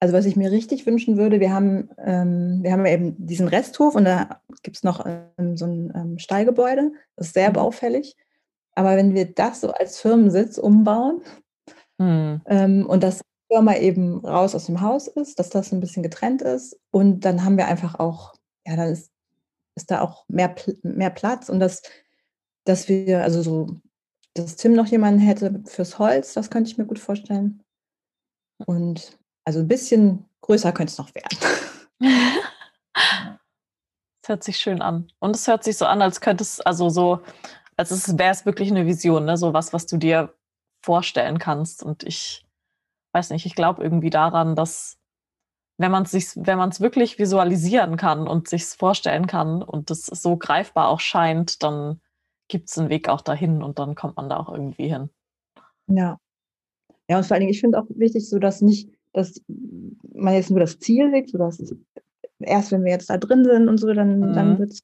Also 0.00 0.14
was 0.14 0.24
ich 0.24 0.36
mir 0.36 0.50
richtig 0.50 0.86
wünschen 0.86 1.18
würde, 1.18 1.40
wir 1.40 1.52
haben, 1.52 1.90
ähm, 1.98 2.60
wir 2.62 2.72
haben 2.72 2.86
eben 2.86 3.26
diesen 3.26 3.48
Resthof 3.48 3.94
und 3.94 4.06
da 4.06 4.40
gibt 4.62 4.76
es 4.76 4.82
noch 4.82 5.04
ähm, 5.04 5.56
so 5.56 5.66
ein 5.66 5.92
ähm, 5.94 6.18
Stallgebäude, 6.18 6.92
das 7.16 7.28
ist 7.28 7.34
sehr 7.34 7.50
mhm. 7.50 7.54
baufällig. 7.54 8.16
Aber 8.74 8.96
wenn 8.96 9.14
wir 9.14 9.26
das 9.26 9.60
so 9.60 9.72
als 9.72 10.00
Firmensitz 10.00 10.56
umbauen 10.56 11.22
mhm. 11.98 12.86
und 12.86 13.02
das 13.02 13.20
Firma 13.50 13.74
eben 13.74 14.24
raus 14.24 14.54
aus 14.54 14.66
dem 14.66 14.80
Haus 14.80 15.08
ist, 15.08 15.38
dass 15.38 15.50
das 15.50 15.72
ein 15.72 15.80
bisschen 15.80 16.04
getrennt 16.04 16.40
ist 16.40 16.78
und 16.92 17.24
dann 17.24 17.44
haben 17.44 17.58
wir 17.58 17.66
einfach 17.66 17.98
auch, 17.98 18.34
ja, 18.64 18.76
dann 18.76 18.90
ist, 18.90 19.10
ist 19.74 19.90
da 19.90 20.00
auch 20.02 20.24
mehr, 20.28 20.54
mehr 20.82 21.10
Platz 21.10 21.48
und 21.48 21.58
das, 21.58 21.82
dass 22.64 22.88
wir, 22.88 23.22
also 23.24 23.42
so 23.42 23.80
dass 24.34 24.56
Tim 24.56 24.74
noch 24.74 24.86
jemanden 24.86 25.20
hätte 25.20 25.62
fürs 25.66 25.98
Holz, 25.98 26.34
das 26.34 26.50
könnte 26.50 26.70
ich 26.70 26.78
mir 26.78 26.86
gut 26.86 26.98
vorstellen. 26.98 27.62
Und 28.66 29.18
also 29.44 29.60
ein 29.60 29.68
bisschen 29.68 30.26
größer 30.42 30.72
könnte 30.72 30.92
es 30.92 30.98
noch 30.98 31.14
werden. 31.14 31.38
Es 34.22 34.28
hört 34.28 34.44
sich 34.44 34.58
schön 34.58 34.82
an. 34.82 35.10
Und 35.18 35.34
es 35.34 35.46
hört 35.48 35.64
sich 35.64 35.76
so 35.76 35.86
an, 35.86 36.02
als 36.02 36.20
könnte 36.20 36.42
es, 36.42 36.60
also 36.60 36.88
so, 36.88 37.20
als 37.76 38.18
wäre 38.18 38.30
es 38.30 38.46
wirklich 38.46 38.70
eine 38.70 38.86
Vision, 38.86 39.24
ne? 39.24 39.36
So 39.36 39.52
was, 39.52 39.72
was 39.72 39.86
du 39.86 39.96
dir 39.96 40.34
vorstellen 40.84 41.38
kannst. 41.38 41.82
Und 41.82 42.04
ich 42.04 42.44
weiß 43.12 43.30
nicht, 43.30 43.46
ich 43.46 43.54
glaube 43.54 43.82
irgendwie 43.82 44.10
daran, 44.10 44.54
dass 44.54 44.98
wenn 45.78 45.90
man 45.90 46.02
es 46.02 46.10
sich, 46.10 46.28
wenn 46.36 46.58
man 46.58 46.68
es 46.68 46.80
wirklich 46.80 47.18
visualisieren 47.18 47.96
kann 47.96 48.28
und 48.28 48.48
sich 48.48 48.66
vorstellen 48.66 49.26
kann 49.26 49.62
und 49.62 49.88
das 49.88 50.06
so 50.06 50.36
greifbar 50.36 50.88
auch 50.88 51.00
scheint, 51.00 51.62
dann 51.62 52.00
gibt 52.50 52.68
es 52.68 52.76
einen 52.76 52.90
Weg 52.90 53.08
auch 53.08 53.22
dahin 53.22 53.62
und 53.62 53.78
dann 53.78 53.94
kommt 53.94 54.16
man 54.16 54.28
da 54.28 54.36
auch 54.36 54.52
irgendwie 54.52 54.88
hin. 54.88 55.08
Ja. 55.86 56.18
Ja, 57.08 57.16
und 57.16 57.24
vor 57.24 57.34
allen 57.34 57.40
Dingen, 57.40 57.52
ich 57.52 57.60
finde 57.60 57.78
auch 57.78 57.86
wichtig, 57.88 58.28
so 58.28 58.38
dass 58.38 58.60
nicht, 58.60 58.90
dass 59.12 59.40
man 60.12 60.34
jetzt 60.34 60.50
nur 60.50 60.60
das 60.60 60.78
Ziel 60.78 61.08
legt, 61.08 61.30
so 61.30 61.38
dass 61.38 61.58
erst 62.40 62.72
wenn 62.72 62.84
wir 62.84 62.92
jetzt 62.92 63.10
da 63.10 63.16
drin 63.16 63.44
sind 63.44 63.68
und 63.68 63.78
so, 63.78 63.92
dann, 63.92 64.20
mhm. 64.20 64.32
dann 64.34 64.58
wird 64.58 64.70
es, 64.70 64.80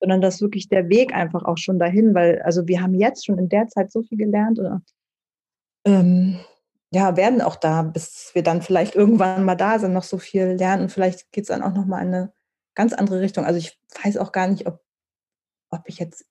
sondern 0.00 0.20
dass 0.20 0.40
wirklich 0.40 0.68
der 0.68 0.88
Weg 0.88 1.14
einfach 1.14 1.44
auch 1.44 1.58
schon 1.58 1.78
dahin, 1.78 2.14
weil, 2.14 2.40
also 2.42 2.66
wir 2.66 2.80
haben 2.80 2.94
jetzt 2.94 3.26
schon 3.26 3.38
in 3.38 3.48
der 3.48 3.68
Zeit 3.68 3.92
so 3.92 4.02
viel 4.02 4.18
gelernt 4.18 4.58
oder 4.58 4.82
ähm, 5.86 6.40
ja, 6.92 7.16
werden 7.16 7.40
auch 7.40 7.56
da, 7.56 7.82
bis 7.82 8.30
wir 8.34 8.42
dann 8.42 8.62
vielleicht 8.62 8.94
irgendwann 8.94 9.44
mal 9.44 9.54
da 9.54 9.78
sind, 9.78 9.92
noch 9.92 10.02
so 10.02 10.18
viel 10.18 10.56
lernen 10.58 10.84
und 10.84 10.92
vielleicht 10.92 11.30
geht 11.32 11.44
es 11.44 11.48
dann 11.48 11.62
auch 11.62 11.72
nochmal 11.72 12.02
in 12.02 12.14
eine 12.14 12.32
ganz 12.74 12.92
andere 12.92 13.20
Richtung. 13.20 13.44
Also 13.44 13.58
ich 13.58 13.78
weiß 14.02 14.16
auch 14.16 14.32
gar 14.32 14.48
nicht, 14.48 14.66
ob, 14.66 14.80
ob 15.70 15.82
ich 15.86 15.98
jetzt 15.98 16.24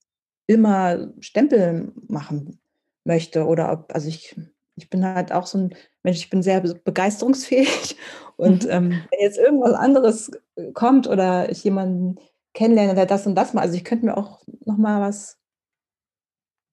immer 0.49 1.13
Stempel 1.19 1.93
machen 2.07 2.59
möchte 3.05 3.45
oder 3.45 3.71
ob, 3.71 3.93
also 3.93 4.07
ich, 4.07 4.35
ich 4.75 4.89
bin 4.89 5.05
halt 5.05 5.31
auch 5.31 5.45
so 5.45 5.59
ein 5.59 5.75
Mensch, 6.01 6.17
ich 6.17 6.31
bin 6.31 6.41
sehr 6.41 6.61
begeisterungsfähig 6.61 7.95
und 8.35 8.63
mhm. 8.63 8.71
ähm, 8.71 8.89
wenn 9.11 9.19
jetzt 9.19 9.37
irgendwas 9.37 9.73
anderes 9.73 10.31
kommt 10.73 11.07
oder 11.07 11.51
ich 11.51 11.63
jemanden 11.63 12.15
kennenlerne, 12.55 12.95
der 12.95 13.05
das 13.05 13.27
und 13.27 13.35
das 13.35 13.53
mal, 13.53 13.61
also 13.61 13.75
ich 13.75 13.83
könnte 13.83 14.07
mir 14.07 14.17
auch 14.17 14.41
nochmal 14.65 15.01
was, 15.01 15.37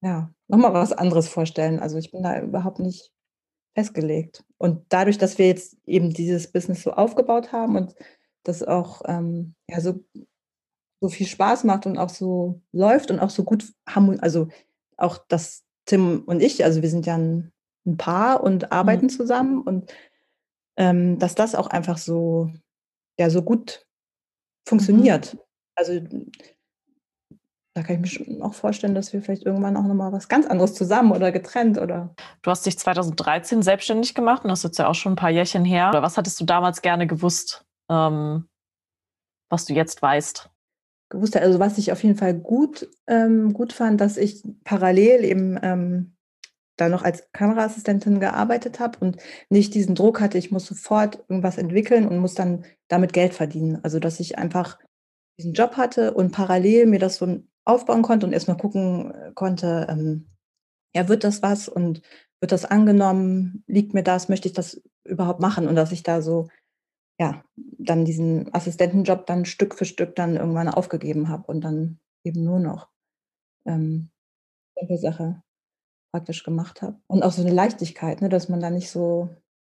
ja, 0.01 0.33
nochmal 0.47 0.73
was 0.73 0.91
anderes 0.91 1.27
vorstellen. 1.27 1.79
Also 1.79 1.97
ich 1.97 2.11
bin 2.11 2.23
da 2.23 2.41
überhaupt 2.41 2.79
nicht 2.79 3.11
festgelegt. 3.75 4.43
Und 4.57 4.85
dadurch, 4.89 5.19
dass 5.19 5.37
wir 5.37 5.45
jetzt 5.45 5.77
eben 5.85 6.11
dieses 6.13 6.51
Business 6.51 6.81
so 6.81 6.93
aufgebaut 6.93 7.51
haben 7.51 7.75
und 7.75 7.93
das 8.43 8.63
auch 8.63 9.03
ähm, 9.05 9.53
ja, 9.69 9.81
so, 9.81 10.03
so 11.07 11.15
viel 11.15 11.27
Spaß 11.27 11.63
macht 11.63 11.85
und 11.85 11.97
auch 11.97 12.09
so 12.09 12.61
läuft 12.73 13.11
und 13.11 13.19
auch 13.19 13.29
so 13.29 13.43
gut 13.43 13.65
haben, 13.87 14.19
also 14.19 14.49
auch 14.97 15.17
das 15.29 15.63
Tim 15.85 16.23
und 16.25 16.41
ich, 16.41 16.65
also 16.65 16.81
wir 16.81 16.89
sind 16.89 17.05
ja 17.05 17.15
ein, 17.15 17.51
ein 17.85 17.95
Paar 17.97 18.43
und 18.43 18.71
arbeiten 18.71 19.05
mhm. 19.05 19.09
zusammen 19.09 19.61
und 19.61 19.93
ähm, 20.77 21.17
dass 21.17 21.33
das 21.33 21.55
auch 21.55 21.67
einfach 21.67 21.97
so, 21.97 22.51
ja, 23.17 23.29
so 23.29 23.41
gut 23.41 23.85
funktioniert. 24.67 25.33
Mhm. 25.33 25.39
Also 25.75 26.01
da 27.73 27.83
kann 27.83 27.95
ich 27.95 28.01
mir 28.01 28.07
schon 28.07 28.41
auch 28.41 28.53
vorstellen, 28.53 28.95
dass 28.95 29.13
wir 29.13 29.21
vielleicht 29.21 29.45
irgendwann 29.45 29.77
auch 29.77 29.83
nochmal 29.83 30.11
was 30.11 30.27
ganz 30.27 30.45
anderes 30.47 30.73
zusammen 30.73 31.11
oder 31.11 31.31
getrennt 31.31 31.77
oder. 31.77 32.13
Du 32.41 32.51
hast 32.51 32.65
dich 32.65 32.77
2013 32.77 33.61
selbstständig 33.61 34.13
gemacht 34.13 34.43
und 34.43 34.49
das 34.49 34.59
ist 34.59 34.63
jetzt 34.63 34.79
ja 34.79 34.87
auch 34.87 34.95
schon 34.95 35.13
ein 35.13 35.17
paar 35.17 35.29
Jährchen 35.29 35.63
her. 35.63 35.89
Oder 35.89 36.01
was 36.01 36.17
hattest 36.17 36.39
du 36.41 36.45
damals 36.45 36.81
gerne 36.81 37.07
gewusst, 37.07 37.65
ähm, 37.89 38.49
was 39.49 39.65
du 39.65 39.73
jetzt 39.73 40.01
weißt? 40.01 40.49
Gewusst, 41.09 41.37
also 41.37 41.59
was 41.59 41.77
ich 41.77 41.91
auf 41.91 42.03
jeden 42.03 42.17
Fall 42.17 42.33
gut, 42.33 42.89
ähm, 43.07 43.53
gut 43.53 43.71
fand, 43.71 44.01
dass 44.01 44.17
ich 44.17 44.43
parallel 44.63 45.23
eben 45.23 45.57
ähm, 45.61 46.17
da 46.75 46.89
noch 46.89 47.03
als 47.03 47.31
Kameraassistentin 47.31 48.19
gearbeitet 48.19 48.79
habe 48.79 48.99
und 48.99 49.17
nicht 49.49 49.73
diesen 49.73 49.95
Druck 49.95 50.21
hatte, 50.21 50.37
ich 50.37 50.51
muss 50.51 50.65
sofort 50.65 51.23
irgendwas 51.27 51.57
entwickeln 51.57 52.07
und 52.07 52.19
muss 52.19 52.35
dann 52.35 52.65
damit 52.87 53.13
Geld 53.13 53.33
verdienen. 53.33 53.79
Also 53.83 53.99
dass 53.99 54.19
ich 54.19 54.37
einfach 54.37 54.77
diesen 55.37 55.53
Job 55.53 55.77
hatte 55.77 56.13
und 56.13 56.31
parallel 56.31 56.85
mir 56.85 56.99
das 56.99 57.17
so 57.17 57.39
aufbauen 57.65 58.01
konnte 58.01 58.25
und 58.25 58.33
erstmal 58.33 58.57
gucken 58.57 59.11
äh, 59.11 59.31
konnte, 59.33 59.87
ähm, 59.89 60.27
ja, 60.95 61.07
wird 61.07 61.23
das 61.23 61.41
was 61.41 61.67
und 61.67 62.01
wird 62.39 62.51
das 62.51 62.65
angenommen, 62.65 63.63
liegt 63.67 63.93
mir 63.93 64.03
das, 64.03 64.29
möchte 64.29 64.47
ich 64.47 64.53
das 64.53 64.81
überhaupt 65.03 65.39
machen? 65.39 65.67
Und 65.67 65.75
dass 65.75 65.91
ich 65.91 66.03
da 66.03 66.21
so, 66.21 66.47
ja, 67.19 67.43
dann 67.55 68.05
diesen 68.05 68.53
Assistentenjob 68.53 69.25
dann 69.25 69.45
Stück 69.45 69.75
für 69.75 69.85
Stück 69.85 70.15
dann 70.15 70.35
irgendwann 70.35 70.69
aufgegeben 70.69 71.29
habe 71.29 71.43
und 71.47 71.61
dann 71.61 71.99
eben 72.23 72.43
nur 72.43 72.59
noch 72.59 72.89
ähm, 73.65 74.11
Sache 74.97 75.41
praktisch 76.11 76.43
gemacht 76.43 76.81
habe. 76.81 76.99
Und 77.07 77.23
auch 77.23 77.31
so 77.31 77.41
eine 77.41 77.53
Leichtigkeit, 77.53 78.21
ne, 78.21 78.29
dass 78.29 78.49
man 78.49 78.61
da 78.61 78.69
nicht 78.69 78.91
so, 78.91 79.29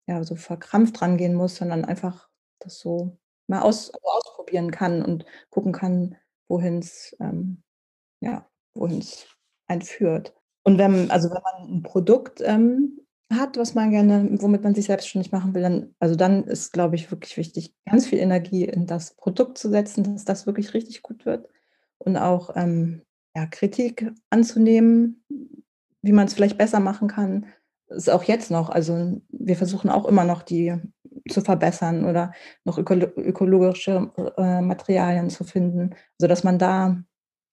ja, 0.06 0.22
so 0.24 0.36
verkrampft 0.36 1.00
rangehen 1.00 1.34
muss, 1.34 1.56
sondern 1.56 1.84
einfach 1.84 2.28
das 2.60 2.78
so 2.78 3.18
mal 3.46 3.62
aus, 3.62 3.90
also 3.92 4.06
ausprobieren 4.06 4.70
kann 4.70 5.02
und 5.02 5.24
gucken 5.48 5.72
kann, 5.72 6.16
wohin 6.48 6.78
es 6.78 7.16
ähm, 7.20 7.62
ja, 8.20 8.46
wohin 8.74 8.98
es 8.98 9.26
einen 9.66 9.82
führt. 9.82 10.34
Und 10.62 10.78
wenn, 10.78 11.10
also 11.10 11.30
wenn 11.30 11.42
man 11.42 11.78
ein 11.78 11.82
Produkt 11.82 12.40
ähm, 12.44 13.00
hat, 13.30 13.56
was 13.56 13.74
man 13.74 13.90
gerne, 13.90 14.28
womit 14.40 14.62
man 14.62 14.74
sich 14.74 14.86
selbstständig 14.86 15.30
machen 15.30 15.54
will, 15.54 15.62
dann, 15.62 15.94
also 16.00 16.16
dann 16.16 16.44
ist, 16.44 16.72
glaube 16.72 16.96
ich, 16.96 17.10
wirklich 17.10 17.36
wichtig, 17.36 17.74
ganz 17.88 18.06
viel 18.06 18.18
Energie 18.18 18.64
in 18.64 18.86
das 18.86 19.14
Produkt 19.14 19.58
zu 19.58 19.70
setzen, 19.70 20.02
dass 20.02 20.24
das 20.24 20.46
wirklich 20.46 20.74
richtig 20.74 21.02
gut 21.02 21.24
wird 21.24 21.48
und 21.98 22.16
auch 22.16 22.50
ähm, 22.56 23.02
ja, 23.36 23.46
Kritik 23.46 24.10
anzunehmen, 24.30 25.24
wie 26.02 26.12
man 26.12 26.26
es 26.26 26.34
vielleicht 26.34 26.58
besser 26.58 26.80
machen 26.80 27.08
kann. 27.08 27.46
Ist 27.88 28.10
auch 28.10 28.24
jetzt 28.24 28.50
noch. 28.50 28.70
Also 28.70 29.20
wir 29.28 29.56
versuchen 29.56 29.90
auch 29.90 30.06
immer 30.06 30.24
noch 30.24 30.42
die 30.42 30.76
zu 31.28 31.40
verbessern 31.40 32.04
oder 32.04 32.32
noch 32.64 32.78
öko 32.78 32.94
ökologische 32.94 34.10
äh, 34.36 34.60
Materialien 34.60 35.30
zu 35.30 35.44
finden, 35.44 35.94
sodass 36.18 36.44
man 36.44 36.58
da 36.58 37.02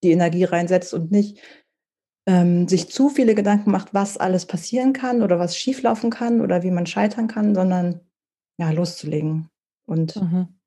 die 0.04 0.12
Energie 0.12 0.44
reinsetzt 0.44 0.94
und 0.94 1.12
nicht 1.12 1.40
ähm, 2.28 2.68
sich 2.68 2.90
zu 2.90 3.10
viele 3.10 3.34
Gedanken 3.34 3.72
macht, 3.72 3.94
was 3.94 4.18
alles 4.18 4.46
passieren 4.46 4.94
kann 4.94 5.24
oder 5.24 5.40
was 5.40 5.58
schieflaufen 5.58 6.10
kann 6.10 6.42
oder 6.42 6.62
wie 6.62 6.72
man 6.72 6.86
scheitern 6.86 7.28
kann, 7.28 7.56
sondern 7.56 8.02
ja, 8.60 8.72
loszulegen 8.72 9.50
und 9.86 10.16
mhm. 10.18 10.60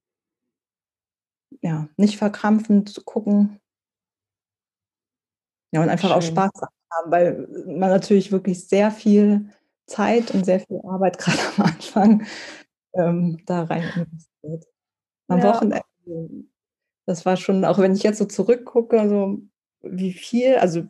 ja, 1.61 1.89
nicht 1.97 2.17
verkrampfend 2.17 2.89
zu 2.89 3.05
gucken. 3.05 3.61
Ja, 5.73 5.83
und 5.83 5.89
einfach 5.89 6.09
Schön. 6.09 6.19
auch 6.19 6.23
Spaß 6.23 6.51
haben, 6.93 7.11
weil 7.11 7.47
man 7.67 7.91
natürlich 7.91 8.33
wirklich 8.33 8.67
sehr 8.67 8.91
viel 8.91 9.51
Zeit 9.87 10.33
und 10.33 10.45
sehr 10.45 10.61
viel 10.61 10.81
Arbeit 10.85 11.19
gerade 11.19 11.39
am 11.57 11.65
Anfang 11.67 12.27
ähm, 12.95 13.43
da 13.45 13.65
rein 13.65 13.85
investiert. 13.95 14.65
Am 15.29 15.39
ja. 15.39 15.45
Wochenende 15.45 15.85
das 17.07 17.27
war 17.27 17.37
schon, 17.37 17.65
auch 17.65 17.79
wenn 17.79 17.95
ich 17.95 18.05
jetzt 18.05 18.19
so 18.19 18.25
zurückgucke, 18.25 19.09
so 19.09 19.43
wie 19.83 20.13
viel, 20.13 20.57
also 20.57 20.85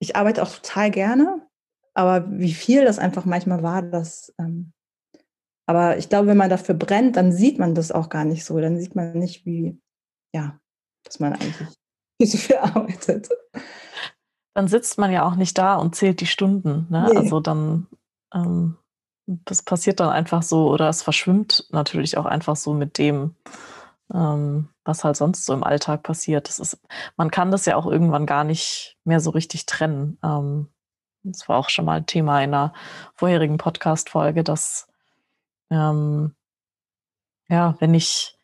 ich 0.00 0.16
arbeite 0.16 0.42
auch 0.42 0.52
total 0.52 0.90
gerne, 0.90 1.46
aber 1.94 2.30
wie 2.30 2.54
viel 2.54 2.84
das 2.84 2.98
einfach 2.98 3.24
manchmal 3.24 3.62
war, 3.62 3.82
das, 3.82 4.34
ähm, 4.38 4.72
aber 5.70 5.98
ich 5.98 6.08
glaube, 6.08 6.26
wenn 6.26 6.36
man 6.36 6.50
dafür 6.50 6.74
brennt, 6.74 7.14
dann 7.14 7.30
sieht 7.30 7.60
man 7.60 7.76
das 7.76 7.92
auch 7.92 8.08
gar 8.08 8.24
nicht 8.24 8.44
so. 8.44 8.58
Dann 8.58 8.76
sieht 8.80 8.96
man 8.96 9.12
nicht, 9.12 9.46
wie, 9.46 9.80
ja, 10.34 10.58
dass 11.04 11.20
man 11.20 11.34
eigentlich 11.34 11.68
viel 12.20 12.26
so 12.26 12.38
viel 12.38 12.56
arbeitet. 12.56 13.28
Dann 14.52 14.66
sitzt 14.66 14.98
man 14.98 15.12
ja 15.12 15.24
auch 15.24 15.36
nicht 15.36 15.56
da 15.56 15.76
und 15.76 15.94
zählt 15.94 16.20
die 16.20 16.26
Stunden. 16.26 16.88
Ne? 16.90 17.08
Nee. 17.08 17.16
Also 17.16 17.38
dann, 17.38 17.86
ähm, 18.34 18.78
das 19.26 19.62
passiert 19.62 20.00
dann 20.00 20.08
einfach 20.08 20.42
so 20.42 20.70
oder 20.70 20.88
es 20.88 21.02
verschwimmt 21.02 21.68
natürlich 21.70 22.16
auch 22.16 22.26
einfach 22.26 22.56
so 22.56 22.74
mit 22.74 22.98
dem, 22.98 23.36
ähm, 24.12 24.68
was 24.84 25.04
halt 25.04 25.16
sonst 25.16 25.44
so 25.44 25.52
im 25.52 25.64
Alltag 25.64 26.02
passiert. 26.02 26.48
Das 26.48 26.58
ist, 26.58 26.80
man 27.16 27.30
kann 27.30 27.50
das 27.50 27.66
ja 27.66 27.76
auch 27.76 27.86
irgendwann 27.86 28.26
gar 28.26 28.44
nicht 28.44 28.96
mehr 29.04 29.20
so 29.20 29.30
richtig 29.30 29.66
trennen. 29.66 30.18
Ähm, 30.24 30.68
das 31.22 31.48
war 31.48 31.58
auch 31.58 31.68
schon 31.68 31.84
mal 31.84 31.98
ein 31.98 32.06
Thema 32.06 32.42
in 32.42 32.54
einer 32.54 32.72
vorherigen 33.14 33.58
Podcast-Folge, 33.58 34.42
dass 34.42 34.88
ähm, 35.70 36.34
ja, 37.48 37.76
wenn 37.78 37.94
ich 37.94 38.36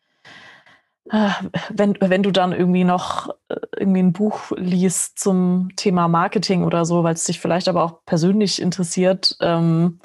äh, 1.09 1.29
wenn, 1.69 1.97
wenn 1.99 2.23
du 2.23 2.31
dann 2.31 2.51
irgendwie 2.51 2.83
noch 2.83 3.29
äh, 3.49 3.55
irgendwie 3.77 4.01
ein 4.01 4.13
Buch 4.13 4.51
liest 4.55 5.19
zum 5.19 5.69
Thema 5.75 6.07
Marketing 6.07 6.63
oder 6.63 6.85
so, 6.85 7.03
weil 7.03 7.13
es 7.13 7.23
dich 7.23 7.39
vielleicht 7.39 7.67
aber 7.67 7.83
auch 7.83 8.05
persönlich 8.05 8.61
interessiert, 8.61 9.37
ähm, 9.41 9.99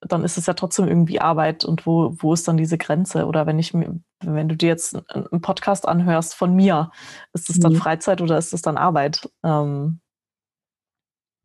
dann 0.00 0.24
ist 0.24 0.38
es 0.38 0.46
ja 0.46 0.54
trotzdem 0.54 0.88
irgendwie 0.88 1.20
Arbeit 1.20 1.64
und 1.64 1.86
wo, 1.86 2.14
wo 2.18 2.32
ist 2.32 2.48
dann 2.48 2.56
diese 2.56 2.78
Grenze? 2.78 3.26
Oder 3.26 3.46
wenn 3.46 3.58
ich 3.58 3.74
mir, 3.74 4.00
wenn 4.20 4.48
du 4.48 4.56
dir 4.56 4.68
jetzt 4.68 4.96
einen 5.10 5.42
Podcast 5.42 5.86
anhörst 5.86 6.34
von 6.34 6.54
mir, 6.54 6.90
ist 7.32 7.50
es 7.50 7.60
dann 7.60 7.74
mhm. 7.74 7.76
Freizeit 7.76 8.20
oder 8.20 8.38
ist 8.38 8.52
es 8.52 8.62
dann 8.62 8.78
Arbeit? 8.78 9.30
Ähm, 9.42 10.00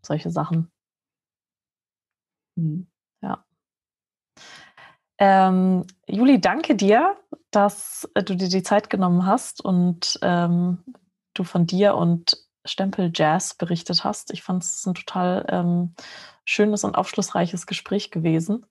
solche 0.01 0.31
Sachen. 0.31 0.71
Mhm. 2.55 2.87
Ja. 3.21 3.43
Ähm, 5.17 5.85
Juli, 6.07 6.39
danke 6.39 6.75
dir, 6.75 7.17
dass 7.51 8.09
du 8.15 8.35
dir 8.35 8.49
die 8.49 8.63
Zeit 8.63 8.89
genommen 8.89 9.25
hast 9.25 9.63
und 9.63 10.17
ähm, 10.21 10.83
du 11.33 11.43
von 11.43 11.65
dir 11.65 11.95
und 11.95 12.37
Stempel 12.65 13.11
Jazz 13.13 13.53
berichtet 13.53 14.03
hast. 14.03 14.31
Ich 14.31 14.43
fand 14.43 14.63
es 14.63 14.85
ein 14.85 14.95
total 14.95 15.45
ähm, 15.49 15.93
schönes 16.45 16.83
und 16.83 16.95
aufschlussreiches 16.95 17.67
Gespräch 17.67 18.11
gewesen. 18.11 18.65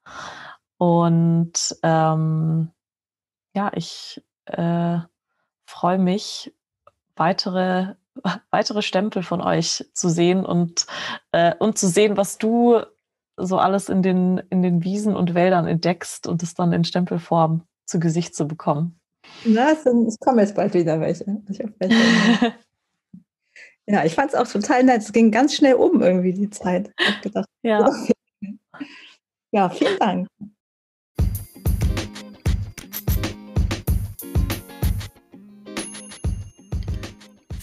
Und 0.79 1.77
ähm, 1.83 2.70
ja, 3.55 3.70
ich 3.75 4.22
äh, 4.47 4.99
freue 5.66 5.99
mich, 5.99 6.55
weitere, 7.16 7.95
weitere 8.51 8.83
Stempel 8.83 9.22
von 9.22 9.41
euch 9.41 9.85
zu 9.93 10.09
sehen 10.09 10.45
und, 10.45 10.87
äh, 11.33 11.55
und 11.59 11.79
zu 11.79 11.89
sehen, 11.89 12.16
was 12.16 12.39
du 12.39 12.81
so 13.37 13.59
alles 13.59 13.89
in 13.89 14.03
den, 14.03 14.39
in 14.51 14.62
den 14.62 14.85
Wiesen 14.85 15.16
und 15.16 15.35
Wäldern 15.35 15.66
entdeckst 15.66 16.27
und 16.27 16.43
es 16.43 16.55
dann 16.55 16.72
in 16.72 16.85
Stempelform 16.85 17.62
zu 17.85 17.99
Gesicht 17.99 18.35
zu 18.35 18.47
bekommen. 18.47 19.01
Na, 19.45 19.72
es, 19.72 19.85
es 19.87 20.18
kommen 20.20 20.39
jetzt 20.39 20.55
bald 20.55 20.75
wieder 20.75 21.01
welche. 21.01 21.43
Ich 21.49 21.59
welche. 21.79 22.55
Ja, 23.87 24.03
ich 24.05 24.14
fand 24.14 24.32
es 24.32 24.35
auch 24.35 24.51
total 24.51 24.82
nett. 24.82 25.03
Es 25.03 25.12
ging 25.12 25.30
ganz 25.30 25.55
schnell 25.55 25.74
um 25.74 26.01
irgendwie 26.01 26.32
die 26.32 26.49
Zeit. 26.49 26.91
Ich 26.99 27.20
gedacht, 27.20 27.49
ja. 27.62 27.87
ja, 29.53 29.68
vielen 29.68 29.99
Dank. 29.99 30.28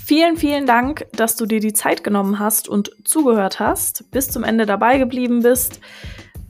Vielen, 0.06 0.36
vielen 0.36 0.66
Dank, 0.68 1.08
dass 1.14 1.38
du 1.38 1.46
dir 1.46 1.62
die 1.62 1.74
Zeit 1.74 2.04
genommen 2.04 2.38
hast 2.38 2.68
und 2.68 2.92
zugehört 3.06 3.60
hast, 3.60 4.12
bis 4.12 4.28
zum 4.28 4.44
Ende 4.44 4.66
dabei 4.66 4.98
geblieben 4.98 5.42
bist. 5.42 5.80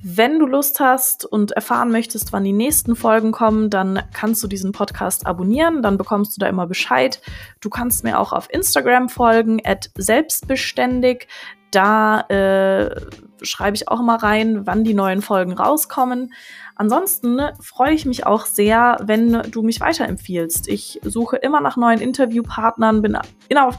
Wenn 0.03 0.39
du 0.39 0.47
Lust 0.47 0.79
hast 0.79 1.25
und 1.25 1.51
erfahren 1.51 1.91
möchtest, 1.91 2.33
wann 2.33 2.43
die 2.43 2.53
nächsten 2.53 2.95
Folgen 2.95 3.31
kommen, 3.31 3.69
dann 3.69 4.01
kannst 4.13 4.41
du 4.43 4.47
diesen 4.47 4.71
Podcast 4.71 5.27
abonnieren, 5.27 5.83
dann 5.83 5.97
bekommst 5.97 6.35
du 6.35 6.39
da 6.39 6.47
immer 6.47 6.65
Bescheid. 6.65 7.21
Du 7.59 7.69
kannst 7.69 8.03
mir 8.03 8.19
auch 8.19 8.33
auf 8.33 8.51
Instagram 8.51 9.09
folgen, 9.09 9.61
at 9.63 9.91
selbstbeständig. 9.95 11.27
Da 11.69 12.21
äh, 12.21 12.99
schreibe 13.43 13.75
ich 13.75 13.89
auch 13.89 13.99
immer 13.99 14.15
rein, 14.15 14.65
wann 14.65 14.83
die 14.83 14.95
neuen 14.95 15.21
Folgen 15.21 15.53
rauskommen. 15.53 16.33
Ansonsten 16.75 17.39
freue 17.59 17.93
ich 17.93 18.05
mich 18.07 18.25
auch 18.25 18.45
sehr, 18.45 18.97
wenn 19.03 19.43
du 19.51 19.61
mich 19.61 19.81
weiterempfiehlst. 19.81 20.67
Ich 20.67 20.99
suche 21.03 21.37
immer 21.37 21.61
nach 21.61 21.77
neuen 21.77 22.01
Interviewpartnern, 22.01 23.03
bin 23.03 23.17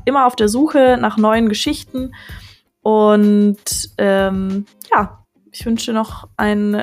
immer 0.04 0.26
auf 0.26 0.36
der 0.36 0.48
Suche 0.48 0.96
nach 1.00 1.16
neuen 1.16 1.48
Geschichten. 1.48 2.14
Und 2.80 3.90
ähm, 3.98 4.66
ja, 4.90 5.21
ich 5.52 5.64
wünsche 5.66 5.92
dir 5.92 5.92
noch 5.92 6.28
einen 6.36 6.82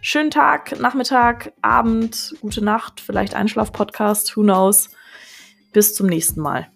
schönen 0.00 0.30
Tag, 0.30 0.78
Nachmittag, 0.78 1.52
Abend, 1.60 2.34
gute 2.40 2.64
Nacht, 2.64 3.00
vielleicht 3.00 3.34
Einschlaf-Podcast, 3.34 4.36
who 4.36 4.42
knows. 4.42 4.90
Bis 5.72 5.94
zum 5.94 6.06
nächsten 6.06 6.40
Mal. 6.40 6.68